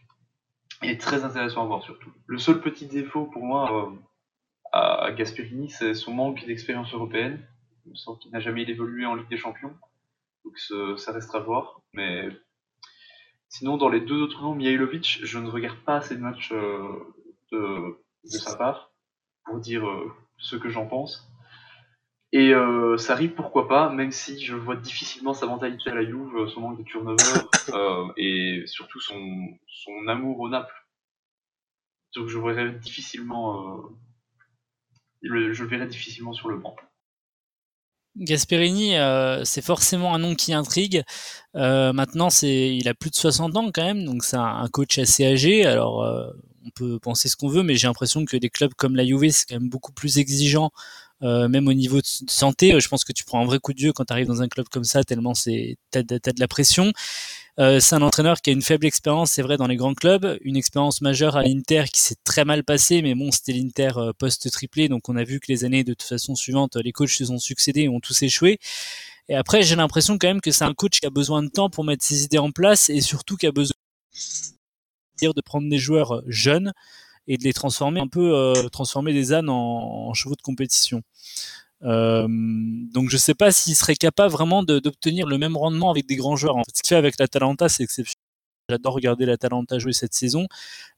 est 0.82 1.00
très 1.00 1.24
intéressant 1.24 1.62
à 1.62 1.66
voir 1.66 1.82
surtout. 1.82 2.10
Le 2.26 2.38
seul 2.38 2.60
petit 2.60 2.86
défaut 2.86 3.24
pour 3.26 3.44
moi 3.44 3.88
euh, 3.88 3.96
à 4.72 5.12
Gasperini, 5.12 5.70
c'est 5.70 5.94
son 5.94 6.12
manque 6.12 6.44
d'expérience 6.46 6.92
européenne. 6.92 7.46
Il 7.86 7.92
me 7.92 7.96
semble 7.96 8.18
qu'il 8.18 8.32
n'a 8.32 8.40
jamais 8.40 8.62
évolué 8.62 9.06
en 9.06 9.14
Ligue 9.14 9.28
des 9.28 9.36
Champions. 9.36 9.74
Donc 10.44 10.58
ça 10.98 11.12
restera 11.12 11.38
à 11.38 11.42
voir. 11.42 11.80
Mais 11.92 12.28
sinon, 13.48 13.76
dans 13.76 13.88
les 13.88 14.00
deux 14.00 14.20
autres 14.20 14.42
noms, 14.42 14.54
Mihailovic, 14.54 15.20
je 15.22 15.38
ne 15.38 15.48
regarde 15.48 15.78
pas 15.78 15.96
assez 15.96 16.16
de 16.16 16.20
matchs 16.20 16.52
euh, 16.52 17.14
de, 17.52 17.98
de, 18.24 18.38
sa 18.38 18.56
part 18.56 18.92
pour 19.44 19.58
dire 19.58 19.86
euh, 19.86 20.12
ce 20.38 20.56
que 20.56 20.68
j'en 20.68 20.86
pense. 20.86 21.28
Et 22.32 22.52
euh, 22.52 22.96
Sarri, 22.96 23.28
pourquoi 23.28 23.68
pas, 23.68 23.88
même 23.90 24.10
si 24.10 24.44
je 24.44 24.54
vois 24.54 24.76
difficilement 24.76 25.32
sa 25.32 25.46
mentalité 25.46 25.90
à 25.90 25.94
la 25.94 26.04
Juve, 26.04 26.48
son 26.48 26.60
manque 26.60 26.78
de 26.78 26.84
turnover 26.84 27.40
euh, 27.72 28.12
et 28.16 28.64
surtout 28.66 29.00
son, 29.00 29.58
son 29.68 30.08
amour 30.08 30.40
au 30.40 30.48
Naples. 30.48 30.86
Donc 32.14 32.28
je 32.28 32.38
verrais 32.38 32.72
difficilement, 32.72 33.78
euh, 33.78 33.82
le, 35.20 35.52
je 35.52 35.62
le 35.62 35.68
verrais 35.68 35.86
difficilement 35.86 36.32
sur 36.32 36.48
le 36.48 36.58
banc. 36.58 36.76
Gasperini, 38.16 38.96
euh, 38.96 39.44
c'est 39.44 39.62
forcément 39.62 40.14
un 40.14 40.18
nom 40.18 40.34
qui 40.34 40.54
intrigue. 40.54 41.02
Euh, 41.54 41.92
maintenant, 41.92 42.30
c'est, 42.30 42.74
il 42.74 42.88
a 42.88 42.94
plus 42.94 43.10
de 43.10 43.14
60 43.14 43.56
ans 43.56 43.70
quand 43.72 43.84
même, 43.84 44.04
donc 44.04 44.24
c'est 44.24 44.36
un, 44.36 44.66
coach 44.68 44.98
assez 44.98 45.26
âgé. 45.26 45.66
Alors, 45.66 46.02
euh, 46.02 46.30
on 46.64 46.70
peut 46.70 46.98
penser 46.98 47.28
ce 47.28 47.36
qu'on 47.36 47.48
veut, 47.48 47.62
mais 47.62 47.74
j'ai 47.74 47.86
l'impression 47.86 48.24
que 48.24 48.36
des 48.36 48.48
clubs 48.48 48.72
comme 48.74 48.96
la 48.96 49.04
Juve, 49.04 49.28
c'est 49.30 49.44
quand 49.46 49.60
même 49.60 49.68
beaucoup 49.68 49.92
plus 49.92 50.18
exigeant, 50.18 50.70
même 51.20 51.68
au 51.68 51.72
niveau 51.72 51.98
de 51.98 52.06
santé. 52.28 52.78
Je 52.78 52.88
pense 52.88 53.04
que 53.04 53.12
tu 53.12 53.24
prends 53.24 53.40
un 53.40 53.46
vrai 53.46 53.58
coup 53.58 53.72
de 53.72 53.78
dieu 53.78 53.92
quand 53.92 54.04
tu 54.04 54.12
arrives 54.12 54.26
dans 54.26 54.42
un 54.42 54.48
club 54.48 54.66
comme 54.68 54.84
ça, 54.84 55.04
tellement 55.04 55.34
c'est, 55.34 55.76
t'as, 55.90 56.02
de 56.02 56.20
la 56.38 56.48
pression. 56.48 56.92
Euh, 57.58 57.80
c'est 57.80 57.94
un 57.94 58.02
entraîneur 58.02 58.42
qui 58.42 58.50
a 58.50 58.52
une 58.52 58.60
faible 58.60 58.84
expérience, 58.84 59.32
c'est 59.32 59.42
vrai, 59.42 59.56
dans 59.56 59.66
les 59.66 59.76
grands 59.76 59.94
clubs, 59.94 60.38
une 60.42 60.56
expérience 60.56 61.00
majeure 61.00 61.36
à 61.36 61.42
l'Inter 61.42 61.84
qui 61.90 62.00
s'est 62.00 62.16
très 62.22 62.44
mal 62.44 62.64
passée, 62.64 63.00
mais 63.00 63.14
bon, 63.14 63.30
c'était 63.32 63.52
l'Inter 63.52 63.92
euh, 63.96 64.12
post-triplé, 64.12 64.88
donc 64.88 65.08
on 65.08 65.16
a 65.16 65.24
vu 65.24 65.40
que 65.40 65.46
les 65.48 65.64
années 65.64 65.82
de 65.82 65.94
toute 65.94 66.08
façon 66.08 66.34
suivantes, 66.34 66.76
les 66.76 66.92
coachs 66.92 67.08
se 67.08 67.24
sont 67.24 67.38
succédés 67.38 67.82
et 67.82 67.88
ont 67.88 68.00
tous 68.00 68.22
échoué. 68.22 68.58
Et 69.28 69.34
après, 69.34 69.62
j'ai 69.62 69.74
l'impression 69.74 70.18
quand 70.18 70.28
même 70.28 70.42
que 70.42 70.50
c'est 70.50 70.64
un 70.64 70.74
coach 70.74 71.00
qui 71.00 71.06
a 71.06 71.10
besoin 71.10 71.42
de 71.42 71.48
temps 71.48 71.70
pour 71.70 71.84
mettre 71.84 72.04
ses 72.04 72.24
idées 72.24 72.38
en 72.38 72.52
place 72.52 72.90
et 72.90 73.00
surtout 73.00 73.36
qui 73.36 73.46
a 73.46 73.52
besoin 73.52 73.74
de 75.22 75.40
prendre 75.40 75.68
des 75.68 75.78
joueurs 75.78 76.22
jeunes 76.26 76.74
et 77.28 77.36
de 77.36 77.44
les 77.44 77.52
transformer 77.52 78.00
un 78.00 78.08
peu, 78.08 78.34
euh, 78.34 78.68
transformer 78.68 79.12
des 79.12 79.32
ânes 79.32 79.48
en, 79.48 80.12
chevaux 80.14 80.34
de 80.34 80.42
compétition. 80.42 81.02
Euh, 81.82 82.26
donc 82.28 83.10
je 83.10 83.16
sais 83.16 83.34
pas 83.34 83.50
s'il 83.50 83.76
serait 83.76 83.96
capable 83.96 84.32
vraiment 84.32 84.62
d'obtenir 84.62 85.26
le 85.26 85.36
même 85.38 85.56
rendement 85.56 85.90
avec 85.90 86.06
des 86.06 86.16
grands 86.16 86.36
joueurs. 86.36 86.56
Ce 86.72 86.82
qu'il 86.82 86.88
fait 86.88 86.96
avec 86.96 87.18
l'Atalanta, 87.18 87.68
c'est 87.68 87.82
exceptionnel. 87.82 88.14
J'adore 88.68 88.94
regarder 88.94 89.26
l'Atalanta 89.26 89.78
jouer 89.78 89.92
cette 89.92 90.14
saison. 90.14 90.48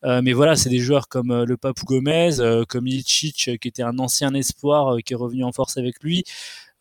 Euh, 0.03 0.23
mais 0.23 0.33
voilà, 0.33 0.57
c'est 0.57 0.71
des 0.71 0.79
joueurs 0.79 1.09
comme 1.09 1.45
le 1.45 1.57
Papou 1.59 1.85
Gomez, 1.85 2.31
comme 2.67 2.87
Ilicic, 2.87 3.59
qui 3.61 3.69
était 3.69 3.83
un 3.83 3.99
ancien 3.99 4.33
espoir, 4.33 4.97
qui 5.05 5.12
est 5.12 5.17
revenu 5.17 5.45
en 5.45 5.53
force 5.53 5.77
avec 5.77 6.03
lui. 6.03 6.25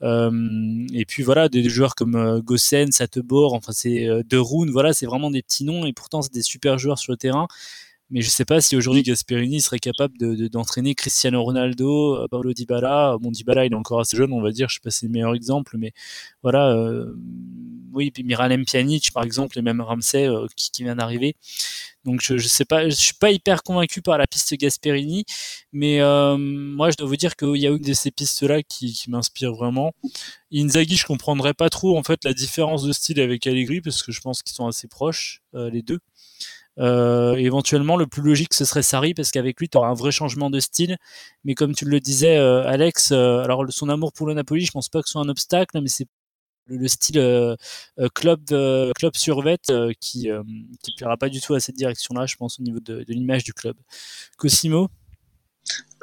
et 0.02 1.06
puis 1.06 1.24
voilà, 1.24 1.50
des, 1.50 1.68
joueurs 1.68 1.96
comme 1.96 2.40
Gossen, 2.40 2.92
Satebor, 2.94 3.54
enfin 3.54 3.74
c'est 3.74 4.08
De 4.30 4.38
Roon, 4.38 4.68
voilà, 4.72 4.94
c'est 4.94 5.08
vraiment 5.08 5.32
des 5.32 5.42
petits 5.42 5.66
noms 5.66 5.86
et 5.86 5.92
pourtant 5.92 6.22
c'est 6.22 6.34
des 6.34 6.44
super 6.44 6.78
joueurs 6.78 7.00
sur 7.00 7.12
le 7.12 7.18
terrain 7.18 7.48
mais 8.10 8.22
je 8.22 8.30
sais 8.30 8.46
pas 8.46 8.62
si 8.62 8.76
aujourd'hui 8.78 9.04
Gasperini 9.04 9.60
serait 9.60 9.80
capable 9.80 10.18
de, 10.18 10.48
d'entraîner 10.48 10.96
Cristiano 10.96 11.44
Ronaldo, 11.44 12.16
euh, 12.16 12.28
Paulo 12.30 12.54
Dybala. 12.54 13.18
Bon, 13.20 13.32
Dybala, 13.32 13.66
il 13.66 13.74
est 13.74 13.76
encore 13.76 14.00
assez 14.00 14.16
jeune, 14.16 14.32
on 14.32 14.42
va 14.42 14.52
dire. 14.52 14.70
Je 14.70 14.76
sais 14.76 14.80
pas 14.82 14.92
si 14.92 15.00
c'est 15.00 15.06
le 15.08 15.12
meilleur 15.12 15.36
exemple, 15.36 15.78
mais 15.78 15.92
voilà. 16.42 16.72
Euh, 16.72 17.14
oui, 17.94 18.12
puis 18.12 18.24
Miralem 18.24 18.64
Pjanic, 18.66 19.12
par 19.12 19.24
exemple, 19.24 19.58
et 19.60 19.62
même 19.62 19.82
Ramsey 19.82 20.28
euh, 20.28 20.48
qui, 20.56 20.72
qui, 20.72 20.84
vient 20.84 20.96
d'arriver. 20.96 21.36
Donc 22.06 22.22
je, 22.22 22.38
je 22.38 22.48
sais 22.48 22.64
pas, 22.64 22.88
je 22.88 22.96
suis 22.96 23.16
pas 23.16 23.32
hyper 23.32 23.64
convaincu 23.64 24.02
par 24.02 24.18
la 24.18 24.28
piste 24.28 24.54
Gasperini, 24.56 25.26
mais 25.74 26.00
euh, 26.00 26.38
moi 26.38 26.90
je 26.92 26.96
dois 26.96 27.08
vous 27.08 27.18
dire 27.18 27.36
qu'il 27.36 27.58
y 27.58 27.68
a 27.68 27.72
une 27.72 27.80
de 27.80 27.94
ces 27.94 28.12
pistes-là 28.12 28.64
qui, 28.64 28.94
qui 28.94 29.10
m'inspire 29.10 29.54
vraiment. 29.54 29.94
Inzaghi, 30.54 30.96
je 30.96 31.06
comprendrais 31.06 31.54
pas 31.54 31.70
trop 31.70 31.98
en 31.98 32.04
fait 32.04 32.24
la 32.24 32.34
différence 32.34 32.84
de 32.84 32.94
style 32.94 33.20
avec 33.20 33.46
Allegri 33.48 33.82
parce 33.82 34.04
que 34.04 34.14
je 34.14 34.22
pense 34.22 34.42
qu'ils 34.44 34.56
sont 34.56 34.68
assez 34.68 34.88
proches 34.88 35.42
les 35.54 35.82
deux. 35.82 36.00
Euh, 36.80 37.36
éventuellement, 37.36 37.98
le 37.98 38.08
plus 38.08 38.22
logique, 38.22 38.54
ce 38.54 38.66
serait 38.66 38.84
Sarri, 38.84 39.14
parce 39.14 39.32
qu'avec 39.32 39.60
lui, 39.60 39.70
tu 39.70 39.78
auras 39.78 39.90
un 39.90 39.94
vrai 39.94 40.12
changement 40.12 40.50
de 40.50 40.60
style. 40.60 40.98
Mais 41.44 41.56
comme 41.56 41.74
tu 41.74 41.86
le 41.86 42.00
disais, 42.00 42.38
euh, 42.38 42.64
Alex, 42.68 43.12
euh, 43.12 43.40
alors 43.40 43.66
son 43.70 43.90
amour 43.90 44.14
pour 44.14 44.28
le 44.28 44.34
Napoli, 44.34 44.66
je 44.66 44.72
pense 44.72 44.90
pas 44.90 45.02
que 45.02 45.08
ce 45.08 45.14
soit 45.14 45.22
un 45.22 45.30
obstacle, 45.30 45.80
mais 45.82 45.90
c'est 45.90 46.08
le, 46.68 46.88
style 46.90 47.56
club 48.14 48.44
club 48.46 49.16
survet 49.16 49.58
qui 50.02 50.30
qui 50.84 50.96
plaira 50.98 51.16
pas 51.16 51.30
du 51.30 51.40
tout 51.40 51.54
à 51.54 51.62
cette 51.62 51.76
direction-là, 51.76 52.26
je 52.26 52.36
pense, 52.36 52.60
au 52.60 52.64
niveau 52.64 52.82
de, 52.82 53.04
de 53.04 53.14
l'image 53.14 53.46
du 53.46 53.54
club. 53.54 53.78
Cosimo? 54.38 54.90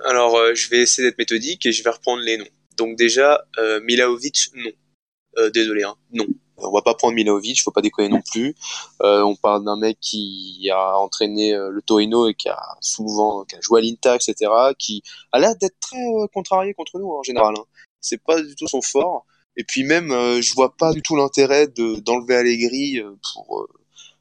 Alors, 0.07 0.39
je 0.55 0.71
vais 0.71 0.79
essayer 0.79 1.07
d'être 1.07 1.19
méthodique 1.19 1.67
et 1.67 1.73
je 1.73 1.85
vais 1.85 1.91
reprendre 1.91 2.23
les 2.23 2.39
noms. 2.39 2.49
Donc 2.79 2.97
déjà, 2.97 3.45
Milaovic, 3.83 4.53
non. 4.55 5.51
désolé, 5.53 5.83
hein, 5.83 5.97
non 6.13 6.27
on 6.65 6.73
va 6.73 6.83
pas 6.83 6.95
prendre 6.95 7.15
Milovic, 7.15 7.63
faut 7.63 7.71
pas 7.71 7.81
déconner 7.81 8.09
non 8.09 8.23
plus. 8.23 8.55
Euh, 9.03 9.23
on 9.23 9.37
parle 9.37 9.65
d'un 9.65 9.77
mec 9.77 9.99
qui 10.01 10.69
a 10.73 10.99
entraîné 10.99 11.53
euh, 11.53 11.71
le 11.71 11.83
Torino 11.83 12.29
et 12.29 12.35
qui 12.35 12.49
a 12.49 12.77
souvent 12.81 13.45
qui 13.45 13.57
a 13.57 13.61
joué 13.61 13.81
à 13.81 13.83
l'Inter, 13.83 14.15
etc. 14.15 14.51
Qui 14.79 15.03
a 15.33 15.39
l'air 15.39 15.57
d'être 15.57 15.79
très 15.81 15.97
euh, 15.97 16.27
contrarié 16.33 16.75
contre 16.75 16.99
nous 16.99 17.11
en 17.11 17.23
général. 17.23 17.55
Hein. 17.59 17.65
C'est 18.01 18.23
pas 18.23 18.41
du 18.41 18.55
tout 18.55 18.69
son 18.69 18.83
fort. 18.83 19.27
Et 19.57 19.65
puis 19.65 19.85
même, 19.85 20.09
je 20.11 20.55
vois 20.55 20.75
pas 20.77 20.93
du 20.93 21.01
tout 21.01 21.15
l'intérêt 21.15 21.69
de 21.69 22.01
d'enlever 22.01 22.35
Allegri 22.35 23.01
pour 23.23 23.69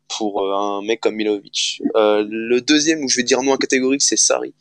pour 0.07 0.53
un 0.53 0.83
mec 0.83 1.01
comme 1.01 1.15
Milovic. 1.15 1.81
le 1.95 2.59
deuxième 2.59 3.03
où 3.03 3.09
je 3.09 3.17
vais 3.17 3.23
dire 3.23 3.41
non 3.41 3.57
catégorique, 3.57 4.03
c'est 4.03 4.15
Sarri. 4.15 4.53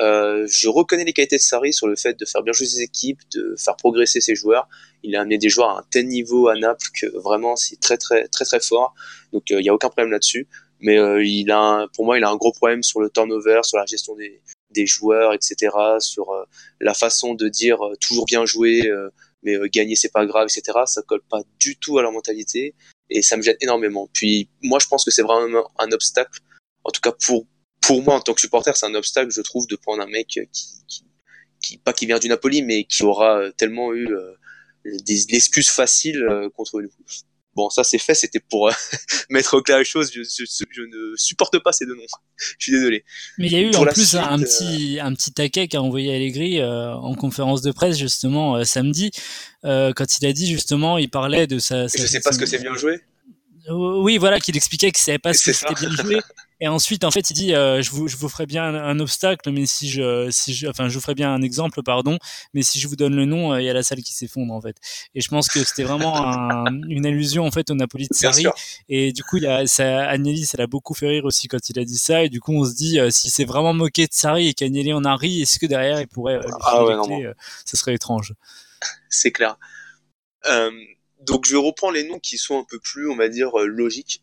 Euh, 0.00 0.46
je 0.50 0.68
reconnais 0.68 1.04
les 1.04 1.12
qualités 1.12 1.36
de 1.36 1.40
Sarri 1.40 1.72
sur 1.72 1.86
le 1.86 1.96
fait 1.96 2.18
de 2.18 2.24
faire 2.24 2.42
bien 2.42 2.52
jouer 2.52 2.66
ses 2.66 2.82
équipes, 2.82 3.20
de 3.32 3.54
faire 3.58 3.76
progresser 3.76 4.20
ses 4.20 4.34
joueurs. 4.34 4.68
Il 5.02 5.14
a 5.16 5.20
amené 5.20 5.38
des 5.38 5.48
joueurs 5.48 5.70
à 5.70 5.78
un 5.80 5.84
tel 5.90 6.08
niveau 6.08 6.48
à 6.48 6.54
Naples 6.54 6.88
que 7.00 7.06
vraiment 7.18 7.56
c'est 7.56 7.78
très 7.80 7.96
très 7.96 8.26
très 8.28 8.44
très 8.44 8.60
fort. 8.60 8.94
Donc 9.32 9.50
il 9.50 9.56
euh, 9.56 9.62
n'y 9.62 9.68
a 9.68 9.74
aucun 9.74 9.88
problème 9.88 10.10
là-dessus. 10.10 10.48
Mais 10.80 10.98
euh, 10.98 11.24
il 11.24 11.50
a, 11.50 11.58
un, 11.58 11.88
pour 11.88 12.04
moi, 12.04 12.18
il 12.18 12.24
a 12.24 12.28
un 12.28 12.36
gros 12.36 12.52
problème 12.52 12.82
sur 12.82 13.00
le 13.00 13.08
turnover, 13.08 13.60
sur 13.62 13.78
la 13.78 13.86
gestion 13.86 14.14
des, 14.16 14.42
des 14.70 14.86
joueurs, 14.86 15.32
etc. 15.32 15.70
Sur 16.00 16.26
la 16.80 16.94
façon 16.94 17.34
de 17.34 17.48
dire 17.48 17.78
toujours 18.00 18.26
bien 18.26 18.44
jouer, 18.44 18.92
mais 19.42 19.56
gagner 19.70 19.94
c'est 19.94 20.12
pas 20.12 20.26
grave, 20.26 20.48
etc. 20.50 20.78
Ça 20.86 21.00
colle 21.02 21.22
pas 21.30 21.40
du 21.58 21.76
tout 21.76 21.98
à 21.98 22.02
leur 22.02 22.12
mentalité 22.12 22.74
et 23.08 23.22
ça 23.22 23.36
me 23.36 23.42
gêne 23.42 23.56
énormément. 23.60 24.08
Puis 24.12 24.48
moi, 24.62 24.78
je 24.78 24.86
pense 24.86 25.04
que 25.04 25.10
c'est 25.10 25.22
vraiment 25.22 25.70
un 25.78 25.90
obstacle, 25.92 26.40
en 26.82 26.90
tout 26.90 27.00
cas 27.00 27.12
pour 27.12 27.46
pour 27.86 28.02
moi, 28.02 28.14
en 28.14 28.20
tant 28.20 28.34
que 28.34 28.40
supporter, 28.40 28.76
c'est 28.76 28.86
un 28.86 28.94
obstacle, 28.94 29.30
je 29.30 29.40
trouve, 29.40 29.66
de 29.66 29.76
prendre 29.76 30.02
un 30.02 30.06
mec 30.06 30.26
qui, 30.28 30.40
qui, 30.86 31.04
qui 31.62 31.78
pas 31.78 31.92
qui 31.92 32.06
vient 32.06 32.18
du 32.18 32.28
Napoli, 32.28 32.62
mais 32.62 32.84
qui 32.84 33.02
aura 33.02 33.38
euh, 33.38 33.52
tellement 33.56 33.92
eu 33.92 34.08
euh, 34.08 34.32
des 34.84 35.24
l'excuse 35.30 35.68
facile 35.68 36.22
euh, 36.22 36.48
contre 36.50 36.80
nous. 36.80 36.90
Bon, 37.54 37.70
ça 37.70 37.84
c'est 37.84 37.98
fait, 37.98 38.14
c'était 38.14 38.40
pour 38.40 38.70
mettre 39.30 39.54
au 39.54 39.62
clair 39.62 39.78
les 39.78 39.84
choses. 39.84 40.10
Je, 40.12 40.22
je, 40.22 40.82
ne 40.82 41.16
supporte 41.16 41.58
pas 41.60 41.72
ces 41.72 41.86
deux 41.86 41.94
noms. 41.94 42.02
je 42.58 42.64
suis 42.64 42.72
désolé. 42.72 43.04
Mais 43.38 43.46
il 43.46 43.52
y 43.52 43.56
a 43.56 43.60
eu 43.60 43.74
en 43.76 43.84
plus 43.84 44.16
un 44.16 44.38
petit 44.38 44.98
un 45.00 45.14
petit 45.14 45.32
taquet 45.32 45.68
qu'a 45.68 45.80
envoyé 45.80 46.14
Allegri 46.14 46.62
en 46.62 47.14
conférence 47.14 47.62
de 47.62 47.70
presse 47.70 47.96
justement 47.96 48.64
samedi 48.64 49.12
quand 49.62 50.18
il 50.20 50.26
a 50.26 50.32
dit 50.32 50.48
justement, 50.48 50.98
il 50.98 51.10
parlait 51.10 51.46
de 51.46 51.58
sa. 51.60 51.88
sa 51.88 52.02
je 52.02 52.06
sais 52.06 52.20
pas 52.20 52.32
ce 52.32 52.38
que 52.38 52.46
c'est 52.46 52.58
bien 52.58 52.74
joué. 52.74 53.00
Oui, 53.70 54.18
voilà, 54.18 54.40
qu'il 54.40 54.56
expliquait 54.56 54.90
qu'il 54.90 55.02
savait 55.02 55.18
pas 55.18 55.32
ce 55.32 55.44
que 55.44 55.52
c'était 55.52 55.74
bien 55.74 55.90
joué. 55.90 56.20
Et 56.64 56.68
ensuite, 56.68 57.04
en 57.04 57.10
fait, 57.10 57.28
il 57.28 57.34
dit, 57.34 57.54
euh, 57.54 57.82
je, 57.82 57.90
vous, 57.90 58.08
je 58.08 58.16
vous 58.16 58.30
ferai 58.30 58.46
bien 58.46 58.64
un, 58.64 58.98
obstacle, 58.98 59.50
mais 59.50 59.66
si 59.66 59.90
je, 59.90 60.30
si 60.30 60.54
je, 60.54 60.66
enfin, 60.66 60.88
je 60.88 60.94
vous 60.94 61.02
ferai 61.02 61.14
bien 61.14 61.30
un 61.30 61.42
exemple, 61.42 61.82
pardon, 61.82 62.18
mais 62.54 62.62
si 62.62 62.80
je 62.80 62.88
vous 62.88 62.96
donne 62.96 63.14
le 63.14 63.26
nom, 63.26 63.52
euh, 63.52 63.60
il 63.60 63.66
y 63.66 63.68
a 63.68 63.74
la 63.74 63.82
salle 63.82 64.02
qui 64.02 64.14
s'effondre, 64.14 64.54
en 64.54 64.62
fait. 64.62 64.78
Et 65.14 65.20
je 65.20 65.28
pense 65.28 65.48
que 65.48 65.62
c'était 65.62 65.82
vraiment 65.82 66.16
un, 66.26 66.64
une 66.88 67.04
allusion, 67.04 67.44
en 67.44 67.50
fait, 67.50 67.70
au 67.70 67.74
Napoli 67.74 68.08
de 68.08 68.14
Sarri. 68.14 68.46
Et 68.88 69.12
du 69.12 69.22
coup, 69.22 69.36
il 69.36 69.42
y 69.42 69.46
a, 69.46 69.66
ça, 69.66 70.08
Agnelli, 70.08 70.46
ça 70.46 70.56
l'a 70.56 70.66
beaucoup 70.66 70.94
fait 70.94 71.08
rire 71.08 71.26
aussi 71.26 71.48
quand 71.48 71.68
il 71.68 71.78
a 71.78 71.84
dit 71.84 71.98
ça. 71.98 72.24
Et 72.24 72.30
du 72.30 72.40
coup, 72.40 72.54
on 72.54 72.64
se 72.64 72.74
dit, 72.74 72.98
euh, 72.98 73.10
si 73.10 73.28
c'est 73.28 73.44
vraiment 73.44 73.74
moqué 73.74 74.06
de 74.06 74.14
Sarri 74.14 74.48
et 74.48 74.54
qu'Agnelli 74.54 74.94
en 74.94 75.04
a 75.04 75.16
ri, 75.16 75.42
est-ce 75.42 75.58
que 75.58 75.66
derrière, 75.66 76.00
il 76.00 76.08
pourrait, 76.08 76.40
ah, 76.62 76.82
ouais, 76.82 76.96
non, 76.96 77.34
ça 77.66 77.76
serait 77.76 77.92
étrange. 77.92 78.32
C'est 79.10 79.32
clair. 79.32 79.58
donc, 81.20 81.44
je 81.44 81.56
reprends 81.56 81.90
les 81.90 82.08
noms 82.08 82.20
qui 82.20 82.38
sont 82.38 82.58
un 82.58 82.64
peu 82.64 82.78
plus, 82.78 83.10
on 83.10 83.16
va 83.16 83.28
dire, 83.28 83.50
logiques. 83.66 84.22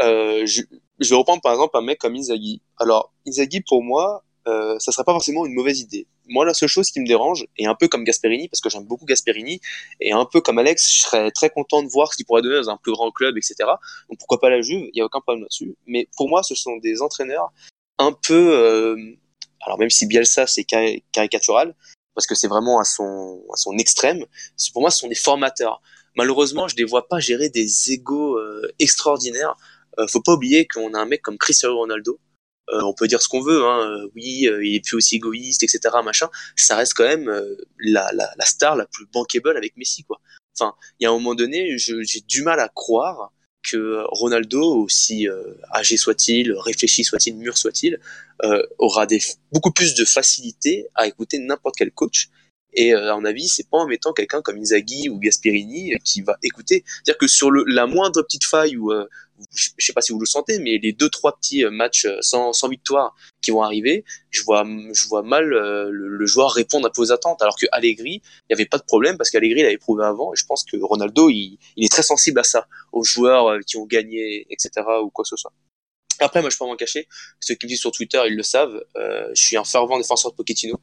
je, 0.00 0.62
je 0.98 1.10
vais 1.10 1.16
reprendre 1.16 1.42
par 1.42 1.52
exemple 1.52 1.76
un 1.76 1.82
mec 1.82 1.98
comme 1.98 2.14
Inzaghi. 2.14 2.62
Alors, 2.78 3.12
Inzaghi, 3.26 3.60
pour 3.60 3.82
moi, 3.82 4.24
euh, 4.48 4.78
ça 4.78 4.92
serait 4.92 5.04
pas 5.04 5.12
forcément 5.12 5.44
une 5.44 5.54
mauvaise 5.54 5.80
idée. 5.80 6.06
Moi, 6.28 6.44
la 6.44 6.54
seule 6.54 6.68
chose 6.68 6.90
qui 6.90 7.00
me 7.00 7.06
dérange, 7.06 7.46
et 7.56 7.66
un 7.66 7.74
peu 7.74 7.88
comme 7.88 8.04
Gasperini, 8.04 8.48
parce 8.48 8.60
que 8.60 8.70
j'aime 8.70 8.84
beaucoup 8.84 9.04
Gasperini, 9.04 9.60
et 10.00 10.12
un 10.12 10.24
peu 10.24 10.40
comme 10.40 10.58
Alex, 10.58 10.92
je 10.92 11.00
serais 11.00 11.30
très 11.30 11.50
content 11.50 11.82
de 11.82 11.88
voir 11.88 12.12
ce 12.12 12.16
qu'il 12.16 12.26
pourrait 12.26 12.42
donner 12.42 12.56
dans 12.56 12.70
un 12.70 12.76
plus 12.76 12.92
grand 12.92 13.10
club, 13.10 13.36
etc. 13.36 13.54
Donc 14.08 14.18
pourquoi 14.18 14.40
pas 14.40 14.50
la 14.50 14.60
Juve, 14.60 14.88
il 14.92 14.98
y 14.98 15.00
a 15.00 15.04
aucun 15.04 15.20
problème 15.20 15.42
là-dessus. 15.42 15.76
Mais 15.86 16.08
pour 16.16 16.28
moi, 16.28 16.42
ce 16.42 16.54
sont 16.54 16.76
des 16.76 17.02
entraîneurs 17.02 17.52
un 17.98 18.12
peu, 18.12 18.54
euh, 18.54 18.96
alors 19.64 19.78
même 19.78 19.90
si 19.90 20.06
Bielsa 20.06 20.46
c'est 20.46 20.64
caricatural, 20.64 21.74
parce 22.14 22.26
que 22.26 22.34
c'est 22.34 22.48
vraiment 22.48 22.78
à 22.78 22.84
son, 22.84 23.42
à 23.52 23.56
son 23.56 23.76
extrême, 23.78 24.24
pour 24.72 24.82
moi, 24.82 24.90
ce 24.90 25.00
sont 25.00 25.08
des 25.08 25.14
formateurs. 25.14 25.82
Malheureusement, 26.14 26.66
je 26.66 26.76
les 26.76 26.84
vois 26.84 27.08
pas 27.08 27.18
gérer 27.18 27.50
des 27.50 27.92
égaux 27.92 28.38
euh, 28.38 28.72
extraordinaires 28.78 29.56
faut 30.08 30.20
pas 30.20 30.32
oublier 30.32 30.66
qu'on 30.66 30.94
a 30.94 30.98
un 30.98 31.06
mec 31.06 31.22
comme 31.22 31.38
Cristiano 31.38 31.76
Ronaldo. 31.76 32.18
Euh, 32.70 32.80
on 32.82 32.94
peut 32.94 33.06
dire 33.06 33.22
ce 33.22 33.28
qu'on 33.28 33.42
veut, 33.42 33.64
hein, 33.64 33.88
euh, 33.88 34.10
oui, 34.16 34.48
il 34.62 34.74
est 34.74 34.84
plus 34.84 34.96
aussi 34.96 35.16
égoïste, 35.16 35.62
etc. 35.62 35.80
Machin. 36.04 36.28
Ça 36.56 36.76
reste 36.76 36.94
quand 36.94 37.04
même 37.04 37.30
la, 37.78 38.10
la, 38.12 38.28
la, 38.36 38.44
star 38.44 38.74
la 38.74 38.86
plus 38.86 39.06
bankable 39.12 39.56
avec 39.56 39.76
Messi, 39.76 40.02
quoi. 40.02 40.20
Enfin, 40.58 40.74
il 40.98 41.04
y 41.04 41.06
a 41.06 41.10
un 41.10 41.12
moment 41.12 41.34
donné, 41.34 41.76
j'ai 41.78 42.20
du 42.26 42.42
mal 42.42 42.58
à 42.60 42.68
croire 42.68 43.32
que 43.62 44.04
Ronaldo, 44.08 44.62
aussi 44.82 45.28
âgé 45.72 45.96
soit-il, 45.96 46.52
réfléchi 46.54 47.04
soit-il, 47.04 47.36
mûr 47.36 47.56
soit-il, 47.56 48.00
euh, 48.44 48.62
aura 48.78 49.06
des, 49.06 49.20
beaucoup 49.52 49.70
plus 49.70 49.94
de 49.94 50.04
facilité 50.04 50.88
à 50.94 51.06
écouter 51.06 51.38
n'importe 51.38 51.76
quel 51.76 51.90
coach 51.90 52.28
Et 52.72 52.92
à 52.92 53.16
mon 53.16 53.24
avis, 53.24 53.48
c'est 53.48 53.68
pas 53.70 53.78
en 53.78 53.86
mettant 53.86 54.12
quelqu'un 54.12 54.42
comme 54.42 54.58
Inzaghi 54.58 55.08
ou 55.08 55.18
Gasperini 55.18 55.92
qui 56.04 56.20
va 56.20 56.36
écouter. 56.42 56.84
C'est-à-dire 56.86 57.18
que 57.18 57.26
sur 57.26 57.50
le, 57.50 57.64
la 57.66 57.86
moindre 57.86 58.22
petite 58.22 58.44
faille 58.44 58.76
ou 58.76 58.92
je 59.54 59.70
sais 59.78 59.92
pas 59.92 60.00
si 60.00 60.12
vous 60.12 60.18
le 60.18 60.26
sentez, 60.26 60.58
mais 60.58 60.78
les 60.78 60.92
deux 60.92 61.08
trois 61.08 61.36
petits 61.36 61.64
euh, 61.64 61.70
matchs 61.70 62.06
euh, 62.06 62.18
sans, 62.20 62.52
sans 62.52 62.68
victoire 62.68 63.14
qui 63.42 63.50
vont 63.50 63.62
arriver, 63.62 64.04
je 64.30 64.42
vois 64.42 64.64
je 64.92 65.08
vois 65.08 65.22
mal 65.22 65.52
euh, 65.52 65.88
le, 65.90 66.26
joueur 66.26 66.50
répondre 66.52 66.86
à 66.86 66.92
vos 66.94 67.12
attentes. 67.12 67.42
Alors 67.42 67.56
que 67.56 67.66
Allegri, 67.72 68.22
il 68.24 68.46
n'y 68.50 68.54
avait 68.54 68.66
pas 68.66 68.78
de 68.78 68.84
problème 68.84 69.16
parce 69.16 69.30
qu'Allegri 69.30 69.62
l'avait 69.62 69.78
prouvé 69.78 70.04
avant. 70.04 70.32
Et 70.32 70.36
je 70.36 70.44
pense 70.46 70.64
que 70.64 70.76
Ronaldo, 70.76 71.30
il, 71.30 71.58
il, 71.76 71.84
est 71.84 71.88
très 71.88 72.02
sensible 72.02 72.40
à 72.40 72.44
ça, 72.44 72.66
aux 72.92 73.04
joueurs 73.04 73.60
qui 73.66 73.76
ont 73.76 73.86
gagné, 73.86 74.46
etc. 74.50 74.70
ou 75.02 75.10
quoi 75.10 75.22
que 75.22 75.28
ce 75.28 75.36
soit. 75.36 75.52
Après, 76.18 76.40
moi, 76.40 76.50
je 76.50 76.56
peux 76.56 76.64
m'en 76.64 76.76
cacher. 76.76 77.08
Ceux 77.40 77.54
qui 77.54 77.66
me 77.66 77.68
disent 77.68 77.80
sur 77.80 77.92
Twitter, 77.92 78.20
ils 78.26 78.36
le 78.36 78.42
savent. 78.42 78.82
Euh, 78.96 79.28
je 79.34 79.42
suis 79.42 79.56
un 79.56 79.64
fervent 79.64 79.98
défenseur 79.98 80.30
de 80.30 80.36
Pochettino. 80.36 80.80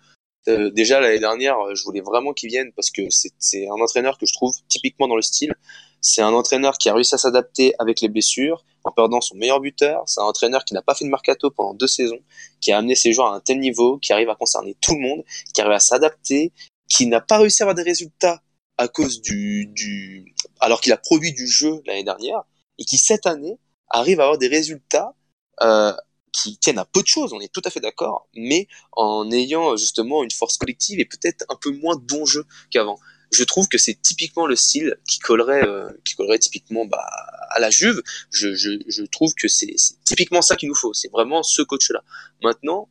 Euh, 0.49 0.71
déjà 0.71 0.99
l'année 0.99 1.19
dernière, 1.19 1.55
je 1.73 1.83
voulais 1.83 2.01
vraiment 2.01 2.33
qu'il 2.33 2.49
vienne 2.49 2.71
parce 2.75 2.91
que 2.91 3.01
c'est 3.09 3.67
un 3.67 3.81
entraîneur 3.81 4.17
que 4.17 4.25
je 4.25 4.33
trouve 4.33 4.53
typiquement 4.67 5.07
dans 5.07 5.15
le 5.15 5.21
style. 5.21 5.53
C'est 6.01 6.21
un 6.21 6.33
entraîneur 6.33 6.77
qui 6.77 6.89
a 6.89 6.93
réussi 6.93 7.15
à 7.15 7.17
s'adapter 7.17 7.73
avec 7.79 8.01
les 8.01 8.09
blessures 8.09 8.65
en 8.83 8.91
perdant 8.91 9.21
son 9.21 9.35
meilleur 9.35 9.61
buteur. 9.61 10.03
C'est 10.05 10.19
un 10.19 10.25
entraîneur 10.25 10.65
qui 10.65 10.73
n'a 10.73 10.81
pas 10.81 10.95
fait 10.95 11.05
de 11.05 11.09
mercato 11.09 11.49
pendant 11.49 11.73
deux 11.73 11.87
saisons, 11.87 12.19
qui 12.59 12.73
a 12.73 12.77
amené 12.77 12.95
ses 12.95 13.13
joueurs 13.13 13.27
à 13.27 13.35
un 13.35 13.39
tel 13.39 13.59
niveau, 13.59 13.97
qui 13.99 14.11
arrive 14.11 14.29
à 14.29 14.35
concerner 14.35 14.75
tout 14.81 14.95
le 14.95 14.99
monde, 14.99 15.23
qui 15.53 15.61
arrive 15.61 15.73
à 15.73 15.79
s'adapter, 15.79 16.51
qui 16.89 17.07
n'a 17.07 17.21
pas 17.21 17.37
réussi 17.37 17.63
à 17.63 17.65
avoir 17.65 17.75
des 17.75 17.83
résultats 17.83 18.41
à 18.77 18.87
cause 18.87 19.21
du, 19.21 19.67
du 19.67 20.33
alors 20.59 20.81
qu'il 20.81 20.91
a 20.91 20.97
produit 20.97 21.31
du 21.31 21.47
jeu 21.47 21.81
l'année 21.85 22.03
dernière 22.03 22.43
et 22.77 22.85
qui 22.85 22.97
cette 22.97 23.27
année 23.27 23.59
arrive 23.89 24.19
à 24.19 24.23
avoir 24.23 24.37
des 24.37 24.47
résultats 24.47 25.13
euh, 25.61 25.93
qui 26.33 26.57
tiennent 26.57 26.79
à 26.79 26.85
peu 26.85 27.01
de 27.01 27.07
choses, 27.07 27.31
on 27.31 27.39
est 27.39 27.53
tout 27.53 27.61
à 27.63 27.69
fait 27.69 27.79
d'accord, 27.79 28.27
mais 28.35 28.67
en 28.91 29.31
ayant 29.31 29.77
justement 29.77 30.23
une 30.23 30.31
force 30.31 30.57
collective 30.57 30.99
et 30.99 31.05
peut-être 31.05 31.45
un 31.49 31.55
peu 31.55 31.71
moins 31.71 31.95
de 31.95 32.45
qu'avant 32.71 32.99
je 33.33 33.43
trouve 33.43 33.67
que 33.67 33.77
c'est 33.77 33.99
typiquement 33.99 34.45
le 34.45 34.55
style 34.55 34.95
qui 35.09 35.19
collerait, 35.19 35.67
euh, 35.67 35.89
qui 36.05 36.15
collerait 36.15 36.39
typiquement 36.39 36.85
bah, 36.85 37.05
à 37.49 37.59
la 37.59 37.69
Juve. 37.69 38.01
Je, 38.31 38.53
je, 38.53 38.71
je 38.87 39.03
trouve 39.03 39.33
que 39.33 39.47
c'est 39.47 39.75
typiquement 40.05 40.41
ça 40.41 40.55
qu'il 40.55 40.69
nous 40.69 40.75
faut. 40.75 40.93
C'est 40.93 41.11
vraiment 41.11 41.43
ce 41.43 41.61
coach-là. 41.61 42.03
Maintenant, 42.43 42.89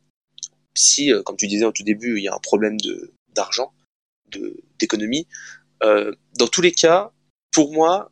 si, 0.75 1.11
euh, 1.11 1.23
comme 1.23 1.37
tu 1.37 1.47
disais 1.47 1.65
au 1.65 1.71
tout 1.71 1.83
début, 1.83 2.17
il 2.17 2.23
y 2.23 2.27
a 2.27 2.35
un 2.35 2.39
problème 2.39 2.79
de 2.79 3.13
d'argent, 3.33 3.73
d'économie, 4.79 5.27
euh, 5.81 6.13
dans 6.37 6.47
tous 6.47 6.61
les 6.61 6.71
cas, 6.71 7.11
pour 7.51 7.73
moi, 7.73 8.11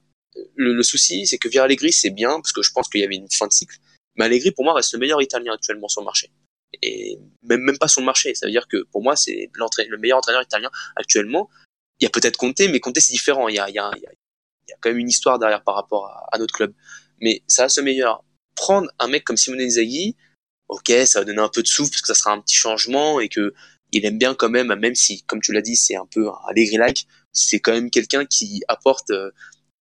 le, 0.56 0.74
le 0.74 0.84
souci, 0.84 1.28
c'est 1.28 1.38
que 1.38 1.48
Via 1.48 1.64
Allegri, 1.64 1.92
c'est 1.94 2.10
bien 2.10 2.32
parce 2.40 2.52
que 2.52 2.64
je 2.64 2.72
pense 2.72 2.90
qu'il 2.90 3.02
y 3.02 3.04
avait 3.04 3.18
une 3.18 3.30
fin 3.30 3.46
de 3.46 3.52
cycle. 3.52 3.78
Mais 4.16 4.26
Allegri, 4.26 4.52
pour 4.52 4.64
moi, 4.64 4.74
reste 4.74 4.94
le 4.94 5.00
meilleur 5.00 5.22
Italien 5.22 5.54
actuellement 5.54 5.88
sur 5.88 6.02
le 6.02 6.06
marché. 6.06 6.32
Et 6.82 7.18
même 7.44 7.62
même 7.62 7.78
pas 7.78 7.88
sur 7.88 8.02
le 8.02 8.06
marché. 8.06 8.34
Ça 8.36 8.46
veut 8.46 8.52
dire 8.52 8.68
que 8.68 8.84
pour 8.92 9.04
moi, 9.04 9.16
c'est 9.16 9.50
le 9.54 9.98
meilleur 9.98 10.18
entraîneur 10.18 10.42
italien 10.42 10.70
actuellement 10.96 11.50
il 12.02 12.06
y 12.06 12.08
a 12.08 12.10
peut-être 12.10 12.36
Conte, 12.36 12.60
mais 12.60 12.80
Conte 12.80 13.00
c'est 13.00 13.14
différent. 13.14 13.48
Il 13.48 13.56
y 13.56 13.60
a, 13.60 13.70
il 13.70 13.76
y, 13.76 13.80
a, 13.80 13.92
il 13.96 14.02
y 14.02 14.74
a 14.74 14.76
quand 14.82 14.90
même 14.90 14.98
une 14.98 15.10
histoire 15.10 15.38
derrière 15.38 15.64
par 15.64 15.76
rapport 15.76 16.08
à, 16.08 16.28
à 16.32 16.40
notre 16.40 16.54
club. 16.54 16.74
Mais 17.22 17.44
ça 17.48 17.64
reste 17.64 17.82
meilleur. 17.82 18.24
Prendre 18.56 18.90
un 19.00 19.08
mec 19.08 19.24
comme 19.24 19.38
Simone 19.38 19.62
Inzaghi, 19.62 20.16
ok, 20.68 20.92
ça 21.06 21.20
va 21.20 21.26
donner 21.26 21.42
un 21.42 21.50
peu 21.50 21.62
de 21.62 21.68
souffle 21.68 21.92
parce 21.92 22.02
que 22.02 22.08
ça 22.08 22.16
sera 22.16 22.32
un 22.32 22.42
petit 22.42 22.58
changement 22.58 23.20
et 23.20 23.30
que 23.30 23.54
il 23.92 24.06
aime 24.06 24.18
bien 24.18 24.34
quand 24.34 24.50
même, 24.50 24.74
même 24.76 24.96
si, 24.96 25.22
comme 25.24 25.42
tu 25.42 25.52
l'as 25.52 25.62
dit, 25.62 25.76
c'est 25.76 25.96
un 25.96 26.06
peu 26.06 26.28
un 26.30 26.38
Allegri-like, 26.48 27.08
c'est 27.34 27.60
quand 27.60 27.74
même 27.74 27.92
quelqu'un 27.92 28.26
qui 28.26 28.64
apporte, 28.70 29.12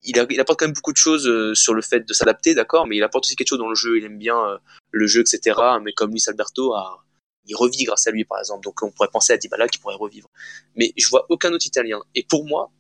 il, 0.04 0.26
il, 0.30 0.40
apporte 0.40 0.60
quand 0.60 0.66
même 0.66 0.74
beaucoup 0.74 0.94
de 0.94 0.98
choses 0.98 1.28
euh, 1.28 1.54
sur 1.56 1.74
le 1.74 1.82
fait 1.82 2.08
de 2.08 2.14
s'adapter, 2.14 2.56
d'accord, 2.56 2.88
mais 2.88 2.98
il 2.98 3.04
apporte 3.04 3.26
aussi 3.26 3.36
quelque 3.36 3.50
chose 3.50 3.60
dans 3.60 3.70
le 3.70 3.76
jeu. 3.76 3.98
Il 3.98 4.06
aime 4.06 4.18
bien 4.18 4.38
euh, 4.38 4.58
le 4.92 5.08
jeu, 5.08 5.22
etc. 5.22 5.60
Mais 5.82 5.94
comme 5.94 6.12
Luis 6.12 6.24
Alberto 6.28 6.74
a, 6.74 7.06
il 7.46 7.56
revit 7.56 7.84
grâce 7.84 8.08
à 8.08 8.12
lui, 8.12 8.26
par 8.26 8.40
exemple. 8.40 8.64
Donc 8.64 8.82
on 8.82 8.92
pourrait 8.92 9.10
penser 9.12 9.34
à 9.34 9.38
Dybala 9.38 9.68
qui 9.68 9.80
pourrait 9.80 9.96
revivre. 9.96 10.30
Mais 10.76 10.94
je 10.96 11.08
vois 11.10 11.26
aucun 11.30 11.52
autre 11.52 11.66
Italien. 11.66 12.02
Et 12.16 12.24
pour 12.24 12.46
moi, 12.46 12.72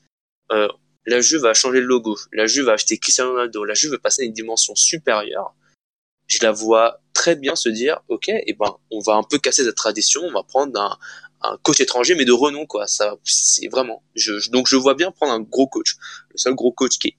euh, 0.51 0.67
la 1.05 1.21
Juve 1.21 1.41
va 1.41 1.53
changer 1.53 1.79
le 1.79 1.87
logo. 1.87 2.17
La 2.31 2.45
Juve 2.45 2.65
va 2.65 2.73
acheter 2.73 2.97
Cristiano 2.97 3.31
Ronaldo. 3.31 3.65
La 3.65 3.73
Juve 3.73 3.91
va 3.91 3.99
passer 3.99 4.21
à 4.21 4.25
une 4.25 4.33
dimension 4.33 4.75
supérieure. 4.75 5.53
Je 6.29 6.39
la 6.41 6.51
vois 6.51 7.01
très 7.13 7.35
bien 7.35 7.55
se 7.55 7.67
dire, 7.67 7.99
ok, 8.07 8.29
eh 8.29 8.53
ben, 8.53 8.73
on 8.91 9.01
va 9.01 9.15
un 9.15 9.23
peu 9.23 9.37
casser 9.37 9.65
cette 9.65 9.75
tradition. 9.75 10.21
On 10.23 10.31
va 10.31 10.43
prendre 10.43 10.79
un, 11.41 11.57
coach 11.63 11.81
étranger, 11.81 12.15
mais 12.15 12.25
de 12.25 12.31
renom, 12.31 12.65
quoi. 12.65 12.87
Ça, 12.87 13.17
c'est 13.23 13.67
vraiment. 13.67 14.03
Je, 14.15 14.49
donc 14.51 14.67
je 14.67 14.77
vois 14.77 14.93
bien 14.93 15.11
prendre 15.11 15.33
un 15.33 15.41
gros 15.41 15.67
coach. 15.67 15.95
Le 16.29 16.37
seul 16.37 16.53
gros 16.53 16.71
coach 16.71 16.97
qui 16.97 17.09
est 17.09 17.17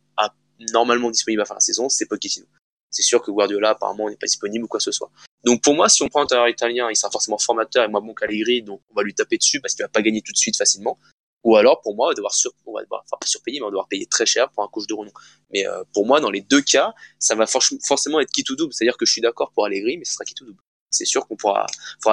normalement 0.73 1.11
disponible 1.11 1.43
à 1.43 1.45
fin 1.45 1.55
de 1.55 1.57
la 1.57 1.61
saison, 1.61 1.89
c'est 1.89 2.07
Pochettino. 2.07 2.47
C'est 2.91 3.03
sûr 3.03 3.23
que 3.23 3.31
Guardiola 3.31 3.71
apparemment 3.71 4.11
n'est 4.11 4.17
pas 4.17 4.27
disponible 4.27 4.65
ou 4.65 4.69
quoi 4.69 4.79
que 4.79 4.85
ce 4.85 4.93
soit. 4.93 5.11
Donc 5.45 5.63
pour 5.63 5.75
moi, 5.75 5.89
si 5.89 6.03
on 6.03 6.09
prend 6.09 6.21
un 6.21 6.25
entraîneur 6.25 6.49
italien, 6.49 6.89
il 6.91 6.97
sera 6.97 7.11
forcément 7.11 7.39
formateur 7.39 7.85
et 7.85 7.89
moi 7.89 8.01
bon 8.01 8.15
Caligari, 8.15 8.63
donc 8.63 8.81
on 8.91 8.95
va 8.95 9.03
lui 9.03 9.15
taper 9.15 9.39
dessus 9.39 9.61
parce 9.61 9.75
qu'il 9.75 9.85
va 9.85 9.89
pas 9.89 10.03
gagner 10.03 10.23
tout 10.23 10.33
de 10.33 10.37
suite 10.37 10.57
facilement. 10.57 10.99
Ou 11.43 11.57
alors 11.57 11.81
pour 11.81 11.95
moi, 11.95 12.07
on 12.07 12.11
va 12.11 12.15
devoir 12.15 12.35
sur, 12.35 12.53
enfin 12.67 13.17
pas 13.19 13.27
surpayer, 13.27 13.61
mais 13.61 13.65
on 13.65 13.67
va 13.69 13.73
devoir 13.73 13.89
payer 13.89 14.07
très 14.07 14.27
cher 14.27 14.51
pour 14.51 14.63
un 14.63 14.69
coach 14.69 14.87
de 14.87 14.95
renom. 14.95 15.13
Mais 15.51 15.67
euh, 15.67 15.83
pour 15.95 16.07
moi, 16.07 16.21
dans 16.21 16.31
les 16.31 16.43
deux 16.43 16.61
cas, 16.61 16.93
ça 17.19 17.35
va 17.35 17.47
forcément 17.47 18.21
être 18.21 18.31
qui 18.31 18.45
tout 18.45 18.57
double. 18.57 18.73
C'est-à-dire 18.75 18.97
que 18.97 19.07
je 19.07 19.13
suis 19.13 19.23
d'accord 19.23 19.51
pour 19.53 19.65
Allegri, 19.65 19.97
mais 19.97 20.05
ce 20.05 20.13
sera 20.15 20.25
qui 20.25 20.35
tout 20.35 20.45
double. 20.45 20.61
C'est 20.91 21.07
sûr 21.07 21.27
qu'on 21.27 21.37
pourra, 21.37 21.67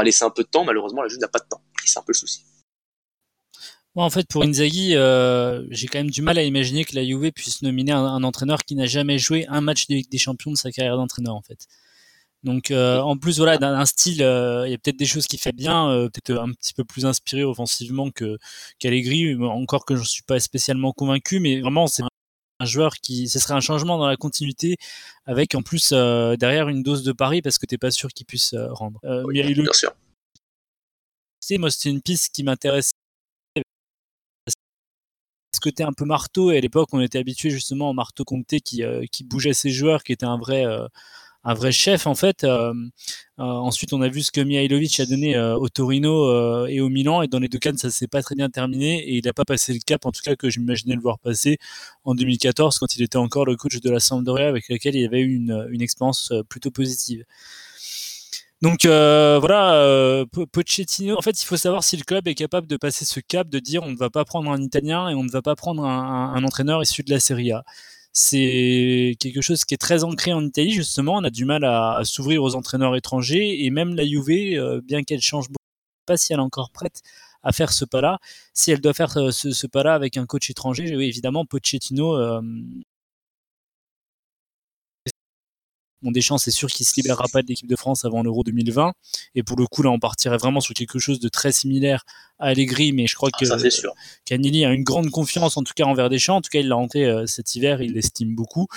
laisser 0.03 0.23
un 0.23 0.29
peu 0.29 0.43
de 0.43 0.47
temps. 0.47 0.63
Malheureusement, 0.63 1.01
la 1.01 1.09
Juve 1.09 1.19
n'a 1.19 1.27
pas 1.27 1.39
de 1.39 1.47
temps. 1.49 1.61
Et 1.83 1.87
c'est 1.87 1.99
un 1.99 2.03
peu 2.03 2.13
le 2.13 2.17
souci. 2.17 2.43
Moi, 3.95 4.05
en 4.05 4.09
fait, 4.11 4.27
pour 4.27 4.43
Inzaghi, 4.43 4.95
euh, 4.95 5.65
j'ai 5.71 5.87
quand 5.87 5.97
même 5.97 6.11
du 6.11 6.21
mal 6.21 6.37
à 6.37 6.43
imaginer 6.43 6.85
que 6.85 6.95
la 6.95 7.03
Juve 7.03 7.31
puisse 7.31 7.63
nominer 7.63 7.91
un, 7.91 8.05
un 8.05 8.23
entraîneur 8.23 8.63
qui 8.63 8.75
n'a 8.75 8.85
jamais 8.85 9.17
joué 9.17 9.47
un 9.47 9.61
match 9.61 9.87
de 9.87 9.95
Ligue 9.95 10.09
des 10.09 10.19
Champions 10.19 10.51
de 10.51 10.57
sa 10.57 10.71
carrière 10.71 10.95
d'entraîneur, 10.95 11.35
en 11.35 11.41
fait. 11.41 11.67
Donc 12.47 12.71
euh, 12.71 12.99
en 13.01 13.17
plus 13.17 13.39
voilà 13.39 13.57
d'un 13.57 13.85
style, 13.85 14.23
euh, 14.23 14.65
il 14.65 14.71
y 14.71 14.73
a 14.73 14.77
peut-être 14.77 14.95
des 14.95 15.05
choses 15.05 15.27
qui 15.27 15.37
fait 15.37 15.51
bien, 15.51 15.89
euh, 15.89 16.07
peut-être 16.07 16.39
un 16.39 16.53
petit 16.53 16.73
peu 16.73 16.85
plus 16.85 17.05
inspiré 17.05 17.43
offensivement 17.43 18.09
que 18.09 18.37
qu'Allegri, 18.79 19.35
encore 19.35 19.83
que 19.83 19.97
je 19.97 20.03
suis 20.03 20.23
pas 20.23 20.39
spécialement 20.39 20.93
convaincu, 20.93 21.41
mais 21.41 21.59
vraiment 21.59 21.87
c'est 21.87 22.03
un 22.03 22.65
joueur 22.65 22.95
qui, 22.95 23.27
ce 23.27 23.39
serait 23.39 23.53
un 23.53 23.59
changement 23.59 23.97
dans 23.97 24.07
la 24.07 24.15
continuité 24.15 24.77
avec 25.25 25.55
en 25.55 25.61
plus 25.61 25.91
derrière 25.91 26.69
une 26.69 26.83
dose 26.83 27.03
de 27.03 27.11
pari 27.11 27.41
parce 27.41 27.57
que 27.57 27.65
t'es 27.65 27.77
pas 27.77 27.91
sûr 27.91 28.13
qu'il 28.13 28.25
puisse 28.25 28.55
rendre. 28.55 29.01
Oui, 29.25 29.43
bien 29.53 29.73
sûr. 29.73 29.91
Moi 31.59 31.69
c'était 31.69 31.89
une 31.89 32.01
piste 32.01 32.33
qui 32.33 32.43
m'intéressait 32.43 32.93
ce 35.53 35.59
côté 35.59 35.83
un 35.83 35.91
peu 35.91 36.05
marteau 36.05 36.51
et 36.51 36.59
à 36.59 36.61
l'époque 36.61 36.89
on 36.93 37.01
était 37.01 37.19
habitué 37.19 37.49
justement 37.49 37.89
au 37.89 37.93
marteau 37.93 38.23
Comté 38.23 38.61
qui, 38.61 38.83
qui 39.11 39.25
bougeait 39.25 39.53
ses 39.53 39.69
joueurs, 39.69 40.03
qui 40.03 40.13
était 40.13 40.25
un 40.25 40.37
vrai 40.37 40.63
un 41.47 41.53
vrai 41.53 41.71
chef 41.71 42.07
en 42.07 42.15
fait. 42.15 42.43
Euh, 42.43 42.73
euh, 43.39 43.43
ensuite, 43.43 43.93
on 43.93 44.01
a 44.01 44.09
vu 44.09 44.21
ce 44.21 44.31
que 44.31 44.41
Mihailovic 44.41 44.99
a 44.99 45.05
donné 45.05 45.35
euh, 45.35 45.55
au 45.55 45.69
Torino 45.69 46.67
et 46.67 46.81
au 46.81 46.89
Milan, 46.89 47.21
et 47.21 47.27
dans 47.27 47.39
les 47.39 47.47
deux 47.47 47.59
cas, 47.59 47.71
ça 47.77 47.89
s'est 47.89 48.07
pas 48.07 48.21
très 48.21 48.35
bien 48.35 48.49
terminé, 48.49 48.99
et 48.99 49.17
il 49.17 49.25
n'a 49.25 49.33
pas 49.33 49.45
passé 49.45 49.73
le 49.73 49.79
cap, 49.79 50.05
en 50.05 50.11
tout 50.11 50.21
cas 50.23 50.35
que 50.35 50.49
j'imaginais 50.49 50.95
le 50.95 51.01
voir 51.01 51.19
passer 51.19 51.57
en 52.03 52.15
2014, 52.15 52.79
quand 52.79 52.95
il 52.95 53.03
était 53.03 53.17
encore 53.17 53.45
le 53.45 53.55
coach 53.55 53.79
de 53.79 53.89
la 53.89 53.99
Sampdoria, 53.99 54.47
avec 54.47 54.67
lequel 54.67 54.95
il 54.95 55.05
avait 55.05 55.21
eu 55.21 55.35
une, 55.35 55.81
expérience 55.81 56.33
plutôt 56.49 56.71
positive. 56.71 57.23
Donc 58.61 58.85
voilà, 58.85 60.25
Pochettino. 60.51 61.17
En 61.17 61.21
fait, 61.21 61.41
il 61.41 61.45
faut 61.45 61.57
savoir 61.57 61.83
si 61.83 61.95
le 61.95 62.03
club 62.03 62.27
est 62.27 62.35
capable 62.35 62.67
de 62.67 62.75
passer 62.75 63.05
ce 63.05 63.19
cap, 63.21 63.47
de 63.47 63.59
dire 63.59 63.83
on 63.83 63.91
ne 63.91 63.97
va 63.97 64.09
pas 64.09 64.25
prendre 64.25 64.51
un 64.51 64.61
Italien 64.61 65.07
et 65.09 65.13
on 65.15 65.23
ne 65.23 65.31
va 65.31 65.41
pas 65.41 65.55
prendre 65.55 65.85
un 65.85 66.43
entraîneur 66.43 66.81
issu 66.81 67.03
de 67.03 67.11
la 67.11 67.19
Serie 67.19 67.51
A 67.51 67.63
c'est 68.17 69.15
quelque 69.19 69.41
chose 69.41 69.63
qui 69.63 69.75
est 69.75 69.77
très 69.77 70.03
ancré 70.03 70.33
en 70.33 70.43
Italie 70.43 70.71
justement. 70.71 71.13
On 71.17 71.23
a 71.23 71.29
du 71.29 71.45
mal 71.45 71.63
à, 71.63 72.01
s'ouvrir 72.03 72.41
aux 72.43 72.55
entraîneurs 72.55 72.95
étrangers 72.95 73.63
et 73.63 73.69
même 73.69 73.95
la 73.95 74.05
Juve, 74.05 74.57
euh, 74.57 74.81
bien 74.83 75.03
qu'elle 75.03 75.21
change 75.21 75.47
beaucoup, 75.49 75.57
pas 76.07 76.17
si 76.17 76.33
elle 76.33 76.39
est 76.39 76.41
encore 76.41 76.71
prête 76.71 77.01
à 77.43 77.51
faire 77.53 77.71
ce 77.71 77.85
pas-là. 77.85 78.17
Si 78.53 78.71
elle 78.71 78.81
doit 78.81 78.93
faire 78.95 79.15
euh, 79.17 79.31
ce, 79.31 79.67
pas-là 79.67 79.93
avec 79.93 80.17
un 80.17 80.25
coach 80.25 80.49
étranger, 80.49 80.85
évidemment 80.93 81.45
Pochettino 81.45 82.15
euh, 82.15 82.41
Bon, 86.03 86.11
Deschamps, 86.11 86.37
c'est 86.37 86.51
sûr 86.51 86.69
qu'il 86.69 86.85
se 86.85 86.95
libérera 86.95 87.25
pas 87.31 87.41
de 87.41 87.47
l'équipe 87.47 87.67
de 87.67 87.75
France 87.75 88.05
avant 88.05 88.21
l'Euro 88.21 88.43
2020. 88.43 88.93
Et 89.35 89.43
pour 89.43 89.57
le 89.57 89.65
coup, 89.65 89.81
là, 89.81 89.89
on 89.89 89.99
partirait 89.99 90.37
vraiment 90.37 90.59
sur 90.59 90.75
quelque 90.75 90.99
chose 90.99 91.19
de 91.19 91.27
très 91.27 91.51
similaire 91.51 92.03
à 92.37 92.47
Allegri, 92.47 92.91
mais 92.91 93.07
je 93.07 93.15
crois 93.15 93.29
ah, 93.33 93.37
que 93.39 93.45
Canelli 94.25 94.63
a 94.63 94.71
une 94.71 94.83
grande 94.83 95.09
confiance, 95.09 95.57
en 95.57 95.63
tout 95.63 95.73
cas, 95.75 95.85
envers 95.85 96.09
Deschamps. 96.09 96.35
En 96.35 96.41
tout 96.41 96.49
cas, 96.51 96.59
il 96.59 96.67
l'a 96.67 96.75
rentré 96.75 97.05
euh, 97.05 97.25
cet 97.25 97.55
hiver, 97.55 97.81
il 97.81 97.93
l'estime 97.93 98.35
beaucoup. 98.35 98.67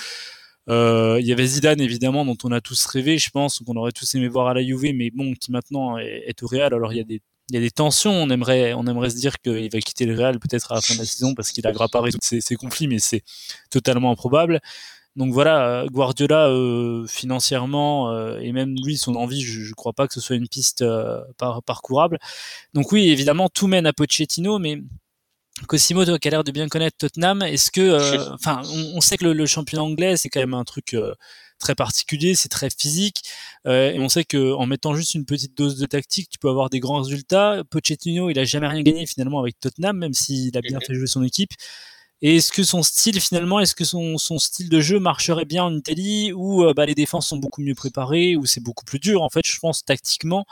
Euh, 0.69 1.17
il 1.19 1.27
y 1.27 1.31
avait 1.31 1.45
Zidane, 1.45 1.81
évidemment, 1.81 2.25
dont 2.25 2.37
on 2.43 2.51
a 2.51 2.61
tous 2.61 2.85
rêvé, 2.85 3.17
je 3.19 3.29
pense, 3.29 3.59
qu'on 3.59 3.75
aurait 3.75 3.91
tous 3.91 4.15
aimé 4.15 4.27
voir 4.27 4.47
à 4.47 4.53
la 4.53 4.63
Juve, 4.63 4.93
mais 4.95 5.11
bon, 5.11 5.33
qui 5.33 5.51
maintenant 5.51 5.97
est, 5.97 6.41
au 6.41 6.47
Real. 6.47 6.73
Alors, 6.73 6.91
il 6.91 6.97
y 6.97 7.01
a 7.01 7.03
des 7.03 7.21
il 7.49 7.55
y 7.55 7.57
a 7.57 7.61
des 7.61 7.71
tensions. 7.71 8.13
On 8.13 8.29
aimerait, 8.29 8.73
on 8.73 8.87
aimerait 8.87 9.09
se 9.09 9.17
dire 9.17 9.37
qu'il 9.39 9.69
va 9.69 9.79
quitter 9.79 10.05
le 10.05 10.15
Real 10.15 10.39
peut-être 10.39 10.71
à 10.71 10.75
la 10.75 10.81
fin 10.81 10.93
de 10.93 10.99
la 10.99 11.05
saison 11.05 11.33
parce 11.35 11.51
qu'il 11.51 11.67
a 11.67 11.73
pas 11.73 11.99
résoudre 11.99 12.23
ses, 12.23 12.39
ses 12.39 12.55
conflits, 12.55 12.87
mais 12.87 12.99
c'est 12.99 13.23
totalement 13.69 14.11
improbable. 14.11 14.61
Donc 15.17 15.33
voilà, 15.33 15.67
euh, 15.67 15.87
Guardiola 15.87 16.47
euh, 16.47 17.05
financièrement 17.05 18.11
euh, 18.11 18.39
et 18.39 18.53
même 18.53 18.75
lui 18.83 18.97
son 18.97 19.15
envie, 19.15 19.41
je, 19.41 19.69
ne 19.69 19.73
crois 19.73 19.91
pas 19.91 20.07
que 20.07 20.13
ce 20.13 20.21
soit 20.21 20.37
une 20.37 20.47
piste 20.47 20.85
par, 21.37 21.61
parcourable. 21.63 22.17
Donc 22.73 22.91
oui, 22.91 23.09
évidemment 23.09 23.49
tout 23.49 23.67
mène 23.67 23.85
à 23.85 23.93
Pochettino, 23.93 24.57
mais 24.57 24.81
Cosimo, 25.67 26.05
toi 26.05 26.17
qui 26.17 26.27
as 26.29 26.31
l'air 26.31 26.43
de 26.43 26.51
bien 26.51 26.67
connaître 26.69 26.97
Tottenham, 26.97 27.41
est-ce 27.43 27.71
que, 27.71 28.33
enfin, 28.33 28.61
on, 28.95 29.01
sait 29.01 29.17
que 29.17 29.25
le, 29.25 29.45
championnat 29.45 29.83
anglais 29.83 30.17
c'est 30.17 30.29
quand 30.29 30.39
même 30.39 30.53
un 30.53 30.63
truc 30.63 30.95
très 31.59 31.75
particulier, 31.75 32.33
c'est 32.33 32.49
très 32.49 32.69
physique, 32.69 33.21
et 33.67 33.97
on 33.99 34.09
sait 34.09 34.23
que 34.23 34.53
en 34.53 34.65
mettant 34.65 34.95
juste 34.95 35.13
une 35.13 35.25
petite 35.25 35.55
dose 35.57 35.77
de 35.77 35.85
tactique, 35.85 36.29
tu 36.29 36.39
peux 36.39 36.49
avoir 36.49 36.69
des 36.69 36.79
grands 36.79 37.01
résultats. 37.01 37.63
Pochettino, 37.69 38.29
il 38.29 38.39
a 38.39 38.45
jamais 38.45 38.67
rien 38.67 38.81
gagné 38.81 39.05
finalement 39.05 39.39
avec 39.39 39.59
Tottenham, 39.59 39.97
même 39.97 40.13
s'il 40.13 40.57
a 40.57 40.61
bien 40.61 40.77
mhm. 40.77 40.85
fait 40.87 40.93
jouer 40.95 41.07
son 41.07 41.21
équipe. 41.21 41.51
Est-ce 42.21 42.51
que 42.51 42.63
son 42.63 42.83
style 42.83 43.19
finalement, 43.19 43.59
est-ce 43.59 43.73
que 43.73 43.83
son, 43.83 44.17
style 44.37 44.69
de 44.69 44.79
jeu 44.79 44.99
marcherait 44.99 45.45
bien 45.45 45.63
en 45.63 45.75
Italie 45.75 46.31
où 46.33 46.71
bah, 46.73 46.85
les 46.85 46.93
défenses 46.93 47.27
sont 47.27 47.37
beaucoup 47.37 47.61
mieux 47.61 47.73
préparées, 47.73 48.35
où 48.35 48.45
c'est 48.45 48.61
beaucoup 48.61 48.85
plus 48.85 48.99
dur? 48.99 49.23
En 49.23 49.29
fait, 49.29 49.45
je 49.45 49.57
pense 49.57 49.83
tactiquement. 49.83 50.45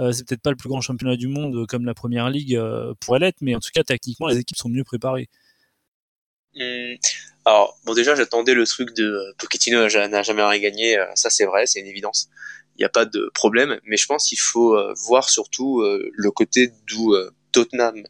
Euh, 0.00 0.12
c'est 0.12 0.26
peut-être 0.26 0.42
pas 0.42 0.50
le 0.50 0.56
plus 0.56 0.68
grand 0.68 0.80
championnat 0.80 1.16
du 1.16 1.28
monde 1.28 1.54
euh, 1.56 1.66
comme 1.66 1.84
la 1.84 1.94
première 1.94 2.30
ligue 2.30 2.54
euh, 2.54 2.94
pourrait 3.00 3.18
l'être, 3.18 3.38
mais 3.42 3.54
en 3.54 3.60
tout 3.60 3.70
cas, 3.74 3.82
tactiquement, 3.82 4.28
les 4.28 4.38
équipes 4.38 4.56
sont 4.56 4.70
mieux 4.70 4.84
préparées. 4.84 5.28
Hmm. 6.54 6.94
Alors, 7.44 7.78
bon, 7.84 7.94
déjà, 7.94 8.14
j'attendais 8.14 8.54
le 8.54 8.66
truc 8.66 8.94
de 8.94 9.34
Pochettino 9.38 9.80
n'a 9.80 10.22
jamais 10.22 10.42
rien 10.42 10.60
gagné. 10.60 10.98
Ça, 11.14 11.30
c'est 11.30 11.44
vrai, 11.44 11.66
c'est 11.66 11.80
une 11.80 11.86
évidence. 11.86 12.28
Il 12.76 12.80
n'y 12.80 12.84
a 12.84 12.90
pas 12.90 13.04
de 13.04 13.30
problème. 13.34 13.78
Mais 13.84 13.96
je 13.96 14.06
pense 14.06 14.28
qu'il 14.28 14.38
faut 14.38 14.76
voir 15.06 15.30
surtout 15.30 15.82
le 15.82 16.30
côté 16.30 16.72
d'où 16.86 17.14
Tottenham 17.52 18.02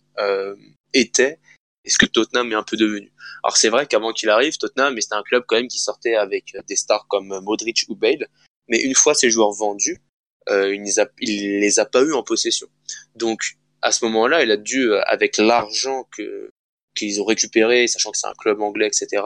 était 0.92 1.38
et 1.85 1.91
ce 1.91 1.99
que 1.99 2.07
Tottenham 2.07 2.53
est 2.53 2.57
un 2.57 2.62
peu 2.62 2.76
devenu? 2.76 3.12
Alors, 3.43 3.57
c'est 3.57 3.68
vrai 3.68 3.87
qu'avant 3.87 4.12
qu'il 4.12 4.28
arrive, 4.28 4.57
Tottenham, 4.59 5.01
c'était 5.01 5.14
un 5.14 5.22
club 5.22 5.45
quand 5.47 5.57
même 5.57 5.68
qui 5.68 5.78
sortait 5.78 6.14
avec 6.14 6.55
des 6.68 6.76
stars 6.76 7.07
comme 7.09 7.41
Modric 7.43 7.87
ou 7.89 7.95
Bale. 7.95 8.28
Mais 8.68 8.81
une 8.81 8.95
fois 8.95 9.14
ces 9.14 9.31
joueurs 9.31 9.53
vendus, 9.53 9.99
euh, 10.49 10.74
il, 10.74 10.83
les 10.83 11.01
a, 11.01 11.09
les 11.20 11.78
a 11.78 11.85
pas 11.85 12.03
eu 12.03 12.12
en 12.12 12.22
possession. 12.22 12.68
Donc 13.14 13.57
à 13.83 13.93
ce 13.93 14.05
moment-là, 14.07 14.43
il 14.43 14.51
a 14.51 14.57
dû, 14.57 14.91
euh, 14.91 15.01
avec 15.07 15.37
l'argent 15.39 16.07
que 16.16 16.51
qu'ils 16.95 17.20
ont 17.20 17.24
récupéré, 17.24 17.87
sachant 17.87 18.11
que 18.11 18.18
c'est 18.18 18.26
un 18.26 18.35
club 18.35 18.61
anglais, 18.61 18.89
etc., 18.89 19.22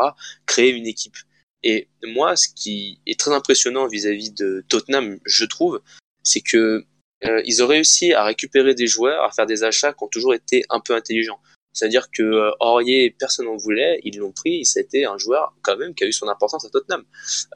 créer 0.47 0.71
une 0.71 0.87
équipe. 0.87 1.17
Et 1.63 1.89
moi, 2.03 2.37
ce 2.37 2.49
qui 2.55 3.01
est 3.07 3.19
très 3.19 3.33
impressionnant 3.33 3.89
vis-à-vis 3.89 4.33
de 4.33 4.65
Tottenham, 4.69 5.19
je 5.25 5.47
trouve, 5.47 5.81
c'est 6.23 6.43
que 6.43 6.85
euh, 7.25 7.43
ils 7.47 7.63
ont 7.63 7.67
réussi 7.67 8.13
à 8.13 8.25
récupérer 8.25 8.75
des 8.75 8.87
joueurs, 8.87 9.25
à 9.25 9.33
faire 9.33 9.47
des 9.47 9.65
achats 9.65 9.95
qui 9.95 10.05
ont 10.05 10.09
toujours 10.09 10.35
été 10.35 10.65
un 10.69 10.81
peu 10.81 10.95
intelligents. 10.95 11.41
C'est-à-dire 11.75 12.09
que 12.11 12.23
euh, 12.23 12.51
Aurier, 12.61 13.15
personne 13.19 13.47
n'en 13.47 13.57
voulait, 13.57 14.01
ils 14.05 14.19
l'ont 14.19 14.33
pris, 14.33 14.65
c'était 14.65 15.05
un 15.05 15.19
joueur 15.19 15.55
quand 15.61 15.77
même 15.77 15.95
qui 15.95 16.05
a 16.05 16.07
eu 16.07 16.13
son 16.13 16.29
importance 16.29 16.65
à 16.65 16.71
Tottenham. 16.71 17.05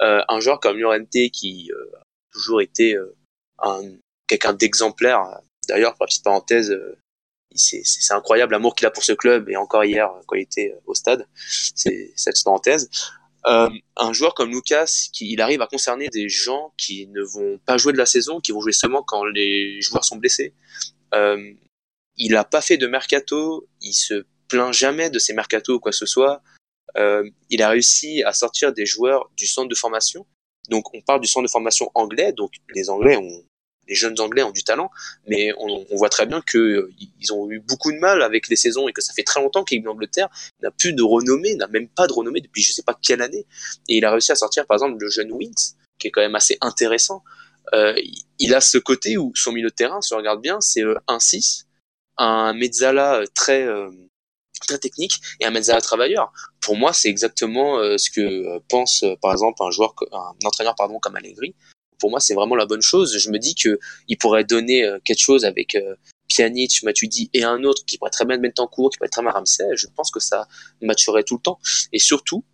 Euh, 0.03 0.21
un 0.29 0.41
joueur 0.41 0.61
comme 0.61 0.77
Llorente 0.77 1.31
qui 1.33 1.71
a 1.73 2.03
toujours 2.33 2.61
été 2.61 2.97
un, 3.63 3.81
quelqu'un 4.27 4.53
d'exemplaire. 4.53 5.41
D'ailleurs, 5.69 5.95
pour 5.95 6.05
la 6.05 6.09
petite 6.09 6.25
parenthèse, 6.25 6.71
euh, 6.71 6.99
c'est 7.55 8.13
incroyable 8.13 8.53
l'amour 8.53 8.75
qu'il 8.75 8.87
a 8.87 8.91
pour 8.91 9.03
ce 9.03 9.13
club 9.13 9.49
et 9.49 9.57
encore 9.57 9.85
hier 9.85 10.11
quand 10.27 10.37
il 10.37 10.43
était 10.43 10.77
au 10.87 10.95
stade. 10.95 11.27
C'est 11.75 12.13
cette 12.15 12.43
parenthèse. 12.45 12.91
Euh, 13.47 13.71
un 13.97 14.13
joueur 14.13 14.35
comme 14.35 14.51
Lucas, 14.51 15.09
qui 15.13 15.33
il 15.33 15.41
arrive 15.41 15.63
à 15.63 15.67
concerner 15.67 16.09
des 16.09 16.29
gens 16.29 16.73
qui 16.77 17.07
ne 17.07 17.23
vont 17.23 17.59
pas 17.65 17.79
jouer 17.79 17.93
de 17.93 17.99
la 17.99 18.07
saison, 18.07 18.41
qui 18.41 18.53
vont 18.53 18.61
jouer 18.61 18.73
seulement 18.73 19.03
quand 19.03 19.25
les 19.25 19.81
joueurs 19.81 20.05
sont 20.05 20.17
blessés. 20.17 20.55
Euh, 21.15 21.53
il 22.19 22.37
a 22.37 22.45
pas 22.45 22.61
fait 22.61 22.77
de 22.77 22.87
mercato, 22.87 23.69
il 23.81 23.95
se 23.95 24.25
plaint 24.49 24.73
jamais 24.73 25.11
de 25.11 25.19
ses 25.19 25.35
mercato 25.35 25.75
ou 25.75 25.81
quoi 25.81 25.93
que 25.93 25.99
ce 25.99 26.07
soit. 26.07 26.43
Euh, 26.97 27.29
il 27.51 27.63
a 27.63 27.69
réussi 27.69 28.23
à 28.25 28.33
sortir 28.33 28.73
des 28.73 28.87
joueurs 28.87 29.31
du 29.37 29.47
centre 29.47 29.69
de 29.69 29.75
formation. 29.75 30.27
Donc 30.69 30.95
on 30.95 31.01
parle 31.01 31.21
du 31.21 31.29
centre 31.29 31.45
de 31.45 31.51
formation 31.51 31.91
anglais, 31.95 32.33
donc 32.33 32.53
les 32.75 32.91
Anglais 32.91 33.17
ont 33.17 33.45
les 33.89 33.95
jeunes 33.95 34.21
Anglais 34.21 34.43
ont 34.43 34.51
du 34.51 34.65
talent, 34.65 34.91
mais 35.27 35.53
on, 35.59 35.85
voit 35.97 36.11
très 36.11 36.27
bien 36.27 36.43
que 36.43 36.59
euh, 36.59 36.93
ils 37.21 37.33
ont 37.33 37.51
eu 37.51 37.59
beaucoup 37.59 37.91
de 37.91 37.99
mal 37.99 38.23
avec 38.23 38.49
les 38.49 38.57
saisons 38.57 38.87
et 38.87 38.93
que 38.93 39.01
ça 39.01 39.13
fait 39.15 39.23
très 39.23 39.41
longtemps 39.41 39.65
qu'Angleterre 39.65 39.93
d'Angleterre 39.93 40.29
n'a 40.63 40.71
plus 40.71 40.93
de 40.93 41.03
renommée, 41.03 41.55
n'a 41.55 41.69
même 41.69 41.89
pas 41.89 42.07
de 42.07 42.13
renommée 42.13 42.41
depuis 42.41 42.63
je 42.63 42.73
sais 42.73 42.83
pas 42.83 42.99
quelle 43.01 43.23
année. 43.23 43.47
Et 43.89 43.97
il 43.97 44.05
a 44.05 44.11
réussi 44.11 44.31
à 44.31 44.35
sortir 44.35 44.67
par 44.67 44.77
exemple 44.77 44.99
le 45.01 45.09
jeune 45.09 45.33
Wins, 45.33 45.75
qui 45.99 46.09
est 46.09 46.11
quand 46.11 46.21
même 46.21 46.35
assez 46.35 46.59
intéressant. 46.61 47.25
Euh, 47.75 47.95
il 48.39 48.55
a 48.55 48.61
ce 48.61 48.79
côté 48.79 49.17
où 49.17 49.33
son 49.35 49.53
milieu 49.53 49.71
de 49.71 49.75
terrain, 49.75 50.01
si 50.01 50.15
on 50.15 50.19
regarde 50.19 50.41
bien, 50.41 50.61
c'est 50.61 50.83
un 51.07 51.19
6, 51.19 51.68
un 52.19 52.53
mezzala 52.53 53.23
très 53.35 53.67
très 54.67 54.79
technique 54.79 55.21
et 55.41 55.45
un 55.45 55.51
mezzala 55.51 55.81
travailleur. 55.81 56.33
Pour 56.61 56.77
moi, 56.77 56.93
c'est 56.93 57.09
exactement 57.09 57.77
ce 57.97 58.11
que 58.11 58.59
pense 58.69 59.05
par 59.23 59.33
exemple 59.33 59.63
un 59.63 59.71
joueur, 59.71 59.95
un 60.13 60.47
entraîneur 60.47 60.75
pardon 60.75 60.99
comme 60.99 61.17
Allegri 61.17 61.55
pour 61.99 62.11
moi, 62.11 62.21
c'est 62.21 62.35
vraiment 62.35 62.57
la 62.57 62.67
bonne 62.67 62.83
chose. 62.83 63.19
Je 63.19 63.31
me 63.31 63.39
dis 63.39 63.55
que 63.55 63.79
il 64.09 64.17
pourrait 64.17 64.45
donner 64.45 64.85
euh, 64.85 64.99
quelque 65.05 65.21
chose 65.21 65.45
avec 65.45 65.75
euh, 65.75 65.95
Pjanic, 66.29 66.83
Matuidi 66.83 67.31
et 67.33 67.45
un 67.45 67.65
autre 67.65 67.85
qui 67.85 67.99
pourrait 67.99 68.11
très 68.11 68.25
bien 68.25 68.39
mettre 68.39 68.63
en 68.63 68.67
cours, 68.67 68.91
qui 68.91 68.99
pourrait 68.99 69.09
très 69.09 69.23
bien 69.23 69.31
Ramsey. 69.31 69.65
Je 69.77 69.87
pense 69.95 70.11
que 70.11 70.21
ça 70.21 70.47
matcherait 70.81 71.25
tout 71.25 71.37
le 71.37 71.43
temps. 71.43 71.59
Et 71.93 71.99
surtout, 71.99 72.45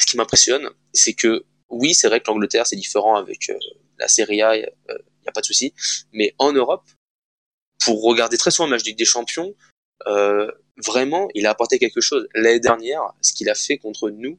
ce 0.00 0.06
qui 0.06 0.16
m'impressionne, 0.16 0.68
c'est 0.92 1.14
que 1.14 1.44
oui, 1.70 1.94
c'est 1.94 2.08
vrai 2.08 2.20
que 2.20 2.26
l'Angleterre 2.28 2.66
c'est 2.66 2.76
différent 2.76 3.16
avec 3.16 3.50
euh, 3.50 3.58
la 3.98 4.08
Serie 4.08 4.42
A, 4.42 4.56
il 4.56 4.64
euh, 4.90 4.98
n'y 5.22 5.28
a 5.28 5.32
pas 5.32 5.40
de 5.40 5.46
souci. 5.46 5.74
Mais 6.12 6.34
en 6.38 6.52
Europe, 6.52 6.84
pour 7.80 8.02
regarder 8.02 8.38
très 8.38 8.50
souvent 8.50 8.66
le 8.66 8.72
match 8.72 8.84
Ligue 8.84 8.98
des 8.98 9.04
Champions, 9.04 9.54
euh, 10.06 10.50
vraiment, 10.84 11.28
il 11.34 11.46
a 11.46 11.50
apporté 11.50 11.78
quelque 11.78 12.00
chose. 12.00 12.26
L'année 12.34 12.60
dernière, 12.60 13.02
ce 13.20 13.32
qu'il 13.32 13.48
a 13.48 13.54
fait 13.54 13.78
contre 13.78 14.10
nous, 14.10 14.38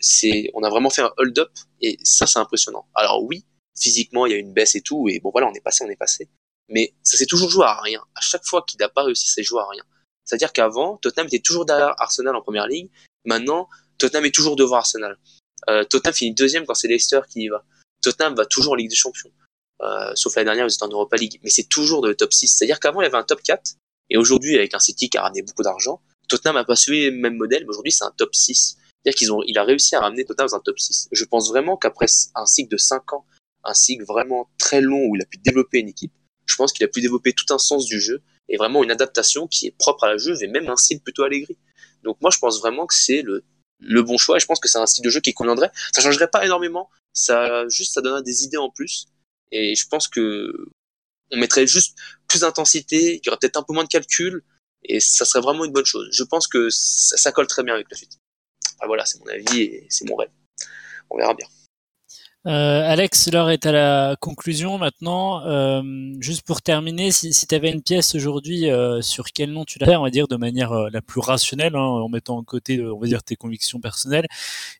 c'est, 0.00 0.50
on 0.54 0.62
a 0.62 0.70
vraiment 0.70 0.90
fait 0.90 1.02
un 1.02 1.12
hold-up 1.16 1.50
et 1.80 1.98
ça, 2.02 2.26
c'est 2.26 2.38
impressionnant. 2.38 2.86
Alors 2.94 3.22
oui, 3.24 3.44
physiquement 3.78 4.26
il 4.26 4.32
y 4.32 4.34
a 4.34 4.38
une 4.38 4.52
baisse 4.52 4.74
et 4.74 4.80
tout 4.80 5.08
et 5.08 5.20
bon 5.20 5.30
voilà 5.30 5.46
on 5.48 5.54
est 5.54 5.60
passé 5.60 5.84
on 5.84 5.90
est 5.90 5.96
passé. 5.96 6.28
Mais 6.68 6.94
ça 7.02 7.16
s'est 7.16 7.26
toujours 7.26 7.48
joué 7.48 7.64
à 7.64 7.80
rien. 7.80 8.02
À 8.14 8.20
chaque 8.20 8.44
fois 8.44 8.64
qu'il 8.66 8.78
n'a 8.80 8.88
pas 8.88 9.04
réussi 9.04 9.28
c'est 9.28 9.42
joué 9.42 9.60
à 9.60 9.68
rien. 9.68 9.82
C'est 10.24 10.34
à 10.34 10.38
dire 10.38 10.52
qu'avant 10.52 10.96
Tottenham 10.98 11.26
était 11.28 11.38
toujours 11.38 11.64
derrière 11.64 11.94
Arsenal 11.98 12.36
en 12.36 12.42
première 12.42 12.66
ligue. 12.66 12.90
Maintenant 13.24 13.68
Tottenham 13.98 14.24
est 14.26 14.34
toujours 14.34 14.56
devant 14.56 14.76
Arsenal. 14.76 15.18
Euh, 15.68 15.84
Tottenham 15.84 16.14
finit 16.14 16.34
deuxième 16.34 16.66
quand 16.66 16.74
c'est 16.74 16.88
Leicester 16.88 17.20
qui 17.28 17.42
y 17.42 17.48
va. 17.48 17.64
Tottenham 18.02 18.34
va 18.34 18.46
toujours 18.46 18.72
en 18.72 18.76
Ligue 18.76 18.90
des 18.90 18.96
Champions 18.96 19.30
euh, 19.82 20.12
sauf 20.14 20.34
l'année 20.36 20.46
dernière 20.46 20.66
ils 20.66 20.74
étaient 20.74 20.82
en 20.82 20.88
Europa 20.88 21.16
League 21.16 21.40
mais 21.42 21.50
c'est 21.50 21.68
toujours 21.68 22.02
dans 22.02 22.08
le 22.08 22.16
top 22.16 22.32
6 22.32 22.48
c'est 22.48 22.64
à 22.64 22.66
dire 22.66 22.80
qu'avant 22.80 23.00
il 23.00 23.04
y 23.04 23.06
avait 23.06 23.16
un 23.16 23.22
top 23.22 23.42
4 23.42 23.74
et 24.10 24.16
aujourd'hui 24.16 24.56
avec 24.56 24.74
un 24.74 24.78
City 24.78 25.08
qui 25.08 25.18
a 25.18 25.22
ramené 25.22 25.42
beaucoup 25.42 25.62
d'argent 25.62 26.00
Tottenham 26.28 26.56
a 26.56 26.64
pas 26.64 26.76
suivi 26.76 27.06
le 27.06 27.16
même 27.16 27.36
modèle 27.36 27.62
mais 27.62 27.70
aujourd'hui 27.70 27.92
c'est 27.92 28.04
un 28.04 28.12
top 28.16 28.34
6 28.34 28.76
c'est-à-dire 29.04 29.16
qu'ils 29.16 29.32
ont, 29.32 29.42
il 29.46 29.56
a 29.58 29.64
réussi 29.64 29.94
à 29.94 30.00
ramener 30.00 30.24
Tottenham 30.24 30.48
dans 30.48 30.56
un 30.56 30.60
top 30.60 30.78
6. 30.78 31.08
Je 31.12 31.24
pense 31.24 31.48
vraiment 31.50 31.76
qu'après 31.76 32.06
un 32.34 32.46
cycle 32.46 32.70
de 32.70 32.76
5 32.76 33.12
ans 33.12 33.24
un 33.64 33.74
cycle 33.74 34.04
vraiment 34.04 34.48
très 34.58 34.80
long 34.80 35.06
où 35.06 35.16
il 35.16 35.22
a 35.22 35.26
pu 35.26 35.38
développer 35.38 35.78
une 35.78 35.88
équipe. 35.88 36.12
Je 36.46 36.56
pense 36.56 36.72
qu'il 36.72 36.84
a 36.84 36.88
pu 36.88 37.00
développer 37.00 37.32
tout 37.32 37.52
un 37.52 37.58
sens 37.58 37.86
du 37.86 38.00
jeu 38.00 38.22
et 38.48 38.56
vraiment 38.56 38.82
une 38.82 38.90
adaptation 38.90 39.46
qui 39.46 39.66
est 39.66 39.76
propre 39.76 40.04
à 40.04 40.08
la 40.08 40.16
jeu 40.16 40.42
et 40.42 40.46
même 40.46 40.68
un 40.68 40.76
style 40.76 41.00
plutôt 41.00 41.24
allégré. 41.24 41.56
Donc 42.02 42.16
moi 42.20 42.30
je 42.30 42.38
pense 42.38 42.60
vraiment 42.60 42.86
que 42.86 42.94
c'est 42.94 43.22
le, 43.22 43.44
le 43.80 44.02
bon 44.02 44.16
choix 44.16 44.36
et 44.36 44.40
je 44.40 44.46
pense 44.46 44.60
que 44.60 44.68
c'est 44.68 44.78
un 44.78 44.86
style 44.86 45.04
de 45.04 45.10
jeu 45.10 45.20
qui 45.20 45.34
conviendrait. 45.34 45.70
Ça 45.92 46.00
changerait 46.00 46.28
pas 46.28 46.44
énormément, 46.44 46.88
ça 47.12 47.68
juste 47.68 47.94
ça 47.94 48.00
donnerait 48.00 48.22
des 48.22 48.44
idées 48.44 48.56
en 48.56 48.70
plus 48.70 49.06
et 49.52 49.74
je 49.74 49.86
pense 49.88 50.08
que 50.08 50.52
on 51.30 51.36
mettrait 51.36 51.66
juste 51.66 51.96
plus 52.26 52.40
d'intensité, 52.40 53.16
il 53.16 53.26
y 53.26 53.28
aurait 53.28 53.38
peut-être 53.40 53.58
un 53.58 53.62
peu 53.62 53.74
moins 53.74 53.84
de 53.84 53.88
calcul 53.88 54.42
et 54.84 55.00
ça 55.00 55.24
serait 55.24 55.40
vraiment 55.40 55.64
une 55.64 55.72
bonne 55.72 55.84
chose. 55.84 56.08
Je 56.12 56.24
pense 56.24 56.46
que 56.46 56.68
ça, 56.70 57.32
colle 57.32 57.46
très 57.46 57.62
bien 57.62 57.74
avec 57.74 57.86
le 57.90 57.96
suite. 57.96 58.18
voilà, 58.86 59.04
c'est 59.04 59.18
mon 59.20 59.26
avis 59.26 59.60
et 59.60 59.86
c'est 59.90 60.08
mon 60.08 60.16
rêve. 60.16 60.30
On 61.10 61.18
verra 61.18 61.34
bien. 61.34 61.46
Euh, 62.46 62.82
Alex, 62.86 63.30
l'heure 63.30 63.50
est 63.50 63.66
à 63.66 63.72
la 63.72 64.16
conclusion 64.20 64.78
maintenant. 64.78 65.44
Euh, 65.44 65.82
juste 66.20 66.46
pour 66.46 66.62
terminer, 66.62 67.10
si, 67.10 67.34
si 67.34 67.46
tu 67.46 67.54
avais 67.54 67.70
une 67.70 67.82
pièce 67.82 68.14
aujourd'hui, 68.14 68.70
euh, 68.70 69.02
sur 69.02 69.26
quel 69.34 69.52
nom 69.52 69.64
tu 69.64 69.78
la 69.78 69.86
fais, 69.86 69.96
on 69.96 70.02
va 70.02 70.10
dire 70.10 70.28
de 70.28 70.36
manière 70.36 70.72
euh, 70.72 70.88
la 70.90 71.02
plus 71.02 71.20
rationnelle, 71.20 71.74
hein, 71.74 71.80
en 71.80 72.08
mettant 72.08 72.38
en 72.38 72.44
côté, 72.44 72.82
on 72.82 72.98
va 72.98 73.06
dire, 73.06 73.22
tes 73.22 73.36
convictions 73.36 73.80
personnelles. 73.80 74.26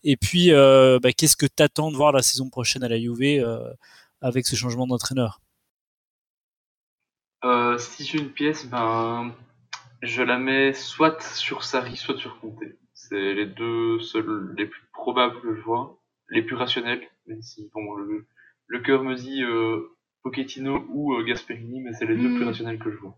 Et 0.05 0.17
puis, 0.17 0.53
euh, 0.53 0.99
bah, 1.03 1.13
qu'est-ce 1.13 1.37
que 1.37 1.47
tu 1.47 1.63
attends 1.63 1.91
de 1.91 1.97
voir 1.97 2.13
la 2.13 2.23
saison 2.23 2.49
prochaine 2.49 2.85
à 2.85 2.89
la 2.89 2.99
Juve 2.99 3.45
avec 4.21 4.47
ce 4.47 4.57
changement 4.57 4.87
d'entraîneur 4.87 5.41
Si 7.79 8.05
j'ai 8.05 8.19
une 8.19 8.31
pièce, 8.31 8.67
ben, 8.67 9.35
je 10.03 10.23
la 10.23 10.39
mets 10.39 10.73
soit 10.73 11.23
sur 11.23 11.65
Sarri, 11.65 11.97
soit 11.97 12.19
sur 12.19 12.41
Conte. 12.41 12.59
C'est 12.95 13.35
les 13.35 13.47
deux 13.47 14.01
seuls, 14.01 14.55
les 14.57 14.67
plus 14.67 14.83
probables 14.93 15.41
que 15.41 15.55
je 15.55 15.61
vois, 15.61 16.01
les 16.31 16.43
plus 16.43 16.57
rationnels 16.57 17.09
même 17.29 17.43
si 17.43 17.71
bon, 17.73 17.95
le, 17.95 18.27
le 18.67 18.81
cœur 18.81 19.05
me 19.05 19.15
dit 19.15 19.43
euh, 19.43 19.97
Pochettino 20.23 20.85
ou 20.89 21.15
euh, 21.15 21.25
Gasperini, 21.25 21.81
mais 21.81 21.93
c'est 21.93 22.07
les 22.07 22.17
deux 22.17 22.35
plus 22.35 22.45
hmm. 22.45 22.49
rationnels 22.49 22.79
que 22.79 22.91
je 22.91 22.97
vois. 22.97 23.17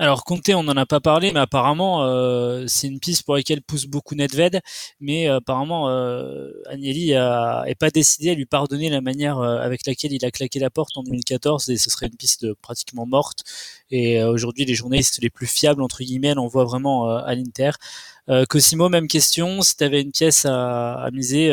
Alors 0.00 0.22
Conte, 0.22 0.48
on 0.50 0.62
n'en 0.62 0.76
a 0.76 0.86
pas 0.86 1.00
parlé, 1.00 1.32
mais 1.32 1.40
apparemment 1.40 2.04
euh, 2.04 2.64
c'est 2.68 2.86
une 2.86 3.00
piste 3.00 3.24
pour 3.24 3.34
laquelle 3.34 3.60
pousse 3.62 3.86
beaucoup 3.86 4.14
Nedved, 4.14 4.60
mais 5.00 5.28
euh, 5.28 5.38
apparemment 5.38 5.88
euh, 5.90 6.52
Agnelli 6.66 7.14
a, 7.14 7.64
est 7.66 7.74
pas 7.74 7.90
décidé 7.90 8.30
à 8.30 8.34
lui 8.34 8.46
pardonner 8.46 8.90
la 8.90 9.00
manière 9.00 9.38
euh, 9.38 9.58
avec 9.58 9.84
laquelle 9.86 10.12
il 10.12 10.24
a 10.24 10.30
claqué 10.30 10.60
la 10.60 10.70
porte 10.70 10.96
en 10.96 11.02
2014, 11.02 11.68
et 11.70 11.76
ce 11.76 11.90
serait 11.90 12.06
une 12.06 12.16
piste 12.16 12.52
pratiquement 12.62 13.06
morte. 13.06 13.42
Et 13.90 14.22
aujourd'hui, 14.22 14.64
les 14.64 14.74
journalistes 14.74 15.18
les 15.20 15.30
plus 15.30 15.48
fiables 15.48 15.82
entre 15.82 16.04
guillemets, 16.04 16.38
on 16.38 16.46
voit 16.46 16.64
vraiment 16.64 17.08
à 17.08 17.34
l'Inter. 17.34 17.72
Cosimo, 18.48 18.88
même 18.88 19.08
question, 19.08 19.62
si 19.62 19.76
tu 19.76 19.84
avais 19.84 20.02
une 20.02 20.12
pièce 20.12 20.44
à, 20.44 20.94
à 20.94 21.10
miser. 21.10 21.50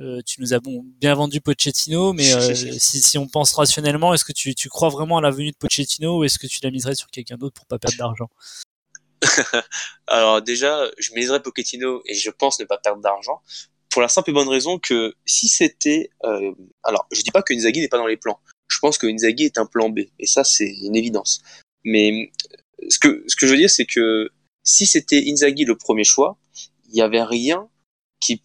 Euh, 0.00 0.20
tu 0.24 0.40
nous 0.40 0.54
as 0.54 0.60
bon, 0.60 0.82
bien 0.98 1.14
vendu 1.14 1.40
Pochettino, 1.40 2.12
mais 2.12 2.32
euh, 2.34 2.54
si, 2.54 3.00
si, 3.00 3.18
on 3.18 3.28
pense 3.28 3.52
rationnellement, 3.52 4.14
est-ce 4.14 4.24
que 4.24 4.32
tu, 4.32 4.54
tu, 4.54 4.68
crois 4.68 4.88
vraiment 4.88 5.18
à 5.18 5.20
la 5.20 5.30
venue 5.30 5.50
de 5.50 5.56
Pochettino 5.56 6.18
ou 6.18 6.24
est-ce 6.24 6.38
que 6.38 6.46
tu 6.46 6.60
la 6.62 6.70
miserais 6.70 6.94
sur 6.94 7.08
quelqu'un 7.08 7.36
d'autre 7.36 7.54
pour 7.54 7.66
pas 7.66 7.78
perdre 7.78 7.98
d'argent? 7.98 8.30
Alors 10.06 10.40
déjà, 10.40 10.90
je 10.98 11.12
miserais 11.14 11.42
Pochettino 11.42 12.02
et 12.06 12.14
je 12.14 12.30
pense 12.30 12.58
ne 12.60 12.64
pas 12.64 12.78
perdre 12.78 13.02
d'argent 13.02 13.42
pour 13.90 14.00
la 14.00 14.08
simple 14.08 14.30
et 14.30 14.32
bonne 14.32 14.48
raison 14.48 14.78
que 14.78 15.14
si 15.26 15.48
c'était, 15.48 16.10
euh, 16.24 16.52
alors 16.84 17.06
je 17.10 17.22
dis 17.22 17.30
pas 17.32 17.42
que 17.42 17.52
Inzaghi 17.52 17.80
n'est 17.80 17.88
pas 17.88 17.98
dans 17.98 18.06
les 18.06 18.16
plans. 18.16 18.40
Je 18.68 18.78
pense 18.78 18.96
que 18.96 19.06
Inzaghi 19.06 19.44
est 19.44 19.58
un 19.58 19.66
plan 19.66 19.90
B, 19.90 20.00
et 20.18 20.26
ça 20.26 20.44
c'est 20.44 20.72
une 20.82 20.96
évidence. 20.96 21.42
Mais 21.84 22.30
ce 22.88 22.98
que 22.98 23.24
ce 23.26 23.34
que 23.34 23.46
je 23.46 23.52
veux 23.52 23.58
dire, 23.58 23.68
c'est 23.68 23.86
que 23.86 24.30
si 24.62 24.86
c'était 24.86 25.24
Inzaghi 25.26 25.64
le 25.64 25.76
premier 25.76 26.04
choix, 26.04 26.38
il 26.88 26.94
n'y 26.94 27.02
avait 27.02 27.22
rien 27.22 27.68
qui 28.20 28.42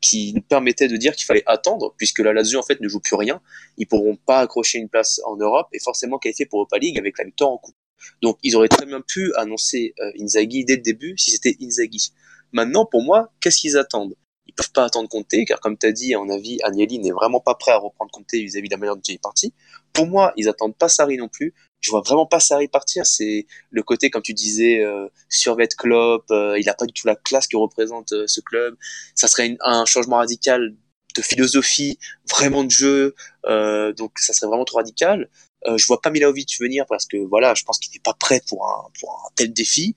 qui 0.00 0.32
nous 0.34 0.42
permettait 0.42 0.88
de 0.88 0.96
dire 0.96 1.14
qu'il 1.16 1.24
fallait 1.24 1.42
attendre, 1.46 1.94
puisque 1.96 2.20
la 2.20 2.32
Lazio 2.32 2.58
en 2.58 2.62
fait 2.62 2.80
ne 2.80 2.88
joue 2.88 3.00
plus 3.00 3.16
rien. 3.16 3.40
Ils 3.78 3.86
pourront 3.86 4.16
pas 4.16 4.40
accrocher 4.40 4.78
une 4.78 4.88
place 4.88 5.20
en 5.24 5.36
Europe 5.36 5.68
et 5.72 5.78
forcément 5.80 6.18
qualifier 6.18 6.46
pour 6.46 6.60
Europa 6.60 6.78
League 6.78 6.98
avec 6.98 7.18
la 7.18 7.24
victoire 7.24 7.50
en 7.50 7.58
coupe. 7.58 7.74
Donc 8.22 8.38
ils 8.42 8.56
auraient 8.56 8.68
très 8.68 8.86
bien 8.86 9.00
pu 9.00 9.34
annoncer 9.36 9.94
euh, 10.00 10.12
Inzaghi 10.20 10.64
dès 10.64 10.76
le 10.76 10.82
début 10.82 11.14
si 11.16 11.30
c'était 11.30 11.56
Inzaghi. 11.60 12.12
Maintenant, 12.52 12.84
pour 12.84 13.02
moi, 13.02 13.32
qu'est-ce 13.40 13.58
qu'ils 13.58 13.76
attendent? 13.76 14.14
Ils 14.46 14.52
peuvent 14.52 14.72
pas 14.72 14.84
attendre 14.84 15.08
Conte, 15.08 15.44
car 15.46 15.60
comme 15.60 15.78
tu 15.78 15.86
as 15.86 15.92
dit, 15.92 16.12
à 16.14 16.18
mon 16.18 16.28
avis, 16.28 16.58
Agnelli 16.64 16.98
n'est 16.98 17.12
vraiment 17.12 17.40
pas 17.40 17.54
prêt 17.54 17.70
à 17.70 17.78
reprendre 17.78 18.10
Conte 18.10 18.32
vis-à-vis 18.32 18.68
de 18.68 18.74
la 18.74 18.78
manière 18.78 18.96
dont 18.96 19.02
il 19.02 19.14
est 19.14 19.22
parti. 19.22 19.54
Pour 19.92 20.06
moi, 20.06 20.32
ils 20.36 20.48
attendent 20.48 20.76
pas 20.76 20.88
Sarri 20.88 21.16
non 21.16 21.28
plus. 21.28 21.54
Je 21.80 21.90
vois 21.90 22.02
vraiment 22.02 22.26
pas 22.26 22.40
Sarri 22.40 22.68
partir. 22.68 23.06
C'est 23.06 23.46
le 23.70 23.82
côté, 23.82 24.10
comme 24.10 24.22
tu 24.22 24.34
disais, 24.34 24.80
euh, 24.80 25.08
survêt. 25.28 25.68
Euh, 25.84 26.58
il 26.58 26.68
a 26.68 26.74
pas 26.74 26.86
du 26.86 26.92
tout 26.92 27.06
la 27.06 27.16
classe 27.16 27.46
que 27.46 27.56
représente 27.56 28.12
euh, 28.12 28.26
ce 28.26 28.40
club. 28.40 28.76
Ça 29.14 29.28
serait 29.28 29.56
un 29.60 29.84
changement 29.86 30.16
radical 30.16 30.74
de 31.16 31.22
philosophie, 31.22 31.98
vraiment 32.28 32.64
de 32.64 32.70
jeu. 32.70 33.14
Euh, 33.46 33.92
donc 33.92 34.18
ça 34.18 34.32
serait 34.32 34.46
vraiment 34.46 34.64
trop 34.64 34.78
radical. 34.78 35.30
Euh, 35.66 35.76
je 35.76 35.86
vois 35.86 36.00
pas 36.00 36.10
Milaovic 36.10 36.58
venir 36.60 36.84
parce 36.88 37.06
que 37.06 37.16
voilà, 37.16 37.54
je 37.54 37.64
pense 37.64 37.78
qu'il 37.78 37.92
n'est 37.92 38.00
pas 38.00 38.14
prêt 38.14 38.42
pour 38.48 38.66
un, 38.68 38.84
pour 38.98 39.10
un 39.26 39.30
tel 39.36 39.52
défi. 39.52 39.94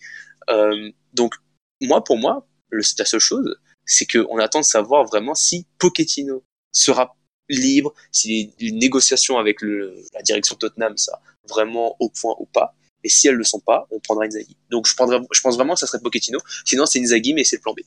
Donc 1.13 1.35
moi, 1.81 2.03
pour 2.03 2.17
moi, 2.17 2.47
le, 2.69 2.81
la 2.97 3.05
seule 3.05 3.19
chose, 3.19 3.55
c'est 3.85 4.05
qu'on 4.05 4.37
attend 4.39 4.59
de 4.59 4.65
savoir 4.65 5.05
vraiment 5.05 5.35
si 5.35 5.67
Pochettino 5.77 6.43
sera 6.71 7.15
libre, 7.49 7.93
si 8.11 8.53
les, 8.59 8.71
négociations 8.71 9.37
avec 9.37 9.61
le, 9.61 9.95
la 10.13 10.21
direction 10.21 10.55
Tottenham 10.55 10.97
ça 10.97 11.21
vraiment 11.49 11.95
au 11.99 12.09
point 12.09 12.35
ou 12.39 12.45
pas. 12.45 12.75
Et 13.03 13.09
si 13.09 13.27
elles 13.27 13.35
le 13.35 13.43
sont 13.43 13.59
pas, 13.59 13.85
on 13.91 13.99
prendra 13.99 14.25
Inzaghi. 14.25 14.55
Donc 14.69 14.87
je, 14.87 14.95
prendrai, 14.95 15.19
je 15.31 15.41
pense 15.41 15.55
vraiment 15.55 15.73
que 15.73 15.79
ça 15.79 15.87
serait 15.87 15.99
Pochettino. 15.99 16.39
Sinon 16.65 16.85
c'est 16.85 16.99
Inzaghi, 16.99 17.33
mais 17.33 17.43
c'est 17.43 17.57
le 17.57 17.61
plan 17.61 17.73
B. 17.73 17.81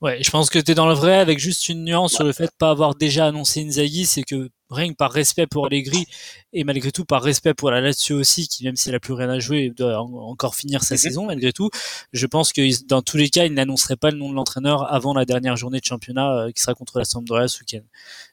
Ouais, 0.00 0.22
je 0.22 0.30
pense 0.30 0.50
que 0.50 0.58
tu 0.58 0.70
es 0.70 0.74
dans 0.74 0.86
le 0.86 0.94
vrai 0.94 1.18
avec 1.18 1.38
juste 1.38 1.68
une 1.68 1.84
nuance 1.84 2.14
sur 2.14 2.24
le 2.24 2.32
fait 2.32 2.44
de 2.44 2.52
pas 2.56 2.70
avoir 2.70 2.94
déjà 2.94 3.26
annoncé 3.26 3.62
Inzaghi, 3.62 4.06
c'est 4.06 4.22
que 4.22 4.50
rien 4.70 4.90
que 4.90 4.96
par 4.96 5.12
respect 5.12 5.46
pour 5.46 5.66
Allegri 5.66 6.06
et 6.52 6.64
malgré 6.64 6.92
tout 6.92 7.04
par 7.04 7.22
respect 7.22 7.54
pour 7.54 7.70
la 7.70 7.80
Lazio 7.80 8.18
aussi, 8.18 8.48
qui 8.48 8.64
même 8.64 8.76
si 8.76 8.88
elle 8.88 8.94
a 8.94 9.00
plus 9.00 9.12
rien 9.12 9.28
à 9.28 9.38
jouer, 9.38 9.70
doit 9.70 9.98
encore 10.00 10.54
finir 10.54 10.82
sa 10.82 10.94
mhm. 10.94 10.98
saison 10.98 11.26
malgré 11.26 11.52
tout. 11.52 11.70
Je 12.12 12.26
pense 12.26 12.52
que 12.52 12.86
dans 12.86 13.02
tous 13.02 13.16
les 13.16 13.28
cas, 13.28 13.44
il 13.44 13.54
n'annoncerait 13.54 13.96
pas 13.96 14.10
le 14.10 14.16
nom 14.18 14.30
de 14.30 14.34
l'entraîneur 14.34 14.92
avant 14.92 15.14
la 15.14 15.24
dernière 15.24 15.56
journée 15.56 15.80
de 15.80 15.84
championnat 15.84 16.32
euh, 16.32 16.52
qui 16.52 16.62
sera 16.62 16.74
contre 16.74 16.98
la 16.98 17.04
Sampdoria 17.04 17.48
ce 17.48 17.60
week-end. 17.60 17.84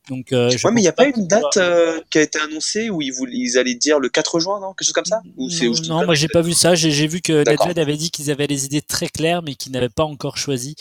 Donc, 0.10 0.32
euh, 0.34 0.50
ouais, 0.64 0.72
mais 0.72 0.82
il 0.82 0.84
n'y 0.84 0.88
a 0.88 0.94
pas, 0.94 1.08
une 1.08 1.28
date 1.28 1.58
euh, 1.58 2.00
qui 2.10 2.20
a 2.20 2.22
été 2.22 2.40
annoncée 2.40 2.90
où 2.90 3.02
ils, 3.02 3.14
ils 3.32 3.58
allaient 3.58 3.76
dire 3.76 4.00
le 4.00 4.10
4 4.10 4.40
juin, 4.40 4.60
non? 4.60 4.74
Quelque 4.74 4.86
chose 4.86 4.94
comme 4.94 5.06
ça? 5.06 5.22
Ou 5.38 5.50
Non, 5.50 6.00
non 6.00 6.06
moi 6.06 6.16
j'ai 6.16 6.28
pas 6.28 6.42
vu 6.42 6.54
ça. 6.54 6.76
J'ai 6.76 7.08
vu 7.08 7.22
que 7.22 7.44
Nedved 7.50 7.80
avait 7.80 7.98
dit 7.98 8.12
qu'ils 8.12 8.30
avaient 8.30 8.48
les 8.48 8.66
idées 8.66 8.82
très 8.82 9.08
claires, 9.08 9.42
mais 9.42 9.56
qu'ils 9.56 9.72
n'avaient 9.72 9.90
pas 9.90 10.04
encore 10.04 10.38
choisi. 10.38 10.76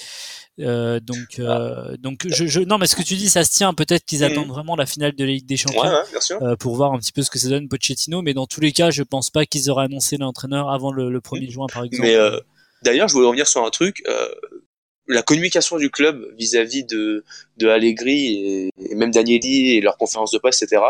Euh, 0.61 1.01
donc, 1.01 1.39
euh, 1.39 1.97
donc 1.99 2.21
je, 2.27 2.47
je, 2.47 2.61
non, 2.61 2.79
mais 2.79 2.87
ce 2.87 2.95
que 2.95 3.03
tu 3.03 3.15
dis, 3.15 3.29
ça 3.29 3.45
se 3.45 3.51
tient. 3.51 3.75
Peut-être 3.75 4.05
qu'ils 4.05 4.21
mm. 4.21 4.25
attendent 4.25 4.49
vraiment 4.49 4.77
la 4.77 4.87
finale 4.87 5.15
de 5.15 5.25
la 5.25 5.31
Ligue 5.33 5.47
des 5.47 5.57
Champions 5.57 5.83
euh, 6.43 6.57
pour 6.57 6.77
voir 6.77 6.93
un 6.93 6.99
petit 6.99 7.13
peu 7.13 7.23
ce 7.23 7.31
que 7.31 7.39
ça 7.39 7.49
donne 7.49 7.69
Pochettino. 7.69 8.23
Mais 8.23 8.35
dans 8.35 8.47
tous 8.47 8.61
les 8.61 8.73
cas, 8.73 8.91
je 8.91 9.03
pense 9.03 9.31
pas 9.31 9.47
qu'ils 9.47 9.71
auraient 9.71 9.85
annoncé 9.85 10.17
l'entraîneur 10.17 10.71
avant 10.71 10.93
le, 10.93 11.11
le 11.11 11.21
1er 11.21 11.49
mm. 11.49 11.51
juin, 11.51 11.67
par 11.73 11.85
exemple. 11.85 12.07
Mais 12.07 12.17
d'ailleurs, 12.83 13.09
je 13.09 13.15
voulais 13.15 13.27
revenir 13.27 13.47
sur 13.47 13.65
un 13.65 13.71
truc. 13.71 14.03
La 15.07 15.23
communication 15.23 15.77
du 15.77 15.91
club 15.91 16.25
vis-à-vis 16.39 16.83
de, 16.85 17.25
de 17.59 17.69
Allegri 17.69 18.27
et, 18.27 18.71
et 18.79 18.95
même 18.95 19.11
Danieli 19.11 19.73
et 19.77 19.83
leur 19.83 19.99
conférence 19.99 20.31
de 20.31 20.39
presse, 20.39 20.63
etc. 20.63 20.81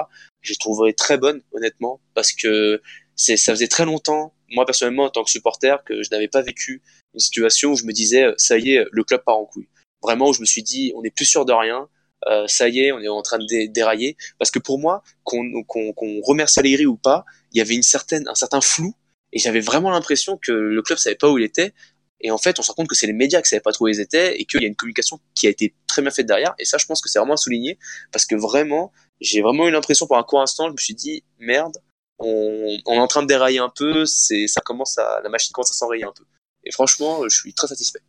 J'ai 0.41 0.55
trouvé 0.55 0.95
très 0.95 1.19
bonne, 1.19 1.41
honnêtement, 1.53 2.01
parce 2.15 2.33
que 2.33 2.81
c'est 3.17 3.37
ça 3.37 3.53
faisait 3.53 3.69
très 3.69 3.85
longtemps, 3.85 4.35
moi 4.51 4.67
personnellement 4.67 5.05
en 5.05 5.11
tant 5.11 5.25
que 5.25 5.31
supporter, 5.31 5.83
que 5.85 6.03
je 6.03 6.09
n'avais 6.11 6.29
pas 6.29 6.43
vécu 6.43 6.83
une 7.15 7.21
situation 7.21 7.73
où 7.73 7.77
je 7.77 7.85
me 7.85 7.93
disais 7.93 8.27
ça 8.37 8.59
y 8.59 8.73
est, 8.73 8.85
le 8.91 9.05
club 9.05 9.23
part 9.25 9.39
en 9.39 9.47
couille. 9.47 9.69
Vraiment 10.03 10.29
où 10.29 10.33
je 10.33 10.41
me 10.41 10.47
suis 10.47 10.63
dit 10.63 10.93
on 10.97 11.03
n'est 11.03 11.11
plus 11.11 11.25
sûr 11.25 11.45
de 11.45 11.53
rien, 11.53 11.89
euh, 12.29 12.47
ça 12.47 12.69
y 12.69 12.81
est, 12.81 12.93
on 12.93 13.01
est 13.01 13.09
en 13.09 13.23
train 13.23 13.39
de 13.39 13.67
dérailler. 13.67 14.17
Parce 14.39 14.51
que 14.51 14.59
pour 14.59 14.79
moi, 14.79 15.03
qu'on 15.25 15.63
qu'on 15.65 15.93
qu'on 15.93 16.21
remercie 16.23 16.61
Allegri 16.61 16.87
ou 16.87 16.97
pas, 16.97 17.25
il 17.53 17.59
y 17.59 17.61
avait 17.61 17.75
une 17.75 17.83
certaine 17.83 18.27
un 18.29 18.35
certain 18.35 18.61
flou 18.61 18.95
et 19.33 19.39
j'avais 19.39 19.61
vraiment 19.61 19.91
l'impression 19.91 20.39
que 20.39 20.53
le 20.53 20.83
club 20.83 20.99
savait 20.99 21.17
pas 21.17 21.31
où 21.31 21.39
il 21.39 21.45
était. 21.45 21.75
Et 22.21 22.31
en 22.31 22.39
fait, 22.39 22.59
on 22.59 22.63
se 22.63 22.69
rend 22.69 22.75
compte 22.75 22.89
que 22.89 22.95
c'est 22.95 23.07
les 23.07 23.13
médias 23.13 23.43
qui 23.43 23.49
savaient 23.49 23.61
pas 23.61 23.73
trop 23.73 23.85
où 23.85 23.89
ils 23.89 24.01
étaient 24.01 24.41
et 24.41 24.47
qu'il 24.47 24.63
y 24.63 24.65
a 24.65 24.69
une 24.69 24.77
communication 24.77 25.21
qui 25.35 25.47
a 25.47 25.51
été 25.51 25.75
très 25.87 26.01
bien 26.01 26.11
faite 26.11 26.27
derrière. 26.27 26.55
Et 26.59 26.65
ça, 26.65 26.79
je 26.79 26.87
pense 26.87 27.03
que 27.03 27.11
c'est 27.11 27.19
vraiment 27.19 27.35
à 27.35 27.37
souligner 27.37 27.79
parce 28.13 28.25
que 28.25 28.35
vraiment, 28.35 28.93
j'ai 29.21 29.43
vraiment 29.43 29.69
eu 29.69 29.71
l'impression 29.71 30.07
pour 30.07 30.17
un 30.17 30.23
court 30.23 30.41
instant, 30.41 30.69
je 30.69 30.73
me 30.73 30.79
suis 30.79 30.95
dit 30.95 31.25
merde, 31.39 31.77
on, 32.19 32.79
on, 32.87 32.95
est 32.95 32.99
en 32.99 33.07
train 33.07 33.23
de 33.23 33.29
dérailler 33.29 33.59
un 33.59 33.73
peu, 33.75 34.07
c'est, 34.07 34.47
ça 34.47 34.61
commence 34.61 34.99
à, 34.99 35.21
la 35.23 35.29
machine 35.29 35.53
commence 35.53 35.71
à 35.71 35.75
s'enrayer 35.75 36.05
un 36.05 36.13
peu. 36.13 36.25
Et 36.65 36.73
franchement, 36.73 37.29
je 37.29 37.37
suis 37.37 37.55
très 37.55 37.67
satisfait. 37.67 38.01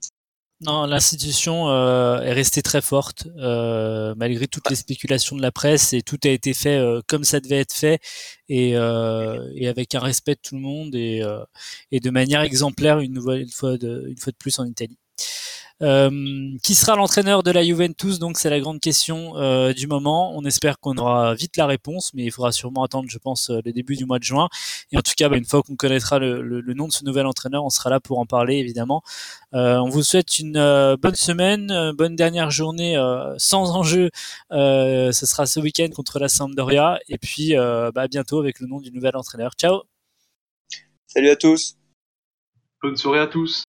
Non, 0.62 0.86
l'institution 0.86 1.68
euh, 1.68 2.22
est 2.22 2.32
restée 2.32 2.62
très 2.62 2.82
forte 2.82 3.28
euh, 3.38 4.16
malgré 4.16 4.48
toutes 4.48 4.70
les 4.70 4.78
spéculations 4.78 5.36
de 5.36 5.42
la 5.42 5.52
presse 5.52 5.92
et 5.92 6.02
tout 6.02 6.18
a 6.24 6.30
été 6.30 6.54
fait 6.54 6.78
euh, 6.78 7.02
comme 7.08 7.26
ça 7.26 7.42
devait 7.42 7.60
être 7.60 7.74
fait 7.74 8.00
et, 8.48 8.78
euh, 8.78 9.52
et, 9.54 9.68
avec 9.68 9.94
un 9.96 10.00
respect 10.00 10.36
de 10.36 10.40
tout 10.42 10.56
le 10.56 10.62
monde 10.62 10.96
et, 10.96 11.22
euh, 11.22 11.44
et 11.92 12.00
de 12.00 12.10
manière 12.10 12.40
exemplaire 12.40 13.00
une 13.00 13.12
nouvelle 13.12 13.50
fois 13.52 13.78
de, 13.78 14.06
une 14.08 14.18
fois 14.18 14.32
de 14.32 14.38
plus 14.38 14.58
en 14.60 14.66
Italie. 14.66 14.98
Euh, 15.82 16.52
qui 16.64 16.74
sera 16.74 16.96
l'entraîneur 16.96 17.44
de 17.44 17.52
la 17.52 17.64
Juventus? 17.64 18.20
Donc 18.20 18.38
c'est 18.38 18.50
la 18.50 18.60
grande 18.60 18.80
question 18.80 19.38
euh, 19.38 19.74
du 19.74 19.88
moment. 19.88 20.36
On 20.36 20.46
espère 20.46 20.80
qu'on 20.80 20.96
aura 20.98 21.36
vite 21.36 21.58
la 21.58 21.66
réponse, 21.66 22.14
mais 22.14 22.24
il 22.24 22.32
faudra 22.32 22.52
sûrement 22.52 22.84
attendre, 22.84 23.10
je 23.10 23.18
pense, 23.18 23.50
euh, 23.50 23.60
le 23.66 23.74
début 23.74 23.96
du 23.96 24.06
mois 24.06 24.20
de 24.20 24.24
juin. 24.24 24.48
Et 24.92 24.98
en 24.98 25.02
tout 25.02 25.14
cas, 25.18 25.28
bah, 25.28 25.38
une 25.38 25.46
fois 25.46 25.64
qu'on 25.64 25.76
connaîtra 25.76 26.20
le, 26.20 26.42
le, 26.42 26.62
le, 26.62 26.74
nom 26.74 26.88
de 26.88 26.94
ce 26.94 27.04
nouvel 27.04 27.26
entraîneur, 27.26 27.66
on 27.66 27.70
sera 27.70 27.90
là 27.90 28.00
pour 28.00 28.20
en 28.20 28.26
parler, 28.26 28.56
évidemment. 28.56 29.02
Euh, 29.54 29.78
on 29.78 29.90
vous 29.90 30.04
souhaite 30.04 30.40
une 30.40 30.58
euh, 30.58 30.96
bonne 30.98 31.16
semaine, 31.16 31.92
bonne 31.98 32.16
dernière 32.16 32.52
journée 32.52 32.96
sans 33.38 33.76
enjeu. 33.76 34.10
ce 34.52 35.12
sera 35.12 35.46
ce 35.46 35.60
week-end 35.60 35.90
contre 35.94 36.20
la 36.20 36.30
Sampdoria. 36.30 37.00
Et 37.10 37.18
puis, 37.18 37.54
bah, 37.56 37.92
à 37.96 38.08
bientôt 38.08 38.40
avec 38.40 38.60
le 38.60 38.68
nom 38.68 38.80
du 38.80 38.92
nouvel 38.92 39.16
entraîneur. 39.16 39.54
Ciao 39.58 39.84
Salut 41.08 41.30
à 41.30 41.36
tous 41.36 41.78
Bonne 42.82 42.98
soirée 42.98 43.20
à 43.20 43.28
tous 43.28 43.64